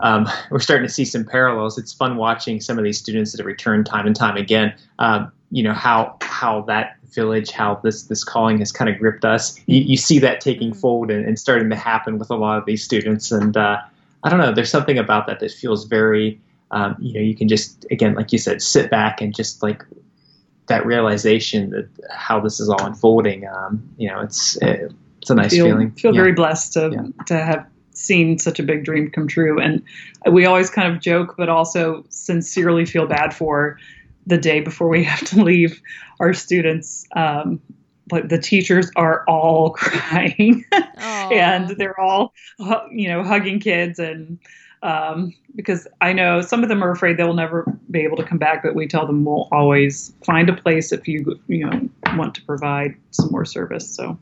um, 0.00 0.28
we're 0.50 0.60
starting 0.60 0.86
to 0.86 0.92
see 0.92 1.04
some 1.04 1.24
parallels. 1.24 1.78
It's 1.78 1.92
fun 1.92 2.16
watching 2.16 2.60
some 2.60 2.78
of 2.78 2.84
these 2.84 2.98
students 2.98 3.32
that 3.32 3.38
have 3.38 3.46
returned 3.46 3.86
time 3.86 4.06
and 4.06 4.14
time 4.14 4.36
again. 4.36 4.74
Um, 4.98 5.32
you 5.52 5.64
know 5.64 5.72
how 5.72 6.16
how 6.22 6.62
that 6.62 6.96
village, 7.12 7.50
how 7.50 7.80
this 7.82 8.04
this 8.04 8.22
calling 8.22 8.58
has 8.58 8.70
kind 8.70 8.88
of 8.88 8.98
gripped 8.98 9.24
us. 9.24 9.58
You, 9.66 9.80
you 9.80 9.96
see 9.96 10.20
that 10.20 10.40
taking 10.40 10.70
mm-hmm. 10.70 10.80
fold 10.80 11.10
and, 11.10 11.26
and, 11.26 11.38
starting 11.38 11.70
to 11.70 11.76
happen 11.76 12.18
with 12.18 12.30
a 12.30 12.36
lot 12.36 12.58
of 12.58 12.66
these 12.66 12.84
students. 12.84 13.32
And 13.32 13.56
uh, 13.56 13.78
I 14.22 14.28
don't 14.28 14.38
know, 14.38 14.52
there's 14.52 14.70
something 14.70 14.98
about 14.98 15.26
that 15.26 15.40
that 15.40 15.50
feels 15.50 15.84
very, 15.86 16.40
um, 16.70 16.96
you 16.98 17.14
know, 17.14 17.20
you 17.20 17.34
can 17.34 17.48
just 17.48 17.86
again, 17.90 18.14
like 18.14 18.32
you 18.32 18.38
said, 18.38 18.62
sit 18.62 18.90
back 18.90 19.20
and 19.20 19.34
just 19.34 19.62
like 19.62 19.84
that 20.66 20.86
realization 20.86 21.70
that 21.70 21.88
how 22.10 22.40
this 22.40 22.60
is 22.60 22.68
all 22.68 22.84
unfolding. 22.84 23.46
Um, 23.46 23.88
you 23.96 24.08
know, 24.08 24.20
it's. 24.20 24.56
It, 24.62 24.92
it's 25.20 25.30
a 25.30 25.34
nice 25.34 25.50
feel, 25.50 25.66
feeling. 25.66 25.92
Feel 25.92 26.14
yeah. 26.14 26.20
very 26.20 26.32
blessed 26.32 26.72
to 26.74 26.90
yeah. 26.92 27.24
to 27.26 27.34
have 27.34 27.66
seen 27.92 28.38
such 28.38 28.58
a 28.58 28.62
big 28.62 28.84
dream 28.84 29.10
come 29.10 29.28
true. 29.28 29.60
And 29.60 29.82
we 30.30 30.46
always 30.46 30.70
kind 30.70 30.92
of 30.92 31.00
joke, 31.00 31.34
but 31.36 31.48
also 31.48 32.04
sincerely 32.08 32.86
feel 32.86 33.06
bad 33.06 33.34
for 33.34 33.78
the 34.26 34.38
day 34.38 34.60
before 34.60 34.88
we 34.88 35.04
have 35.12 35.24
to 35.28 35.42
leave 35.42 35.80
our 36.18 36.32
students. 36.32 37.06
Um, 37.14 37.60
but 38.10 38.28
the 38.28 38.38
teachers 38.38 38.90
are 38.96 39.24
all 39.26 39.70
crying 39.78 40.64
and 40.96 41.70
they're 41.70 41.98
all, 41.98 42.34
you 42.90 43.08
know, 43.08 43.22
hugging 43.22 43.60
kids 43.60 43.98
and, 43.98 44.38
um, 44.82 45.34
because 45.56 45.86
I 46.00 46.12
know 46.12 46.40
some 46.40 46.62
of 46.62 46.68
them 46.68 46.82
are 46.82 46.90
afraid 46.90 47.16
they'll 47.18 47.34
never 47.34 47.64
be 47.90 48.00
able 48.00 48.16
to 48.16 48.24
come 48.24 48.38
back, 48.38 48.62
but 48.62 48.74
we 48.74 48.86
tell 48.86 49.06
them 49.06 49.24
we'll 49.24 49.48
always 49.52 50.14
find 50.24 50.48
a 50.48 50.54
place 50.54 50.90
if 50.90 51.06
you, 51.06 51.38
you 51.48 51.66
know, 51.66 51.88
want 52.16 52.34
to 52.36 52.42
provide 52.42 52.94
some 53.10 53.30
more 53.30 53.44
service. 53.44 53.94
So, 53.94 54.18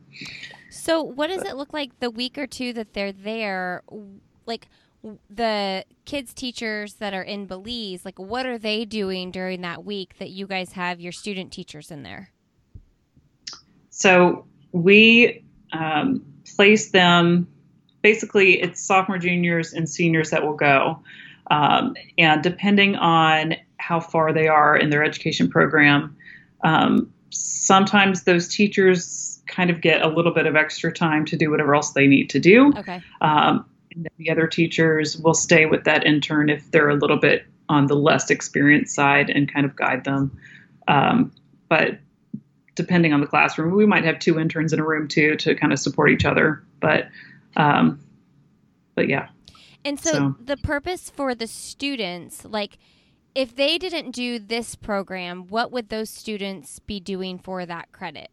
so, 0.69 1.01
what 1.01 1.27
does 1.27 1.43
it 1.43 1.55
look 1.55 1.71
like 1.71 1.99
the 1.99 2.11
week 2.11 2.37
or 2.37 2.45
two 2.45 2.73
that 2.73 2.93
they're 2.93 3.13
there? 3.13 3.83
Like 4.45 4.67
the 5.29 5.85
kids 6.05 6.33
teachers 6.33 6.95
that 6.95 7.13
are 7.13 7.23
in 7.23 7.45
Belize, 7.45 8.03
like 8.03 8.19
what 8.19 8.45
are 8.45 8.57
they 8.57 8.85
doing 8.85 9.31
during 9.31 9.61
that 9.61 9.85
week 9.85 10.17
that 10.19 10.29
you 10.29 10.47
guys 10.47 10.73
have 10.73 10.99
your 10.99 11.11
student 11.11 11.51
teachers 11.51 11.91
in 11.91 12.03
there? 12.03 12.31
So, 13.99 14.45
we 14.71 15.43
um, 15.73 16.23
place 16.55 16.91
them 16.91 17.47
basically 18.01 18.61
it's 18.61 18.81
sophomore 18.81 19.17
juniors 19.17 19.73
and 19.73 19.89
seniors 19.89 20.29
that 20.29 20.43
will 20.43 20.55
go 20.55 20.99
um, 21.51 21.95
and 22.17 22.41
depending 22.43 22.95
on 22.95 23.55
how 23.77 23.99
far 23.99 24.31
they 24.31 24.47
are 24.47 24.77
in 24.77 24.89
their 24.89 25.03
education 25.03 25.49
program 25.49 26.15
um, 26.63 27.11
sometimes 27.29 28.23
those 28.23 28.47
teachers 28.47 29.41
kind 29.47 29.69
of 29.69 29.81
get 29.81 30.01
a 30.01 30.07
little 30.07 30.33
bit 30.33 30.45
of 30.45 30.55
extra 30.55 30.91
time 30.93 31.25
to 31.25 31.35
do 31.35 31.49
whatever 31.49 31.75
else 31.75 31.91
they 31.91 32.07
need 32.07 32.29
to 32.29 32.39
do 32.39 32.71
Okay. 32.77 33.01
um, 33.21 33.65
and 33.95 34.05
then 34.05 34.11
the 34.17 34.29
other 34.29 34.47
teachers 34.47 35.17
will 35.17 35.33
stay 35.33 35.65
with 35.65 35.83
that 35.83 36.05
intern 36.05 36.49
if 36.49 36.69
they're 36.71 36.89
a 36.89 36.95
little 36.95 37.17
bit 37.17 37.45
on 37.69 37.87
the 37.87 37.95
less 37.95 38.29
experienced 38.29 38.95
side 38.95 39.29
and 39.29 39.51
kind 39.51 39.65
of 39.65 39.75
guide 39.75 40.03
them. 40.03 40.37
Um, 40.87 41.31
but 41.69 41.99
depending 42.79 43.11
on 43.11 43.19
the 43.19 43.27
classroom, 43.27 43.75
we 43.75 43.85
might 43.85 44.05
have 44.05 44.19
two 44.19 44.39
interns 44.39 44.71
in 44.71 44.79
a 44.79 44.85
room 44.85 45.05
too 45.05 45.35
to 45.35 45.53
kind 45.53 45.73
of 45.73 45.79
support 45.79 46.11
each 46.11 46.23
other. 46.23 46.63
But 46.79 47.09
um, 47.57 47.99
but 48.95 49.09
yeah, 49.09 49.27
And 49.83 49.99
so, 49.99 50.11
So- 50.11 50.35
the 50.41 50.55
purpose 50.55 51.09
for 51.09 51.35
the 51.35 51.45
students, 51.45 52.45
like 52.45 52.77
if 53.35 53.53
they 53.53 53.77
didn't 53.77 54.11
do 54.11 54.39
this 54.39 54.75
program, 54.75 55.47
what 55.47 55.73
would 55.73 55.89
those 55.89 56.09
students 56.09 56.79
be 56.79 57.01
doing 57.01 57.37
for 57.37 57.65
that 57.65 57.91
credit? 57.91 58.29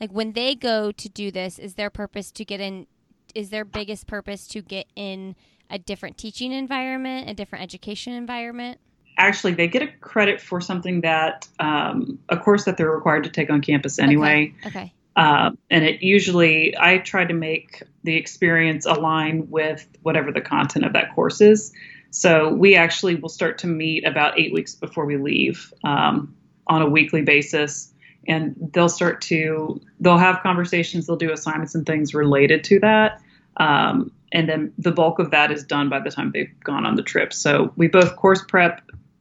Like 0.00 0.12
when 0.12 0.32
they 0.32 0.54
go 0.54 0.92
to 0.92 1.08
do 1.10 1.30
this, 1.30 1.58
is 1.58 1.74
their 1.74 1.90
purpose 1.90 2.30
to 2.32 2.44
get 2.44 2.60
in 2.60 2.86
is 3.34 3.50
their 3.50 3.66
biggest 3.66 4.06
purpose 4.06 4.46
to 4.48 4.62
get 4.62 4.86
in 4.96 5.36
a 5.68 5.78
different 5.78 6.16
teaching 6.16 6.52
environment, 6.52 7.28
a 7.28 7.34
different 7.34 7.62
education 7.62 8.14
environment? 8.14 8.80
Actually, 9.20 9.52
they 9.52 9.68
get 9.68 9.82
a 9.82 9.88
credit 10.00 10.40
for 10.40 10.60
something 10.60 11.02
that 11.02 11.46
um, 11.60 12.18
a 12.28 12.36
course 12.36 12.64
that 12.64 12.76
they're 12.76 12.90
required 12.90 13.24
to 13.24 13.30
take 13.30 13.50
on 13.50 13.60
campus 13.60 13.98
anyway. 13.98 14.52
Okay. 14.66 14.92
Um, 15.16 15.58
and 15.70 15.84
it 15.84 16.02
usually, 16.02 16.74
I 16.78 16.98
try 16.98 17.24
to 17.24 17.34
make 17.34 17.82
the 18.04 18.16
experience 18.16 18.86
align 18.86 19.48
with 19.50 19.86
whatever 20.02 20.32
the 20.32 20.40
content 20.40 20.84
of 20.84 20.92
that 20.94 21.14
course 21.14 21.40
is. 21.40 21.72
So 22.10 22.52
we 22.52 22.74
actually 22.74 23.14
will 23.16 23.28
start 23.28 23.58
to 23.58 23.66
meet 23.66 24.04
about 24.04 24.38
eight 24.38 24.52
weeks 24.52 24.74
before 24.74 25.04
we 25.04 25.16
leave 25.16 25.72
um, 25.84 26.34
on 26.66 26.82
a 26.82 26.88
weekly 26.88 27.22
basis. 27.22 27.92
And 28.28 28.54
they'll 28.72 28.88
start 28.88 29.20
to, 29.22 29.80
they'll 29.98 30.18
have 30.18 30.42
conversations, 30.42 31.06
they'll 31.06 31.16
do 31.16 31.32
assignments 31.32 31.74
and 31.74 31.84
things 31.86 32.14
related 32.14 32.64
to 32.64 32.80
that. 32.80 33.20
Um, 33.56 34.10
and 34.32 34.48
then 34.48 34.72
the 34.78 34.92
bulk 34.92 35.18
of 35.18 35.30
that 35.30 35.50
is 35.50 35.64
done 35.64 35.88
by 35.88 36.00
the 36.00 36.10
time 36.10 36.30
they've 36.32 36.60
gone 36.64 36.86
on 36.86 36.94
the 36.96 37.02
trip. 37.02 37.32
So 37.32 37.72
we 37.76 37.88
both 37.88 38.16
course 38.16 38.42
prep 38.46 38.80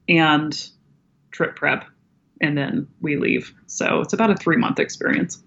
and 0.09 0.69
trip 1.31 1.55
prep, 1.55 1.85
and 2.41 2.57
then 2.57 2.87
we 2.99 3.15
leave. 3.15 3.53
So 3.67 4.01
it's 4.01 4.13
about 4.13 4.31
a 4.31 4.35
three 4.35 4.57
month 4.57 4.79
experience. 4.79 5.41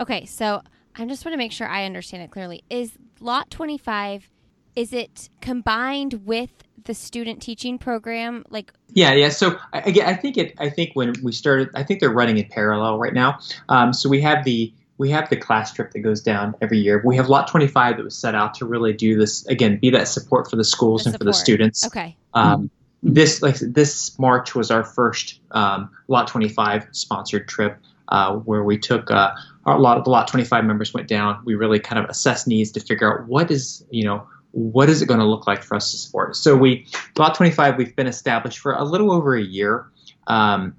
Okay, 0.00 0.24
so 0.24 0.62
I 0.96 1.04
just 1.04 1.24
want 1.24 1.34
to 1.34 1.38
make 1.38 1.52
sure 1.52 1.68
I 1.68 1.84
understand 1.84 2.22
it 2.22 2.30
clearly. 2.30 2.64
Is 2.70 2.92
lot 3.20 3.50
25 3.50 4.30
is 4.76 4.92
it 4.92 5.28
combined 5.40 6.14
with 6.24 6.50
the 6.84 6.94
student 6.94 7.40
teaching 7.40 7.78
program 7.78 8.44
like 8.50 8.72
Yeah, 8.92 9.14
yeah. 9.14 9.28
So 9.28 9.58
I, 9.72 9.80
again, 9.80 10.06
I 10.06 10.14
think 10.14 10.36
it. 10.36 10.54
I 10.58 10.68
think 10.68 10.90
when 10.94 11.14
we 11.22 11.32
started, 11.32 11.70
I 11.74 11.82
think 11.82 12.00
they're 12.00 12.10
running 12.10 12.38
in 12.38 12.46
parallel 12.46 12.98
right 12.98 13.14
now. 13.14 13.38
Um, 13.68 13.92
so 13.92 14.08
we 14.08 14.20
have 14.22 14.44
the 14.44 14.72
we 14.98 15.10
have 15.10 15.28
the 15.30 15.36
class 15.36 15.72
trip 15.72 15.92
that 15.92 16.00
goes 16.00 16.20
down 16.20 16.54
every 16.60 16.78
year. 16.78 17.02
We 17.04 17.16
have 17.16 17.28
Lot 17.28 17.48
25 17.48 17.96
that 17.96 18.04
was 18.04 18.16
set 18.16 18.34
out 18.34 18.54
to 18.54 18.66
really 18.66 18.92
do 18.92 19.18
this 19.18 19.44
again, 19.46 19.78
be 19.78 19.90
that 19.90 20.06
support 20.06 20.48
for 20.48 20.56
the 20.56 20.64
schools 20.64 21.04
The 21.04 21.10
and 21.10 21.18
for 21.18 21.24
the 21.24 21.32
students. 21.32 21.86
okay. 21.86 22.16
Um, 22.32 22.70
this 23.04 23.42
like 23.42 23.56
this 23.58 24.18
March 24.18 24.54
was 24.54 24.70
our 24.70 24.82
first 24.82 25.40
um, 25.50 25.90
Lot 26.08 26.26
25 26.26 26.88
sponsored 26.92 27.46
trip 27.46 27.78
uh, 28.08 28.34
where 28.36 28.64
we 28.64 28.78
took 28.78 29.10
uh, 29.10 29.32
a 29.66 29.78
lot 29.78 29.98
of 29.98 30.04
the 30.04 30.10
Lot 30.10 30.26
25 30.26 30.64
members 30.64 30.94
went 30.94 31.06
down. 31.06 31.40
We 31.44 31.54
really 31.54 31.78
kind 31.78 32.02
of 32.02 32.08
assessed 32.10 32.48
needs 32.48 32.72
to 32.72 32.80
figure 32.80 33.12
out 33.20 33.28
what 33.28 33.50
is 33.50 33.84
you 33.90 34.04
know 34.04 34.26
what 34.52 34.88
is 34.88 35.02
it 35.02 35.06
going 35.06 35.20
to 35.20 35.26
look 35.26 35.46
like 35.46 35.62
for 35.62 35.74
us 35.74 35.90
to 35.90 35.98
support. 35.98 36.34
So 36.34 36.56
we 36.56 36.86
Lot 37.18 37.34
25 37.34 37.76
we've 37.76 37.94
been 37.94 38.06
established 38.06 38.58
for 38.58 38.72
a 38.72 38.84
little 38.84 39.12
over 39.12 39.36
a 39.36 39.42
year. 39.42 39.86
Um, 40.26 40.74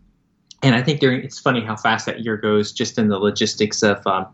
and 0.63 0.73
I 0.73 0.81
think 0.81 0.99
during, 0.99 1.21
it's 1.23 1.39
funny 1.39 1.61
how 1.61 1.75
fast 1.75 2.07
that 2.07 2.21
year 2.21 2.37
goes 2.37 2.71
just 2.71 2.97
in 2.97 3.09
the 3.09 3.19
logistics 3.19 3.83
of 3.83 4.05
um, 4.07 4.25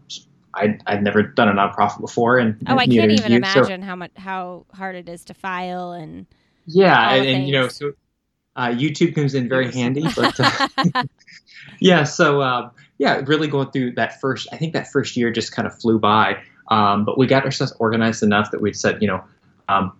I'd, 0.53 0.81
I'd 0.85 1.03
never 1.03 1.23
done 1.23 1.49
a 1.49 1.53
nonprofit 1.53 1.99
before 1.99 2.37
and 2.37 2.55
Oh, 2.67 2.77
I 2.77 2.85
can't 2.85 3.11
even 3.11 3.31
you. 3.31 3.43
So- 3.45 3.59
imagine 3.61 3.81
how 3.81 3.95
much 3.97 4.11
how 4.15 4.65
hard 4.73 4.95
it 4.95 5.09
is 5.09 5.25
to 5.25 5.33
file 5.33 5.91
and 5.91 6.25
yeah, 6.65 7.13
and, 7.13 7.25
and 7.25 7.47
you 7.47 7.53
know, 7.53 7.67
so 7.67 7.93
uh, 8.55 8.67
YouTube 8.67 9.15
comes 9.15 9.33
in 9.33 9.49
very 9.49 9.71
handy. 9.71 10.05
But 10.15 10.39
uh, 10.39 11.03
yeah, 11.79 12.03
so 12.03 12.41
uh, 12.41 12.69
yeah, 12.97 13.21
really 13.25 13.47
going 13.47 13.71
through 13.71 13.93
that 13.93 14.19
first. 14.19 14.47
I 14.51 14.57
think 14.57 14.73
that 14.73 14.91
first 14.91 15.15
year 15.17 15.31
just 15.31 15.51
kind 15.51 15.67
of 15.67 15.79
flew 15.79 15.99
by. 15.99 16.41
Um, 16.69 17.03
but 17.03 17.17
we 17.17 17.27
got 17.27 17.43
ourselves 17.43 17.73
organized 17.79 18.23
enough 18.23 18.51
that 18.51 18.61
we'd 18.61 18.75
said, 18.75 19.01
you 19.01 19.07
know, 19.07 19.23
um, 19.67 19.93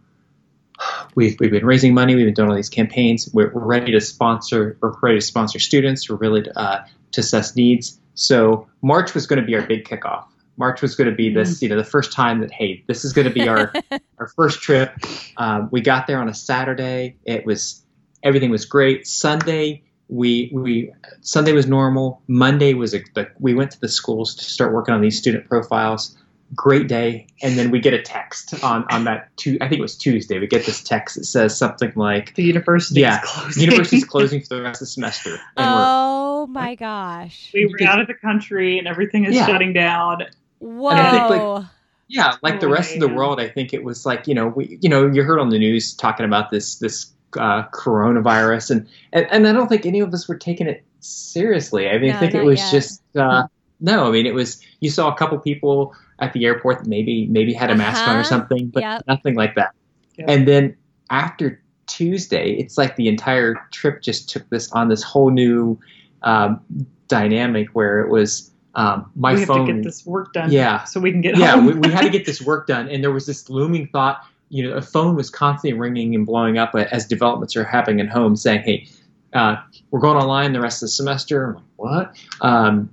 we've 1.15 1.39
we've 1.39 1.51
been 1.51 1.65
raising 1.65 1.93
money. 1.93 2.15
We've 2.15 2.25
been 2.25 2.33
doing 2.33 2.49
all 2.49 2.55
these 2.55 2.69
campaigns. 2.69 3.29
We're, 3.33 3.51
we're 3.53 3.65
ready 3.65 3.91
to 3.91 4.01
sponsor. 4.01 4.77
We're 4.81 4.93
ready 5.01 5.19
to 5.19 5.25
sponsor 5.25 5.59
students. 5.59 6.09
We're 6.09 6.17
really 6.17 6.49
uh, 6.55 6.79
to 7.11 7.21
assess 7.21 7.55
needs. 7.55 7.99
So 8.13 8.67
March 8.81 9.13
was 9.13 9.27
going 9.27 9.39
to 9.39 9.45
be 9.45 9.55
our 9.55 9.65
big 9.65 9.85
kickoff. 9.85 10.25
March 10.57 10.81
was 10.81 10.95
going 10.95 11.09
to 11.09 11.15
be 11.15 11.33
this, 11.33 11.61
you 11.61 11.69
know, 11.69 11.75
the 11.77 11.83
first 11.83 12.11
time 12.11 12.39
that 12.41 12.51
hey, 12.51 12.83
this 12.87 13.03
is 13.05 13.13
going 13.13 13.27
to 13.27 13.33
be 13.33 13.47
our 13.47 13.73
our 14.19 14.27
first 14.35 14.61
trip. 14.61 14.93
Um, 15.37 15.69
we 15.71 15.81
got 15.81 16.07
there 16.07 16.19
on 16.19 16.29
a 16.29 16.33
Saturday. 16.33 17.15
It 17.25 17.45
was 17.45 17.83
everything 18.23 18.51
was 18.51 18.65
great. 18.65 19.07
Sunday 19.07 19.83
we 20.09 20.51
we 20.53 20.91
Sunday 21.21 21.53
was 21.53 21.67
normal. 21.67 22.21
Monday 22.27 22.73
was 22.73 22.93
a, 22.93 22.99
the, 23.15 23.29
we 23.39 23.53
went 23.53 23.71
to 23.71 23.79
the 23.79 23.87
schools 23.89 24.35
to 24.35 24.43
start 24.43 24.73
working 24.73 24.93
on 24.93 25.01
these 25.01 25.17
student 25.17 25.47
profiles. 25.47 26.17
Great 26.53 26.89
day, 26.89 27.27
and 27.41 27.57
then 27.57 27.71
we 27.71 27.79
get 27.79 27.93
a 27.93 28.01
text 28.01 28.61
on 28.61 28.83
on 28.91 29.05
that. 29.05 29.29
Tu- 29.37 29.57
I 29.61 29.69
think 29.69 29.79
it 29.79 29.81
was 29.81 29.95
Tuesday. 29.95 30.37
We 30.37 30.47
get 30.47 30.65
this 30.65 30.83
text 30.83 31.15
that 31.15 31.23
says 31.23 31.57
something 31.57 31.93
like 31.95 32.35
The 32.35 32.43
university 32.43 32.99
Yeah, 32.99 33.21
is 33.23 33.29
closing. 33.29 33.63
"University's 33.63 34.03
closing 34.13 34.41
for 34.41 34.55
the 34.55 34.61
rest 34.61 34.81
of 34.81 34.87
the 34.87 34.91
semester," 34.91 35.39
and 35.55 35.73
we're 35.73 35.85
oh 35.87 36.47
my 36.47 36.75
gosh. 36.75 37.51
we 37.53 37.67
were 37.67 37.87
out 37.87 38.01
of 38.01 38.07
the 38.07 38.13
country 38.15 38.77
and 38.77 38.85
everything 38.85 39.23
is 39.23 39.33
Yeah. 39.33 39.45
shutting 39.45 39.71
down. 39.71 40.23
Whoa. 40.61 40.89
I 40.91 41.09
think, 41.11 41.29
like, 41.29 41.65
Yeah, 42.07 42.35
like 42.43 42.59
the 42.59 42.67
rest 42.69 42.93
of 42.93 42.99
the 42.99 43.07
world, 43.09 43.39
I 43.39 43.47
think 43.49 43.73
it 43.73 43.83
was 43.83 44.05
like 44.05 44.27
you 44.27 44.35
know 44.35 44.47
we 44.47 44.77
you 44.81 44.89
know 44.89 45.07
you 45.07 45.23
heard 45.23 45.39
on 45.39 45.49
the 45.49 45.57
news 45.59 45.93
talking 45.93 46.25
about 46.25 46.51
this 46.51 46.75
this 46.75 47.11
uh, 47.37 47.63
coronavirus 47.73 48.71
and, 48.71 48.87
and 49.13 49.25
and 49.31 49.47
I 49.47 49.53
don't 49.53 49.67
think 49.67 49.85
any 49.85 50.01
of 50.01 50.13
us 50.13 50.27
were 50.27 50.37
taking 50.37 50.67
it 50.67 50.83
seriously. 50.99 51.89
I 51.89 51.97
mean, 51.97 52.09
No, 52.11 52.17
I 52.17 52.19
think 52.19 52.33
it 52.35 52.43
was 52.43 52.59
yet. 52.59 52.71
just 52.71 53.01
uh, 53.15 53.47
no. 53.79 54.07
I 54.07 54.11
mean, 54.11 54.25
it 54.25 54.33
was 54.35 54.61
you 54.81 54.89
saw 54.89 55.11
a 55.11 55.15
couple 55.15 55.37
people 55.39 55.95
at 56.19 56.33
the 56.33 56.45
airport 56.45 56.79
that 56.83 56.87
maybe 56.87 57.27
maybe 57.27 57.53
had 57.53 57.71
a 57.71 57.75
mask 57.75 58.03
on 58.03 58.09
Uh-huh. 58.09 58.19
or 58.19 58.23
something, 58.23 58.67
but 58.67 58.83
Yep. 58.83 59.03
nothing 59.07 59.35
like 59.35 59.55
that. 59.55 59.71
Yep. 60.17 60.29
And 60.29 60.47
then 60.47 60.75
after 61.09 61.61
Tuesday, 61.87 62.51
it's 62.53 62.77
like 62.77 62.95
the 62.97 63.07
entire 63.07 63.55
trip 63.71 64.01
just 64.01 64.29
took 64.29 64.47
this 64.49 64.71
on 64.73 64.89
this 64.89 65.01
whole 65.01 65.31
new 65.31 65.79
um, 66.23 66.59
dynamic 67.07 67.69
where 67.73 68.01
it 68.01 68.09
was 68.11 68.51
um, 68.75 69.11
my 69.15 69.33
we 69.33 69.39
have 69.39 69.47
phone. 69.47 69.67
to 69.67 69.73
get 69.73 69.83
this 69.83 70.05
work 70.05 70.33
done. 70.33 70.51
Yeah. 70.51 70.83
So 70.85 70.99
we 70.99 71.11
can 71.11 71.21
get 71.21 71.37
yeah, 71.37 71.51
home. 71.51 71.65
we, 71.65 71.73
we 71.73 71.89
had 71.89 72.01
to 72.01 72.09
get 72.09 72.25
this 72.27 72.41
work 72.41 72.67
done, 72.67 72.89
and 72.89 73.03
there 73.03 73.11
was 73.11 73.25
this 73.25 73.49
looming 73.49 73.87
thought. 73.87 74.25
You 74.49 74.69
know, 74.69 74.75
a 74.75 74.81
phone 74.81 75.15
was 75.15 75.29
constantly 75.29 75.79
ringing 75.79 76.13
and 76.13 76.25
blowing 76.25 76.57
up 76.57 76.75
as 76.75 77.05
developments 77.05 77.55
are 77.55 77.63
happening 77.63 78.01
at 78.01 78.09
home, 78.09 78.35
saying, 78.35 78.61
"Hey, 78.63 78.87
uh, 79.33 79.57
we're 79.91 79.99
going 79.99 80.17
online 80.17 80.53
the 80.53 80.61
rest 80.61 80.81
of 80.81 80.87
the 80.87 80.91
semester." 80.91 81.45
I'm 81.45 81.55
like, 81.55 81.63
"What?" 81.77 82.15
Um, 82.41 82.89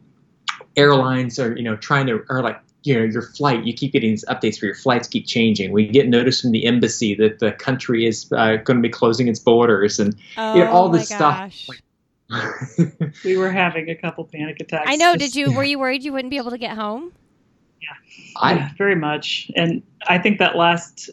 airlines 0.76 1.38
are, 1.38 1.56
you 1.56 1.64
know, 1.64 1.76
trying 1.76 2.06
to, 2.06 2.24
or 2.28 2.42
like, 2.42 2.60
you 2.84 2.94
know, 2.94 3.04
your 3.04 3.22
flight. 3.22 3.64
You 3.64 3.74
keep 3.74 3.92
getting 3.92 4.10
these 4.10 4.24
updates 4.26 4.62
where 4.62 4.68
your 4.68 4.76
flights 4.76 5.08
keep 5.08 5.26
changing. 5.26 5.72
We 5.72 5.88
get 5.88 6.08
notice 6.08 6.40
from 6.40 6.52
the 6.52 6.64
embassy 6.64 7.14
that 7.16 7.40
the 7.40 7.52
country 7.52 8.06
is 8.06 8.30
uh, 8.32 8.56
going 8.56 8.76
to 8.76 8.82
be 8.82 8.88
closing 8.88 9.26
its 9.28 9.40
borders, 9.40 9.98
and 9.98 10.14
oh 10.36 10.54
you 10.54 10.64
know, 10.64 10.70
all 10.70 10.88
my 10.88 10.98
this 10.98 11.08
stuff, 11.08 11.38
gosh. 11.38 11.68
like- 11.68 11.82
we 13.24 13.36
were 13.36 13.50
having 13.50 13.88
a 13.90 13.94
couple 13.94 14.24
panic 14.24 14.60
attacks. 14.60 14.84
I 14.88 14.96
know. 14.96 15.16
just- 15.16 15.34
Did 15.34 15.40
you? 15.40 15.52
Were 15.56 15.64
you 15.64 15.78
worried 15.78 16.04
you 16.04 16.12
wouldn't 16.12 16.30
be 16.30 16.36
able 16.36 16.50
to 16.50 16.58
get 16.58 16.76
home? 16.76 17.12
Yeah, 17.80 17.88
I 18.36 18.54
Yeah, 18.54 18.68
very 18.76 18.96
much. 18.96 19.50
And 19.54 19.82
I 20.06 20.18
think 20.18 20.38
that 20.38 20.56
last, 20.56 21.10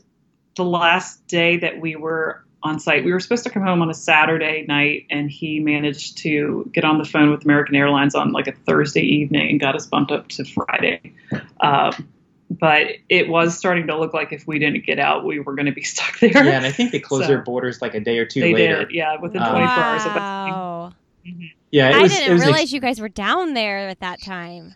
the 0.55 0.65
last 0.65 1.25
day 1.27 1.57
that 1.57 1.79
we 1.79 1.95
were 1.95 2.43
on 2.63 2.79
site, 2.79 3.05
we 3.05 3.13
were 3.13 3.19
supposed 3.19 3.43
to 3.43 3.49
come 3.51 3.61
home 3.63 3.81
on 3.83 3.89
a 3.89 3.93
Saturday 3.93 4.65
night, 4.67 5.05
and 5.11 5.29
he 5.29 5.59
managed 5.59 6.17
to 6.19 6.67
get 6.73 6.83
on 6.83 6.97
the 6.97 7.05
phone 7.05 7.29
with 7.29 7.45
American 7.45 7.75
Airlines 7.75 8.15
on 8.15 8.31
like 8.31 8.47
a 8.47 8.53
Thursday 8.53 9.01
evening 9.03 9.49
and 9.51 9.59
got 9.59 9.75
us 9.75 9.85
bumped 9.85 10.11
up 10.11 10.27
to 10.29 10.43
Friday. 10.45 11.13
Um, 11.61 12.09
but 12.49 12.87
it 13.09 13.27
was 13.29 13.55
starting 13.57 13.85
to 13.87 13.97
look 13.97 14.13
like 14.13 14.31
if 14.33 14.47
we 14.47 14.57
didn't 14.59 14.85
get 14.85 14.97
out, 14.97 15.23
we 15.25 15.39
were 15.39 15.53
going 15.53 15.67
to 15.67 15.71
be 15.71 15.83
stuck 15.83 16.17
there. 16.19 16.31
yeah, 16.31 16.57
and 16.57 16.65
I 16.65 16.71
think 16.71 16.91
they 16.91 16.99
closed 16.99 17.25
So- 17.25 17.27
their 17.27 17.41
borders 17.43 17.81
like 17.83 17.93
a 17.93 17.99
day 17.99 18.17
or 18.17 18.25
two 18.25 18.41
they 18.41 18.53
later. 18.55 18.85
did, 18.85 18.91
yeah, 18.95 19.17
within 19.21 19.43
Um, 19.43 19.51
24 19.51 19.67
hours. 19.83 20.05
Of. 20.05 20.15
Wow. 20.15 20.93
Yeah, 21.71 21.89
it 21.89 21.95
I 21.95 22.01
was, 22.03 22.11
didn't 22.11 22.29
it 22.29 22.33
was 22.33 22.41
an 22.43 22.47
realize 22.49 22.73
you 22.73 22.79
guys 22.79 22.99
were 23.01 23.09
down 23.09 23.53
there 23.53 23.89
at 23.89 23.99
that 23.99 24.21
time. 24.21 24.75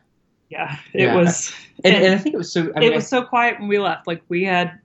Yeah, 0.49 0.77
it 0.93 1.03
Yeah. 1.03 1.15
was. 1.15 1.53
and, 1.83 1.95
and 1.95 2.05
and 2.05 2.15
I 2.15 2.17
think 2.17 2.33
it 2.33 2.37
was 2.37 2.51
so. 2.51 2.71
I 2.75 2.79
mean, 2.79 2.91
it 2.91 2.95
was 2.95 3.07
so 3.07 3.23
quiet 3.23 3.59
when 3.59 3.67
we 3.69 3.77
left. 3.79 4.07
Like 4.07 4.21
we 4.29 4.43
had 4.43 4.79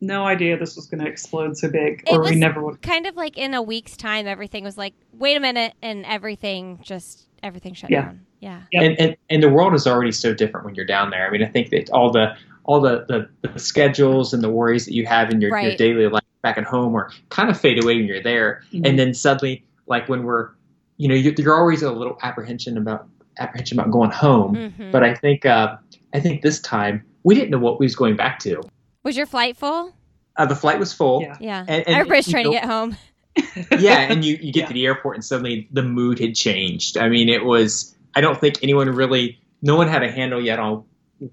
no 0.00 0.24
idea 0.26 0.56
this 0.58 0.76
was 0.76 0.86
going 0.86 1.02
to 1.04 1.08
explode 1.08 1.56
so 1.56 1.68
big, 1.70 2.02
It 2.06 2.12
or 2.14 2.20
was- 2.20 2.30
we 2.30 2.36
never 2.36 2.62
would. 2.62 2.82
Kind 2.82 3.06
of 3.06 3.16
like 3.16 3.36
in 3.36 3.54
a 3.54 3.62
week's 3.62 3.96
time, 3.96 4.26
everything 4.26 4.64
was 4.64 4.76
like, 4.78 4.94
wait 5.12 5.36
a 5.36 5.40
minute, 5.40 5.74
and 5.82 6.04
everything 6.06 6.78
just 6.82 7.26
everything 7.42 7.74
shut 7.74 7.90
Yeah. 7.90 8.02
down. 8.02 8.26
Yeah. 8.40 8.62
Yep. 8.72 8.82
And, 8.82 9.00
and 9.00 9.16
and 9.30 9.42
the 9.42 9.48
world 9.48 9.74
is 9.74 9.86
already 9.86 10.12
so 10.12 10.32
different 10.34 10.66
when 10.66 10.74
you're 10.74 10.86
down 10.86 11.10
there. 11.10 11.26
I 11.26 11.30
mean, 11.30 11.42
I 11.42 11.46
think 11.48 11.70
that 11.70 11.90
all 11.90 12.10
the 12.10 12.36
all 12.64 12.80
the, 12.80 13.04
the, 13.42 13.48
the 13.48 13.58
schedules 13.58 14.32
and 14.32 14.40
the 14.42 14.48
worries 14.50 14.84
that 14.86 14.94
you 14.94 15.04
have 15.04 15.30
in 15.30 15.40
your, 15.40 15.58
your 15.58 15.74
daily 15.74 16.06
life 16.06 16.22
back 16.42 16.56
at 16.56 16.62
home 16.62 16.94
are 16.94 17.10
kind 17.28 17.50
of 17.50 17.60
fade 17.60 17.82
away 17.82 17.96
when 17.96 18.06
you're 18.06 18.22
there. 18.22 18.62
Mhm. 18.72 18.86
And 18.88 18.98
then 19.00 19.14
suddenly, 19.14 19.64
like 19.88 20.08
when 20.08 20.22
we're, 20.22 20.50
you 20.96 21.08
know, 21.08 21.14
you, 21.14 21.34
you're 21.38 21.56
always 21.56 21.82
a 21.82 21.90
little 21.92 22.18
apprehension 22.22 22.76
about 22.78 23.06
apprehension 23.38 23.78
about 23.78 23.90
going 23.90 24.10
home. 24.10 24.54
Mhm. 24.54 24.92
But 24.92 25.02
I 25.02 25.14
think 25.14 25.46
uh, 25.46 25.76
I 26.14 26.20
think 26.20 26.42
this 26.42 26.60
time 26.60 27.02
we 27.24 27.34
didn't 27.34 27.50
know 27.50 27.58
what 27.58 27.78
we 27.80 27.86
was 27.86 27.96
going 27.96 28.16
back 28.16 28.38
to. 28.40 28.62
was 29.02 29.16
your 29.16 29.26
flight 29.26 29.56
full? 29.56 29.94
Uh, 30.36 30.46
the 30.46 30.56
flight 30.56 30.78
was 30.78 30.92
full. 30.92 31.22
Yeah. 31.22 31.36
Yeah. 31.40 31.60
And- 31.68 31.86
and, 31.86 31.96
Everybody's 31.96 32.26
you 32.28 32.32
trying 32.32 32.44
know, 32.44 32.50
to 32.52 32.56
get 32.56 32.64
home. 32.64 32.96
yeah, 33.78 34.00
and 34.12 34.24
you, 34.24 34.36
you 34.40 34.52
get 34.52 34.60
Yeah. 34.62 34.66
to 34.68 34.72
the 34.74 34.86
airport 34.86 35.16
and 35.16 35.24
suddenly 35.24 35.68
the 35.72 35.82
mood 35.82 36.18
had 36.18 36.34
changed. 36.34 36.96
I 36.98 37.08
mean, 37.08 37.28
it 37.28 37.44
was. 37.44 37.94
I 38.14 38.20
don't 38.20 38.38
think 38.40 38.62
anyone 38.62 38.88
really. 38.90 39.38
No 39.62 39.76
one 39.76 39.88
had 39.88 40.02
a 40.02 40.10
handle 40.10 40.40
yet 40.40 40.58
on 40.58 40.84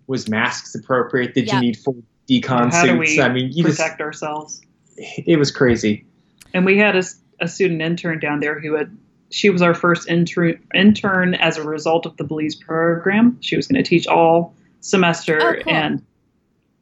was 0.08 0.30
masks 0.30 0.76
appropriate. 0.76 1.34
Did 1.34 1.48
Yeah. 1.48 1.56
you 1.56 1.62
need 1.62 1.78
full 1.78 1.98
decon 2.30 2.72
How 2.72 2.84
do 2.86 2.90
suits? 2.90 3.18
we 3.18 3.22
I 3.22 3.30
mean, 3.30 3.52
you 3.52 3.64
just 3.64 3.80
protect 3.80 4.02
ourselves? 4.02 4.62
it 4.98 5.38
was 5.40 5.50
crazy. 5.52 6.06
And 6.54 6.66
we 6.66 6.78
had 6.78 6.96
a, 6.96 7.04
a 7.40 7.48
student 7.48 7.82
intern 7.82 8.20
down 8.20 8.40
there 8.40 8.60
who 8.60 8.76
had, 8.76 8.96
she 9.32 9.50
was 9.50 9.62
our 9.62 9.74
first 9.74 10.10
intern, 10.10 10.60
intern 10.74 11.36
as 11.36 11.58
a 11.58 11.64
result 11.64 12.06
of 12.06 12.18
the 12.18 12.24
Belize 12.24 12.56
program. 12.56 13.38
She 13.42 13.56
was 13.56 13.68
going 13.68 13.82
to 13.84 13.88
teach 13.88 14.08
all 14.08 14.56
semester. 14.82 15.40
Oh, 15.42 15.64
cool. 15.64 15.74
And 15.74 16.06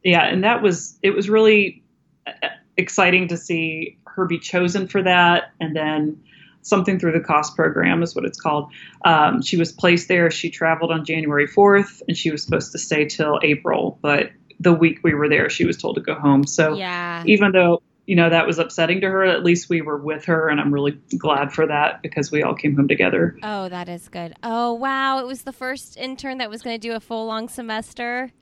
yeah, 0.02 0.26
and 0.26 0.44
that 0.44 0.62
was, 0.62 0.98
it 1.02 1.10
was 1.10 1.28
really 1.28 1.82
uh, 2.26 2.32
exciting 2.76 3.28
to 3.28 3.36
see 3.36 3.98
her 4.06 4.24
be 4.24 4.38
chosen 4.38 4.88
for 4.88 5.02
that. 5.02 5.52
And 5.60 5.76
then 5.76 6.22
something 6.62 6.98
through 6.98 7.12
the 7.12 7.20
cost 7.20 7.54
program 7.56 8.02
is 8.02 8.14
what 8.14 8.24
it's 8.24 8.40
called. 8.40 8.70
Um, 9.04 9.42
she 9.42 9.56
was 9.56 9.72
placed 9.72 10.08
there. 10.08 10.30
She 10.30 10.50
traveled 10.50 10.90
on 10.90 11.04
January 11.04 11.46
4th 11.46 12.02
and 12.08 12.16
she 12.16 12.30
was 12.30 12.42
supposed 12.42 12.72
to 12.72 12.78
stay 12.78 13.04
till 13.04 13.38
April. 13.42 13.98
But 14.02 14.30
the 14.60 14.72
week 14.72 15.00
we 15.02 15.14
were 15.14 15.28
there, 15.28 15.48
she 15.50 15.64
was 15.64 15.76
told 15.76 15.96
to 15.96 16.02
go 16.02 16.14
home. 16.14 16.46
So 16.46 16.74
Yeah. 16.74 17.22
even 17.26 17.52
though 17.52 17.82
you 18.08 18.16
know 18.16 18.30
that 18.30 18.46
was 18.46 18.58
upsetting 18.58 19.02
to 19.02 19.06
her 19.08 19.22
at 19.24 19.44
least 19.44 19.68
we 19.68 19.82
were 19.82 19.98
with 19.98 20.24
her 20.24 20.48
and 20.48 20.58
i'm 20.60 20.72
really 20.72 20.92
glad 21.18 21.52
for 21.52 21.66
that 21.66 22.00
because 22.00 22.32
we 22.32 22.42
all 22.42 22.54
came 22.54 22.74
home 22.74 22.88
together 22.88 23.36
Oh, 23.42 23.68
that 23.68 23.88
is 23.88 24.08
good. 24.08 24.34
Oh, 24.42 24.72
wow. 24.72 25.18
It 25.20 25.26
was 25.26 25.42
the 25.42 25.52
first 25.52 25.96
intern 25.96 26.38
that 26.38 26.48
was 26.50 26.62
going 26.62 26.74
to 26.80 26.88
do 26.88 26.94
a 26.94 27.00
full 27.00 27.26
long 27.26 27.48
semester. 27.48 28.32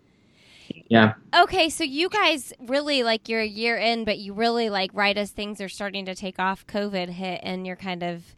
Yeah, 0.88 1.14
Okay, 1.36 1.68
so 1.68 1.84
you 1.84 2.08
guys 2.08 2.52
really 2.60 3.02
like 3.02 3.28
you're 3.28 3.40
a 3.40 3.46
year 3.46 3.76
in, 3.76 4.04
but 4.04 4.18
you 4.18 4.32
really 4.32 4.70
like 4.70 4.90
right 4.94 5.16
as 5.16 5.30
things 5.30 5.60
are 5.60 5.68
starting 5.68 6.04
to 6.06 6.14
take 6.14 6.38
off, 6.38 6.66
COVID 6.66 7.08
hit, 7.08 7.40
and 7.42 7.66
you're 7.66 7.76
kind 7.76 8.02
of, 8.02 8.34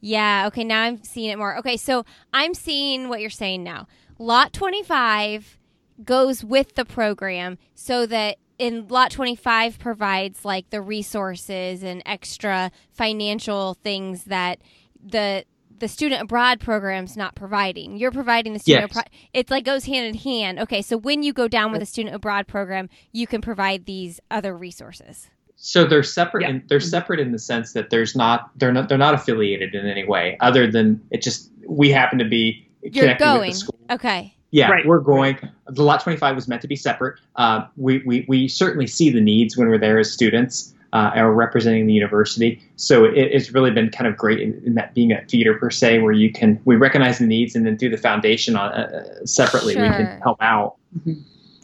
yeah, 0.00 0.46
okay, 0.48 0.64
now 0.64 0.82
I'm 0.82 1.02
seeing 1.04 1.30
it 1.30 1.36
more. 1.38 1.58
Okay, 1.58 1.76
so 1.76 2.04
I'm 2.32 2.54
seeing 2.54 3.08
what 3.08 3.20
you're 3.20 3.30
saying 3.30 3.62
now. 3.62 3.86
Lot 4.18 4.52
25 4.52 5.58
goes 6.04 6.42
with 6.44 6.74
the 6.74 6.84
program 6.84 7.58
so 7.74 8.06
that 8.06 8.38
in 8.60 8.86
lot 8.88 9.10
25 9.10 9.78
provides 9.78 10.44
like 10.44 10.68
the 10.68 10.82
resources 10.82 11.82
and 11.82 12.02
extra 12.04 12.70
financial 12.92 13.74
things 13.82 14.24
that 14.24 14.60
the 15.02 15.44
the 15.78 15.88
student 15.88 16.20
abroad 16.20 16.60
program's 16.60 17.16
not 17.16 17.34
providing. 17.34 17.96
You're 17.96 18.10
providing 18.10 18.52
the 18.52 18.58
student 18.58 18.82
Yes. 18.82 18.90
abroad. 18.90 19.10
It's 19.32 19.50
like 19.50 19.64
goes 19.64 19.86
hand 19.86 20.06
in 20.08 20.14
hand. 20.14 20.58
Okay, 20.58 20.82
so 20.82 20.98
when 20.98 21.22
you 21.22 21.32
go 21.32 21.48
down 21.48 21.72
with 21.72 21.80
a 21.80 21.86
student 21.86 22.14
abroad 22.14 22.46
program, 22.46 22.90
you 23.12 23.26
can 23.26 23.40
provide 23.40 23.86
these 23.86 24.20
other 24.30 24.54
resources. 24.54 25.28
so 25.62 25.84
they're 25.86 26.02
separate. 26.02 26.42
Yeah. 26.42 26.50
And 26.50 26.62
they're 26.68 26.78
mm-hmm. 26.78 26.88
separate 26.88 27.20
in 27.20 27.32
the 27.32 27.38
sense 27.38 27.72
that 27.72 27.88
there's 27.90 28.14
not 28.14 28.50
they're 28.56 28.72
not 28.72 28.88
they're 28.90 28.98
not 28.98 29.14
affiliated 29.14 29.74
in 29.74 29.86
any 29.86 30.04
way 30.04 30.36
other 30.40 30.70
than 30.70 31.02
it 31.10 31.22
just 31.22 31.50
we 31.66 31.90
happen 31.90 32.18
to 32.18 32.26
be 32.26 32.68
You're 32.82 33.04
connected 33.04 33.24
with 33.24 33.34
going. 33.34 33.50
the 33.52 33.56
school. 33.56 33.78
Okay. 33.90 34.36
Yeah, 34.52 34.68
Right. 34.70 34.84
we're 34.86 34.98
going. 35.00 35.38
The 35.68 35.82
lot 35.82 36.02
25 36.02 36.34
was 36.34 36.48
meant 36.48 36.60
to 36.62 36.68
be 36.68 36.74
separate. 36.76 37.20
Uh, 37.36 37.66
we, 37.76 38.02
we, 38.04 38.24
we 38.28 38.48
certainly 38.48 38.86
see 38.88 39.10
the 39.10 39.20
needs 39.20 39.56
when 39.56 39.68
we're 39.68 39.78
there 39.78 39.98
as 40.00 40.10
students 40.12 40.74
uh, 40.92 41.12
or 41.14 41.32
representing 41.32 41.86
the 41.86 41.92
university. 41.92 42.60
So 42.74 43.04
it, 43.04 43.14
it's 43.16 43.52
really 43.52 43.70
been 43.70 43.90
kind 43.90 44.08
of 44.08 44.16
great 44.16 44.40
in, 44.40 44.60
in 44.66 44.74
that 44.74 44.92
being 44.92 45.12
a 45.12 45.24
theater 45.26 45.54
per 45.56 45.70
se, 45.70 46.00
where 46.00 46.12
you 46.12 46.32
can 46.32 46.60
we 46.64 46.74
recognize 46.74 47.18
the 47.18 47.26
needs 47.26 47.54
and 47.54 47.64
then 47.64 47.78
through 47.78 47.90
the 47.90 47.96
foundation 47.96 48.56
on, 48.56 48.72
uh, 48.72 49.24
separately 49.24 49.76
we 49.76 49.82
can 49.88 50.20
help 50.20 50.38
out. 50.42 50.74
That 51.06 51.14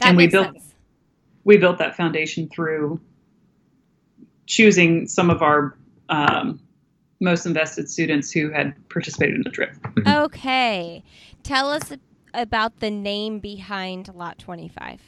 And 0.03 0.16
we 0.16 0.28
built- 0.28 0.53
sense. 0.53 0.74
we 1.43 1.57
built 1.57 1.78
that 1.78 1.97
foundation 1.97 2.49
through 2.49 3.01
choosing 4.47 5.09
some 5.09 5.28
of 5.30 5.43
our 5.43 5.76
um, 6.09 6.61
most 7.20 7.47
invested 7.47 7.91
students 7.91 8.30
who 8.30 8.51
had 8.51 8.74
participated 8.91 9.34
in 9.34 9.43
the 9.43 9.51
trip 9.51 9.74
Okay. 10.07 11.03
Tell 11.43 11.68
us 11.70 11.93
about 12.37 12.80
the 12.80 12.91
name 12.91 13.41
behind 13.41 14.12
lot 14.14 14.39
25. 14.39 15.01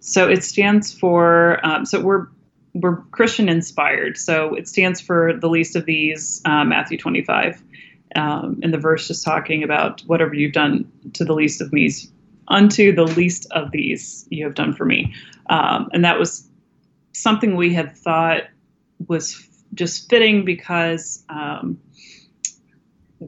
so 0.00 0.28
it 0.28 0.42
stands 0.44 0.92
for 0.92 1.64
um, 1.64 1.84
so 1.84 2.00
we're 2.00 2.26
we're 2.74 2.96
christian 3.10 3.48
inspired. 3.48 4.16
So 4.16 4.54
it 4.54 4.66
stands 4.66 5.00
for 5.00 5.34
the 5.38 5.48
least 5.48 5.76
of 5.76 5.84
these 5.84 6.40
uh, 6.44 6.64
matthew 6.64 6.96
25 6.98 7.62
um, 8.16 8.60
and 8.62 8.72
the 8.72 8.78
verse 8.78 9.08
just 9.08 9.24
talking 9.24 9.62
about 9.62 10.00
whatever 10.02 10.34
you've 10.34 10.52
done 10.52 10.90
to 11.14 11.24
the 11.24 11.34
least 11.34 11.60
of 11.60 11.72
me 11.72 11.90
unto 12.48 12.94
the 12.94 13.04
least 13.04 13.46
of 13.52 13.70
these 13.70 14.26
you 14.30 14.44
have 14.44 14.54
done 14.54 14.74
for 14.74 14.84
me. 14.84 15.14
Um, 15.48 15.88
and 15.92 16.04
that 16.04 16.18
was 16.18 16.48
something 17.12 17.56
we 17.56 17.72
had 17.72 17.96
thought 17.96 18.42
was 19.08 19.46
just 19.74 20.08
fitting 20.10 20.44
because 20.44 21.24
um, 21.28 21.80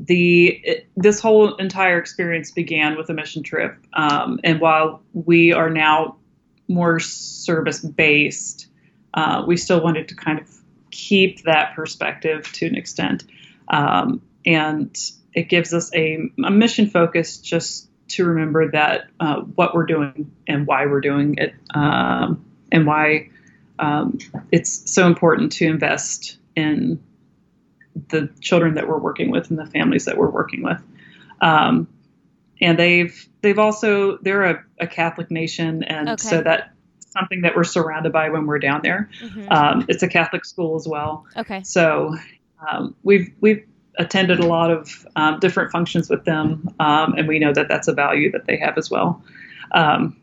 the 0.01 0.61
it, 0.65 0.87
this 0.97 1.21
whole 1.21 1.55
entire 1.57 1.99
experience 1.99 2.51
began 2.51 2.97
with 2.97 3.09
a 3.11 3.15
mission 3.15 3.43
trip 3.43 3.77
um, 3.93 4.41
and 4.43 4.61
while 4.61 5.03
we 5.13 5.53
are 5.53 5.71
now 5.71 6.17
more 6.69 6.99
service 6.99 7.81
based 7.81 8.69
uh, 9.15 9.45
we 9.47 9.57
still 9.57 9.83
wanted 9.83 10.09
to 10.09 10.15
kind 10.15 10.41
of 10.41 10.51
keep 10.91 11.43
that 11.43 11.75
perspective 11.75 12.51
to 12.53 12.67
an 12.67 12.75
extent 12.75 13.25
um, 13.69 14.21
and 14.45 14.97
it 15.33 15.49
gives 15.49 15.75
us 15.75 15.93
a, 15.95 16.19
a 16.45 16.51
mission 16.51 16.89
focus 16.89 17.39
just 17.39 17.89
to 18.09 18.25
remember 18.25 18.71
that 18.71 19.09
uh, 19.21 19.41
what 19.41 19.75
we're 19.75 19.87
doing 19.87 20.31
and 20.47 20.67
why 20.67 20.87
we're 20.87 21.01
doing 21.01 21.37
it 21.39 21.55
um, 21.75 22.45
and 22.71 22.87
why 22.87 23.29
um, 23.79 24.19
it's 24.53 24.93
so 24.93 25.07
important 25.07 25.53
to 25.53 25.67
invest 25.67 26.39
in 26.55 27.03
the 28.09 28.29
children 28.41 28.75
that 28.75 28.89
we're 28.89 28.99
working 28.99 29.31
with 29.31 29.51
and 29.51 29.59
the 29.59 29.67
families 29.67 30.05
that 30.07 30.17
we're 30.17 30.31
working 30.31 30.63
with 30.63 30.81
um, 31.41 31.87
and 32.61 32.79
they've 32.79 33.29
they've 33.43 33.59
also 33.59 34.19
they're 34.19 34.45
a, 34.45 34.65
a 34.81 34.87
catholic 34.87 35.31
nation 35.31 35.83
and 35.85 36.09
Okay. 36.09 36.29
so 36.29 36.43
that's 36.43 36.69
something 37.11 37.43
that 37.43 37.55
we're 37.55 37.65
surrounded 37.65 38.13
by 38.13 38.29
when 38.31 38.47
we're 38.47 38.59
down 38.59 38.81
there 38.83 39.09
Mhm. 39.23 39.51
um, 39.53 39.85
it's 39.89 40.03
a 40.03 40.09
catholic 40.09 40.45
school 40.45 40.75
as 40.77 40.87
well 40.89 41.25
okay. 41.37 41.63
so 41.63 42.15
um, 42.69 42.95
we've 43.03 43.33
we've 43.41 43.65
attended 43.97 44.41
a 44.41 44.47
lot 44.47 44.71
of 44.73 45.07
um, 45.15 45.39
different 45.39 45.71
functions 45.71 46.11
with 46.11 46.25
them, 46.25 46.69
um, 46.81 47.15
and 47.17 47.29
we 47.29 47.39
know 47.39 47.53
that 47.53 47.69
that's 47.69 47.87
a 47.87 47.93
value 47.93 48.29
that 48.33 48.45
they 48.47 48.57
have 48.57 48.77
as 48.77 48.91
well. 48.91 49.23
Um, 49.71 50.17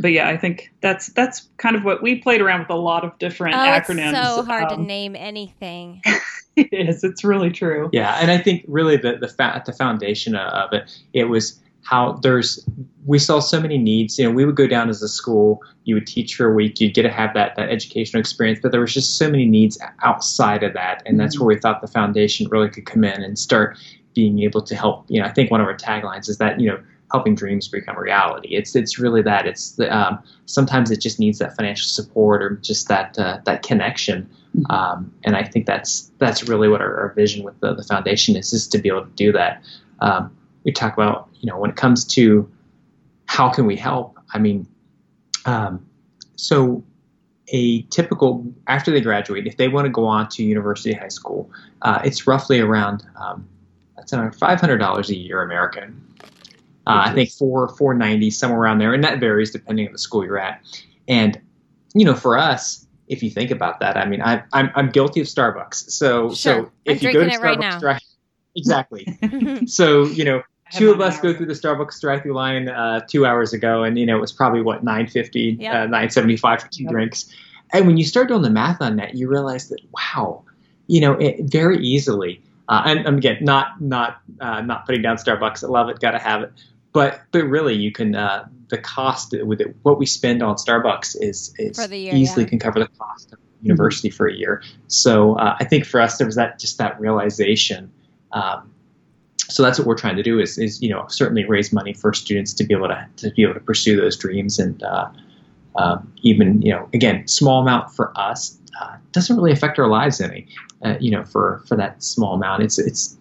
but 0.00 0.08
yeah, 0.10 0.28
I 0.28 0.36
think 0.36 0.72
that's 0.80 1.06
that's 1.08 1.48
kind 1.58 1.76
of 1.76 1.84
what 1.84 2.02
we 2.02 2.16
played 2.16 2.40
around 2.40 2.60
with 2.60 2.70
a 2.70 2.74
lot 2.74 3.04
of 3.04 3.16
different 3.18 3.54
Oh, 3.54 3.58
acronyms. 3.60 4.10
it's 4.24 4.34
so 4.34 4.42
hard 4.42 4.70
to 4.70 4.74
Um, 4.76 4.86
name 4.86 5.14
anything. 5.14 6.02
It 6.56 6.88
is. 6.88 7.04
It's 7.04 7.24
really 7.24 7.50
true. 7.50 7.88
Yeah, 7.92 8.18
and 8.20 8.30
I 8.30 8.38
think 8.38 8.64
really 8.68 8.96
the 8.96 9.16
the 9.16 9.28
fa- 9.28 9.54
at 9.56 9.66
the 9.66 9.72
foundation 9.72 10.34
of 10.34 10.72
it, 10.72 10.90
it 11.12 11.24
was 11.24 11.60
how 11.82 12.12
there's 12.22 12.64
we 13.06 13.18
saw 13.18 13.40
so 13.40 13.60
many 13.60 13.78
needs. 13.78 14.18
You 14.18 14.26
know, 14.26 14.30
we 14.32 14.44
would 14.44 14.56
go 14.56 14.66
down 14.66 14.88
as 14.88 15.00
a 15.02 15.08
school, 15.08 15.60
you 15.84 15.94
would 15.94 16.06
teach 16.06 16.34
for 16.34 16.50
a 16.50 16.54
week, 16.54 16.80
you'd 16.80 16.94
get 16.94 17.02
to 17.02 17.10
have 17.10 17.34
that 17.34 17.56
that 17.56 17.70
educational 17.70 18.20
experience, 18.20 18.58
but 18.62 18.72
there 18.72 18.80
was 18.80 18.92
just 18.92 19.16
so 19.16 19.30
many 19.30 19.46
needs 19.46 19.78
outside 20.02 20.62
of 20.62 20.74
that, 20.74 21.02
and 21.06 21.18
that's 21.18 21.36
mm-hmm. 21.36 21.44
where 21.44 21.56
we 21.56 21.60
thought 21.60 21.80
the 21.80 21.88
foundation 21.88 22.48
really 22.50 22.68
could 22.68 22.86
come 22.86 23.04
in 23.04 23.22
and 23.22 23.38
start 23.38 23.78
being 24.14 24.40
able 24.40 24.60
to 24.60 24.74
help. 24.74 25.04
You 25.08 25.20
know, 25.20 25.26
I 25.26 25.32
think 25.32 25.50
one 25.50 25.60
of 25.60 25.66
our 25.66 25.76
taglines 25.76 26.28
is 26.28 26.38
that 26.38 26.60
you 26.60 26.68
know 26.68 26.80
helping 27.12 27.34
dreams 27.34 27.68
become 27.68 27.98
reality. 27.98 28.54
It's 28.54 28.74
it's 28.76 28.98
really 28.98 29.22
that. 29.22 29.46
It's 29.46 29.72
the, 29.72 29.94
um, 29.94 30.22
sometimes 30.46 30.90
it 30.90 31.00
just 31.00 31.18
needs 31.18 31.38
that 31.38 31.56
financial 31.56 31.88
support 31.88 32.42
or 32.42 32.50
just 32.56 32.88
that 32.88 33.18
uh, 33.18 33.38
that 33.44 33.62
connection. 33.62 34.28
Um, 34.68 35.12
and 35.24 35.36
I 35.36 35.44
think 35.44 35.66
that's 35.66 36.10
that's 36.18 36.48
really 36.48 36.68
what 36.68 36.80
our, 36.80 37.00
our 37.00 37.12
vision 37.14 37.44
with 37.44 37.58
the, 37.60 37.74
the 37.74 37.84
foundation 37.84 38.36
is 38.36 38.52
is 38.52 38.66
to 38.68 38.78
be 38.78 38.88
able 38.88 39.04
to 39.04 39.10
do 39.10 39.32
that. 39.32 39.62
Um, 40.00 40.36
we 40.64 40.72
talk 40.72 40.92
about 40.92 41.28
you 41.40 41.50
know 41.50 41.58
when 41.58 41.70
it 41.70 41.76
comes 41.76 42.04
to 42.06 42.50
how 43.26 43.48
can 43.48 43.66
we 43.66 43.76
help. 43.76 44.18
I 44.32 44.38
mean, 44.38 44.66
um, 45.46 45.86
so 46.36 46.82
a 47.52 47.82
typical 47.82 48.44
after 48.66 48.90
they 48.90 49.00
graduate, 49.00 49.46
if 49.46 49.56
they 49.56 49.68
want 49.68 49.86
to 49.86 49.90
go 49.90 50.04
on 50.04 50.28
to 50.30 50.44
university, 50.44 50.92
high 50.92 51.08
school, 51.08 51.50
uh, 51.82 52.00
it's 52.04 52.26
roughly 52.26 52.60
around 52.60 53.04
um, 53.16 53.48
that's 53.96 54.12
around 54.12 54.32
five 54.32 54.60
hundred 54.60 54.78
dollars 54.78 55.10
a 55.10 55.16
year 55.16 55.42
American. 55.42 56.09
Uh, 56.86 57.04
I 57.06 57.14
think 57.14 57.30
four 57.30 57.68
four 57.68 57.94
ninety 57.94 58.30
somewhere 58.30 58.60
around 58.60 58.78
there, 58.78 58.92
and 58.94 59.04
that 59.04 59.20
varies 59.20 59.50
depending 59.50 59.86
on 59.86 59.92
the 59.92 59.98
school 59.98 60.24
you're 60.24 60.38
at. 60.38 60.60
And 61.08 61.40
you 61.94 62.04
know, 62.04 62.14
for 62.14 62.38
us, 62.38 62.86
if 63.08 63.22
you 63.22 63.30
think 63.30 63.50
about 63.50 63.80
that, 63.80 63.96
I 63.96 64.06
mean, 64.06 64.22
I, 64.22 64.42
I'm 64.52 64.70
I'm 64.74 64.90
guilty 64.90 65.20
of 65.20 65.26
Starbucks. 65.26 65.90
So 65.90 66.28
Sure. 66.28 66.34
so 66.36 66.58
I'm 66.58 66.70
if 66.86 67.02
you 67.02 67.12
go 67.12 67.20
to 67.20 67.26
drinking 67.26 67.40
it 67.40 67.44
right 67.44 67.58
Starbucks, 67.58 67.82
now. 67.82 67.98
exactly. 68.56 69.66
so 69.66 70.04
you 70.06 70.24
know, 70.24 70.42
two 70.72 70.90
of 70.90 71.00
us 71.00 71.20
go 71.20 71.34
through 71.34 71.46
the 71.46 71.54
Starbucks 71.54 72.00
drive-through 72.00 72.34
line 72.34 72.68
uh, 72.68 73.00
two 73.00 73.26
hours 73.26 73.52
ago, 73.52 73.82
and 73.82 73.98
you 73.98 74.06
know 74.06 74.16
it 74.16 74.20
was 74.20 74.32
probably 74.32 74.62
what 74.62 74.84
nine 74.84 75.06
fifty, 75.06 75.56
yep. 75.60 75.74
uh, 75.74 75.86
nine 75.86 76.10
seventy-five 76.10 76.62
for 76.62 76.68
two 76.68 76.84
yep. 76.84 76.92
drinks. 76.92 77.34
And 77.72 77.86
when 77.86 77.96
you 77.96 78.04
start 78.04 78.28
doing 78.28 78.42
the 78.42 78.50
math 78.50 78.80
on 78.80 78.96
that, 78.96 79.14
you 79.14 79.28
realize 79.28 79.68
that 79.68 79.80
wow, 79.92 80.42
you 80.86 81.00
know, 81.00 81.12
it, 81.14 81.40
very 81.44 81.78
easily. 81.78 82.42
Uh, 82.70 82.82
and, 82.86 83.04
and, 83.04 83.18
again, 83.18 83.38
not 83.40 83.80
not 83.80 84.20
uh, 84.40 84.60
not 84.60 84.86
putting 84.86 85.02
down 85.02 85.16
Starbucks. 85.16 85.64
I 85.64 85.66
love 85.66 85.88
it, 85.88 85.98
got 85.98 86.12
to 86.12 86.20
have 86.20 86.42
it. 86.42 86.52
But 86.92 87.20
but 87.32 87.42
really, 87.42 87.74
you 87.74 87.90
can 87.90 88.14
uh, 88.14 88.46
the 88.68 88.78
cost 88.78 89.34
with 89.42 89.60
it, 89.60 89.76
what 89.82 89.98
we 89.98 90.06
spend 90.06 90.40
on 90.40 90.54
Starbucks 90.54 91.16
is 91.20 91.52
is 91.58 91.78
year, 91.90 92.14
easily 92.14 92.44
yeah. 92.44 92.48
can 92.48 92.58
cover 92.60 92.78
the 92.78 92.88
cost 92.96 93.32
of 93.32 93.40
university 93.60 94.08
mm-hmm. 94.08 94.16
for 94.16 94.28
a 94.28 94.34
year. 94.34 94.62
So 94.86 95.34
uh, 95.34 95.56
I 95.58 95.64
think 95.64 95.84
for 95.84 96.00
us, 96.00 96.18
there 96.18 96.26
was 96.26 96.36
that 96.36 96.60
just 96.60 96.78
that 96.78 97.00
realization. 97.00 97.92
Um, 98.30 98.72
so 99.48 99.64
that's 99.64 99.76
what 99.80 99.88
we're 99.88 99.98
trying 99.98 100.16
to 100.16 100.22
do 100.22 100.38
is, 100.38 100.56
is 100.56 100.80
you 100.80 100.90
know 100.90 101.06
certainly 101.08 101.44
raise 101.44 101.72
money 101.72 101.92
for 101.92 102.14
students 102.14 102.52
to 102.54 102.64
be 102.64 102.72
able 102.72 102.86
to 102.86 103.08
to 103.16 103.30
be 103.32 103.42
able 103.42 103.54
to 103.54 103.60
pursue 103.60 104.00
those 104.00 104.16
dreams 104.16 104.60
and 104.60 104.80
uh, 104.84 105.10
um, 105.74 106.12
even 106.22 106.62
you 106.62 106.72
know 106.72 106.88
again 106.94 107.26
small 107.26 107.62
amount 107.62 107.92
for 107.92 108.16
us 108.16 108.56
uh, 108.80 108.96
doesn't 109.12 109.36
really 109.36 109.52
affect 109.52 109.78
our 109.78 109.88
lives 109.88 110.20
any 110.20 110.46
uh, 110.84 110.96
you 111.00 111.10
know 111.10 111.24
for 111.24 111.62
for 111.66 111.76
that 111.76 112.02
small 112.02 112.34
amount 112.34 112.62
it's 112.62 112.78
it's 112.78 113.16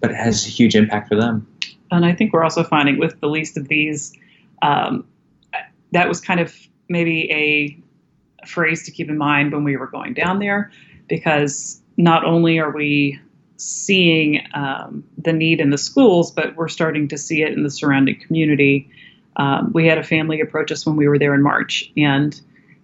but 0.00 0.10
it 0.10 0.16
has 0.16 0.46
a 0.46 0.50
huge 0.50 0.76
impact 0.76 1.08
for 1.08 1.16
them 1.16 1.46
and 1.90 2.04
I 2.04 2.12
think 2.12 2.32
we're 2.32 2.44
also 2.44 2.64
finding 2.64 2.98
with 2.98 3.20
the 3.20 3.28
least 3.28 3.56
of 3.56 3.68
these 3.68 4.12
um, 4.62 5.06
that 5.92 6.08
was 6.08 6.20
kind 6.20 6.40
of 6.40 6.54
maybe 6.88 7.30
a 7.32 8.46
phrase 8.46 8.84
to 8.84 8.90
keep 8.90 9.08
in 9.08 9.16
mind 9.16 9.52
when 9.52 9.64
we 9.64 9.76
were 9.76 9.86
going 9.86 10.12
down 10.12 10.38
there 10.38 10.70
because 11.08 11.80
not 11.96 12.24
only 12.24 12.58
are 12.58 12.70
we 12.70 13.18
seeing 13.56 14.44
um, 14.54 15.04
the 15.16 15.32
need 15.32 15.60
in 15.60 15.70
the 15.70 15.78
schools, 15.78 16.30
but 16.30 16.56
we're 16.56 16.68
starting 16.68 17.08
to 17.08 17.16
see 17.16 17.42
it 17.42 17.52
in 17.52 17.62
the 17.62 17.70
surrounding 17.70 18.18
community. 18.20 18.90
Um, 19.36 19.72
we 19.72 19.86
had 19.86 19.98
a 19.98 20.02
family 20.02 20.40
approach 20.40 20.72
us 20.72 20.84
when 20.84 20.96
we 20.96 21.08
were 21.08 21.18
there 21.18 21.34
in 21.34 21.42
March, 21.42 21.90
and 21.96 22.38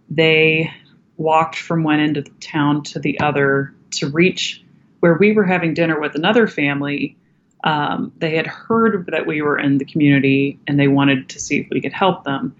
they 0.08 0.72
walked 1.20 1.56
from 1.56 1.82
one 1.82 2.00
end 2.00 2.16
of 2.16 2.24
the 2.24 2.30
town 2.40 2.82
to 2.82 2.98
the 2.98 3.20
other 3.20 3.74
to 3.90 4.08
reach 4.08 4.64
where 5.00 5.14
we 5.14 5.32
were 5.32 5.44
having 5.44 5.74
dinner 5.74 6.00
with 6.00 6.14
another 6.14 6.48
family. 6.48 7.16
Um, 7.62 8.10
they 8.16 8.36
had 8.36 8.46
heard 8.46 9.06
that 9.12 9.26
we 9.26 9.42
were 9.42 9.58
in 9.58 9.76
the 9.76 9.84
community 9.84 10.58
and 10.66 10.80
they 10.80 10.88
wanted 10.88 11.28
to 11.28 11.38
see 11.38 11.60
if 11.60 11.68
we 11.70 11.82
could 11.82 11.92
help 11.92 12.24
them. 12.24 12.56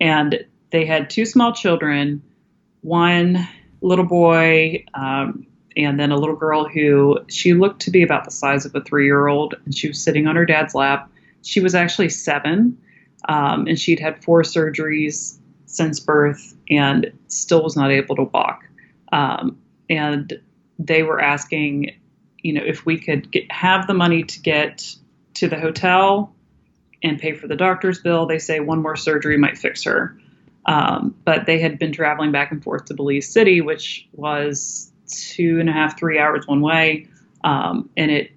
And 0.00 0.44
they 0.70 0.86
had 0.86 1.10
two 1.10 1.26
small 1.26 1.52
children, 1.52 2.22
one 2.82 3.48
little 3.80 4.04
boy, 4.04 4.84
um, 4.94 5.46
and 5.76 5.98
then 5.98 6.12
a 6.12 6.16
little 6.16 6.36
girl 6.36 6.68
who 6.68 7.18
she 7.28 7.52
looked 7.52 7.82
to 7.82 7.90
be 7.90 8.04
about 8.04 8.24
the 8.24 8.30
size 8.30 8.64
of 8.64 8.76
a 8.76 8.80
three 8.80 9.06
year 9.06 9.26
old, 9.26 9.54
and 9.64 9.76
she 9.76 9.88
was 9.88 10.00
sitting 10.00 10.28
on 10.28 10.36
her 10.36 10.46
dad's 10.46 10.72
lap. 10.72 11.10
She 11.42 11.58
was 11.58 11.74
actually 11.74 12.10
seven, 12.10 12.78
um, 13.28 13.66
and 13.66 13.78
she'd 13.78 13.98
had 13.98 14.22
four 14.22 14.42
surgeries 14.42 15.38
since 15.74 15.98
birth 15.98 16.54
and 16.70 17.12
still 17.26 17.62
was 17.62 17.76
not 17.76 17.90
able 17.90 18.14
to 18.14 18.22
walk. 18.22 18.64
Um, 19.12 19.58
and 19.90 20.40
they 20.78 21.02
were 21.02 21.20
asking, 21.20 21.96
you 22.38 22.52
know, 22.52 22.62
if 22.64 22.86
we 22.86 22.98
could 22.98 23.30
get, 23.30 23.50
have 23.50 23.86
the 23.86 23.94
money 23.94 24.22
to 24.22 24.40
get 24.40 24.94
to 25.34 25.48
the 25.48 25.58
hotel 25.58 26.32
and 27.02 27.18
pay 27.18 27.34
for 27.34 27.48
the 27.48 27.56
doctor's 27.56 28.00
bill. 28.00 28.26
They 28.26 28.38
say 28.38 28.60
one 28.60 28.80
more 28.80 28.96
surgery 28.96 29.36
might 29.36 29.58
fix 29.58 29.82
her. 29.84 30.16
Um, 30.66 31.14
but 31.24 31.44
they 31.46 31.58
had 31.58 31.78
been 31.78 31.92
traveling 31.92 32.32
back 32.32 32.52
and 32.52 32.62
forth 32.62 32.86
to 32.86 32.94
Belize 32.94 33.28
City, 33.28 33.60
which 33.60 34.08
was 34.12 34.92
two 35.08 35.58
and 35.58 35.68
a 35.68 35.72
half, 35.72 35.98
three 35.98 36.18
hours 36.18 36.46
one 36.46 36.60
way. 36.60 37.08
Um, 37.42 37.90
and 37.96 38.10
it 38.10 38.30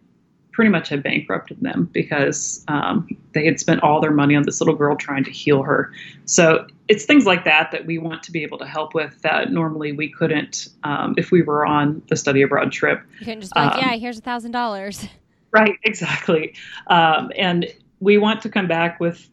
pretty 0.51 0.71
much 0.71 0.89
had 0.89 1.03
bankrupted 1.03 1.61
them 1.61 1.87
because 1.93 2.65
um, 2.67 3.07
they 3.33 3.45
had 3.45 3.59
spent 3.59 3.83
all 3.83 4.01
their 4.01 4.11
money 4.11 4.35
on 4.35 4.41
this 4.41 4.59
little 4.59 4.75
girl 4.75 4.95
trying 4.95 5.23
to 5.23 5.29
heal 5.29 5.61
her. 5.61 5.93
So 6.25 6.65
it's 6.87 7.05
things 7.05 7.25
like 7.25 7.45
that 7.45 7.71
that 7.71 7.85
we 7.85 7.97
want 7.97 8.23
to 8.23 8.31
be 8.31 8.43
able 8.43 8.57
to 8.59 8.65
help 8.65 8.93
with 8.93 9.21
that 9.21 9.51
normally 9.51 9.91
we 9.91 10.09
couldn't 10.09 10.69
um, 10.83 11.15
if 11.17 11.31
we 11.31 11.41
were 11.41 11.65
on 11.65 12.01
the 12.07 12.15
study 12.15 12.41
abroad 12.41 12.71
trip. 12.71 13.01
You 13.19 13.25
couldn't 13.25 13.41
just 13.41 13.53
be 13.53 13.59
like, 13.59 13.75
um, 13.75 13.79
yeah, 13.81 13.95
here's 13.97 14.17
a 14.17 14.21
thousand 14.21 14.51
dollars. 14.51 15.07
Right, 15.51 15.77
exactly. 15.83 16.55
Um, 16.87 17.31
and 17.35 17.67
we 17.99 18.17
want 18.17 18.41
to 18.41 18.49
come 18.49 18.67
back 18.67 18.99
with 18.99 19.29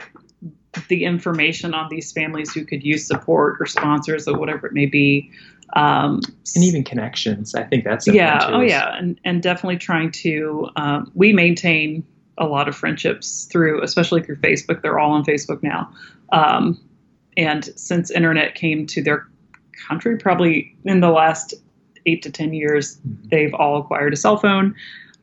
the 0.88 1.04
information 1.04 1.74
on 1.74 1.88
these 1.90 2.12
families 2.12 2.52
who 2.52 2.64
could 2.64 2.84
use 2.84 3.06
support 3.06 3.56
or 3.60 3.66
sponsors 3.66 4.26
or 4.26 4.38
whatever 4.38 4.66
it 4.66 4.72
may 4.72 4.86
be 4.86 5.30
um, 5.74 6.20
and 6.54 6.64
even 6.64 6.84
connections. 6.84 7.54
I 7.54 7.64
think 7.64 7.84
that's 7.84 8.06
yeah. 8.06 8.48
Oh 8.50 8.60
yeah, 8.60 8.96
and 8.96 9.18
and 9.24 9.42
definitely 9.42 9.78
trying 9.78 10.12
to. 10.12 10.68
Um, 10.76 11.10
we 11.14 11.32
maintain 11.32 12.04
a 12.38 12.46
lot 12.46 12.68
of 12.68 12.76
friendships 12.76 13.44
through, 13.44 13.82
especially 13.82 14.22
through 14.22 14.36
Facebook. 14.36 14.82
They're 14.82 14.98
all 14.98 15.12
on 15.12 15.24
Facebook 15.24 15.62
now, 15.62 15.92
um, 16.32 16.80
and 17.36 17.64
since 17.76 18.10
internet 18.10 18.54
came 18.54 18.86
to 18.88 19.02
their 19.02 19.26
country, 19.88 20.16
probably 20.16 20.76
in 20.84 21.00
the 21.00 21.10
last 21.10 21.54
eight 22.06 22.22
to 22.22 22.30
ten 22.30 22.52
years, 22.52 22.96
mm-hmm. 22.96 23.28
they've 23.30 23.54
all 23.54 23.80
acquired 23.80 24.12
a 24.12 24.16
cell 24.16 24.36
phone. 24.36 24.74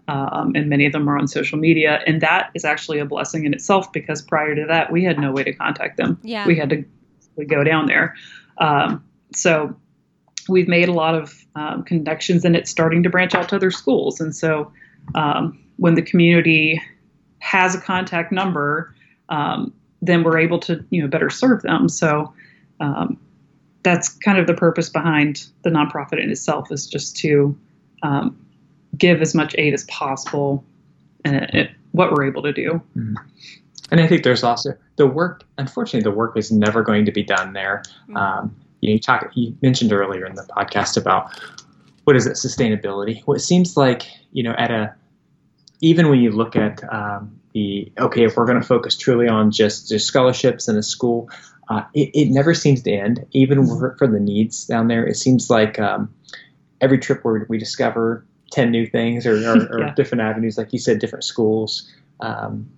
Um, 0.08 0.54
and 0.56 0.68
many 0.68 0.86
of 0.86 0.92
them 0.92 1.08
are 1.10 1.18
on 1.18 1.28
social 1.28 1.58
media, 1.58 2.02
and 2.06 2.20
that 2.22 2.50
is 2.54 2.66
actually 2.66 3.00
a 3.00 3.06
blessing 3.06 3.46
in 3.46 3.54
itself 3.54 3.94
because 3.94 4.22
prior 4.22 4.56
to 4.56 4.66
that, 4.68 4.92
we 4.92 5.04
had 5.04 5.18
no 5.18 5.32
way 5.32 5.44
to 5.44 5.54
contact 5.54 5.96
them. 5.96 6.20
Yeah. 6.24 6.46
We 6.46 6.58
had 6.58 6.70
to 6.72 6.84
we 7.36 7.46
go 7.46 7.64
down 7.64 7.86
there. 7.86 8.16
Um, 8.58 9.04
so 9.34 9.76
we've 10.50 10.68
made 10.68 10.90
a 10.90 10.94
lot 10.94 11.16
of 11.16 11.46
um, 11.56 11.84
connections 11.84 12.46
and 12.46 12.56
it's 12.56 12.70
starting 12.70 13.04
to 13.04 13.10
branch 13.10 13.36
out 13.36 13.50
to 13.50 13.56
other 13.56 13.72
schools. 13.72 14.20
And 14.20 14.36
so 14.36 14.72
um, 15.16 15.60
when 15.78 15.96
the 15.96 16.02
community 16.02 16.82
has 17.40 17.76
a 17.76 17.82
contact 17.82 18.32
number, 18.32 18.94
um, 19.30 19.74
then 20.02 20.24
we're 20.24 20.40
able 20.40 20.60
to 20.60 20.84
you 20.90 21.02
know 21.02 21.08
better 21.08 21.30
serve 21.30 21.62
them. 21.62 21.90
So 21.90 22.34
um, 22.80 23.20
that's 23.84 24.10
kind 24.10 24.38
of 24.38 24.48
the 24.48 24.54
purpose 24.54 24.90
behind 24.90 25.48
the 25.64 25.70
nonprofit 25.70 26.22
in 26.22 26.30
itself 26.30 26.72
is 26.72 26.88
just 26.88 27.16
to 27.18 27.58
um, 28.04 28.38
give 28.98 29.22
as 29.22 29.34
much 29.34 29.56
aid 29.58 29.74
as 29.74 29.84
possible 29.86 30.64
and 31.26 31.50
uh, 31.56 31.64
what 31.92 32.12
we're 32.12 32.26
able 32.26 32.42
to 32.44 32.54
do. 32.54 32.82
Mm-hmm. 32.96 33.16
And 33.92 34.00
I 34.00 34.08
think 34.08 34.24
there's 34.24 34.44
also 34.44 34.74
the 34.96 35.06
work. 35.06 35.44
Unfortunately, 35.58 36.02
the 36.02 36.16
work 36.16 36.38
is 36.38 36.52
never 36.52 36.82
going 36.82 37.06
to 37.06 37.12
be 37.12 37.24
done 37.24 37.54
there. 37.54 37.84
Mm-hmm. 38.04 38.18
Um, 38.18 38.56
you, 38.80 38.90
know, 38.90 38.94
you 38.94 39.00
talk 39.00 39.30
you 39.36 39.56
mentioned 39.62 39.92
earlier 39.92 40.26
in 40.26 40.36
the 40.36 40.44
podcast 40.44 40.98
about 40.98 41.32
what 42.06 42.16
is 42.16 42.26
it 42.26 42.34
sustainability 42.34 43.22
what 43.26 43.40
seems 43.42 43.78
like 43.78 44.08
you 44.32 44.44
know 44.44 44.54
at 44.58 44.72
a 44.72 44.94
even 45.82 46.10
when 46.10 46.20
you 46.20 46.32
look 46.32 46.56
at 46.56 46.84
um, 46.94 47.40
the 47.54 47.92
okay 48.00 48.24
if 48.24 48.36
we're 48.38 48.46
going 48.46 48.60
to 48.60 48.68
focus 48.68 48.96
truly 48.98 49.28
on 49.28 49.52
just, 49.52 49.90
just 49.90 50.08
scholarships 50.08 50.68
in 50.68 50.78
a 50.78 50.84
school 50.84 51.30
uh, 51.70 51.84
it, 51.94 52.10
it, 52.14 52.30
never 52.30 52.54
seems 52.54 52.82
to 52.82 52.92
end 52.92 53.26
even 53.32 53.60
mm-hmm. 53.60 53.80
for, 53.80 53.96
for, 53.98 54.08
the 54.08 54.20
needs 54.20 54.66
down 54.66 54.88
there 54.88 55.06
it 55.06 55.16
seems 55.16 55.50
like 55.50 55.80
um, 55.80 56.14
every 56.82 56.98
trip 56.98 57.24
where 57.24 57.46
we 57.50 57.58
discover 57.58 58.26
10 58.52 58.72
new 58.72 58.86
things 58.86 59.26
or, 59.26 59.36
or, 59.48 59.68
or 59.72 59.80
yeah. 59.80 59.94
different 59.96 60.22
avenues 60.22 60.58
like 60.58 60.74
you 60.74 60.80
said 60.80 61.00
different 61.00 61.24
schools 61.24 61.90
um, 62.20 62.70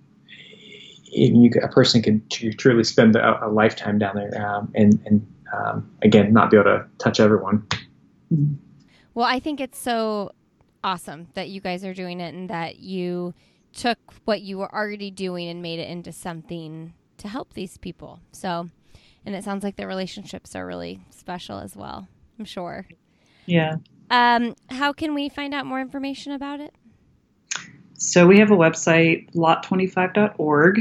you, 1.04 1.50
a 1.62 1.68
person 1.68 2.02
could 2.02 2.28
truly 2.30 2.82
spend 2.82 3.14
a, 3.14 3.46
a 3.46 3.48
lifetime 3.48 3.98
down 3.98 4.16
there 4.16 4.46
um, 4.46 4.72
and, 4.74 5.00
and 5.06 5.26
um, 5.54 5.90
again, 6.02 6.32
not 6.32 6.50
be 6.50 6.56
able 6.56 6.64
to 6.64 6.86
touch 6.98 7.20
everyone. 7.20 7.66
Well, 9.14 9.26
I 9.26 9.38
think 9.38 9.60
it's 9.60 9.78
so 9.78 10.32
awesome 10.82 11.28
that 11.34 11.48
you 11.48 11.60
guys 11.60 11.84
are 11.84 11.94
doing 11.94 12.20
it 12.20 12.34
and 12.34 12.50
that 12.50 12.80
you 12.80 13.34
took 13.74 13.98
what 14.24 14.42
you 14.42 14.58
were 14.58 14.72
already 14.72 15.10
doing 15.10 15.48
and 15.48 15.60
made 15.60 15.78
it 15.78 15.88
into 15.88 16.12
something 16.12 16.94
to 17.18 17.28
help 17.28 17.54
these 17.54 17.76
people. 17.78 18.20
So, 18.32 18.70
and 19.26 19.34
it 19.34 19.44
sounds 19.44 19.64
like 19.64 19.76
the 19.76 19.86
relationships 19.86 20.54
are 20.54 20.66
really 20.66 21.00
special 21.10 21.58
as 21.58 21.76
well. 21.76 22.06
I'm 22.38 22.44
sure. 22.44 22.86
Yeah. 23.46 23.76
Um, 24.10 24.54
how 24.70 24.92
can 24.92 25.14
we 25.14 25.28
find 25.28 25.54
out 25.54 25.66
more 25.66 25.80
information 25.80 26.32
about 26.32 26.60
it? 26.60 26.74
So 27.94 28.26
we 28.26 28.38
have 28.38 28.50
a 28.50 28.56
website, 28.56 29.32
lot25.org, 29.34 30.80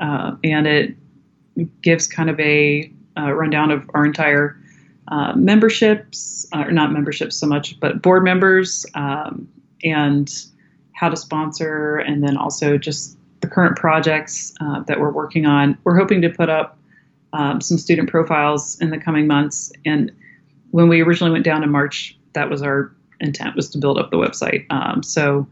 uh, 0.00 0.36
and 0.42 0.66
it 0.66 0.96
gives 1.82 2.06
kind 2.06 2.28
of 2.28 2.38
a 2.40 2.92
uh, 3.16 3.32
rundown 3.32 3.70
of 3.70 3.88
our 3.94 4.04
entire 4.04 4.58
uh, 5.08 5.34
memberships, 5.36 6.46
uh, 6.52 6.64
or 6.66 6.72
not 6.72 6.92
memberships 6.92 7.36
so 7.36 7.46
much, 7.46 7.78
but 7.78 8.02
board 8.02 8.24
members, 8.24 8.84
um, 8.94 9.46
and 9.84 10.46
how 10.94 11.08
to 11.08 11.16
sponsor, 11.16 11.96
and 11.96 12.22
then 12.22 12.36
also 12.36 12.78
just 12.78 13.16
the 13.40 13.46
current 13.46 13.76
projects 13.76 14.54
uh, 14.60 14.80
that 14.84 14.98
we're 14.98 15.12
working 15.12 15.44
on. 15.46 15.76
We're 15.84 15.98
hoping 15.98 16.22
to 16.22 16.30
put 16.30 16.48
up 16.48 16.78
um, 17.34 17.60
some 17.60 17.78
student 17.78 18.08
profiles 18.08 18.80
in 18.80 18.90
the 18.90 18.98
coming 18.98 19.26
months. 19.26 19.72
And 19.84 20.10
when 20.70 20.88
we 20.88 21.02
originally 21.02 21.32
went 21.32 21.44
down 21.44 21.62
in 21.62 21.70
March, 21.70 22.16
that 22.32 22.48
was 22.48 22.62
our 22.62 22.94
intent 23.20 23.56
was 23.56 23.68
to 23.70 23.78
build 23.78 23.98
up 23.98 24.10
the 24.10 24.16
website. 24.16 24.66
Um, 24.70 25.02
so 25.02 25.46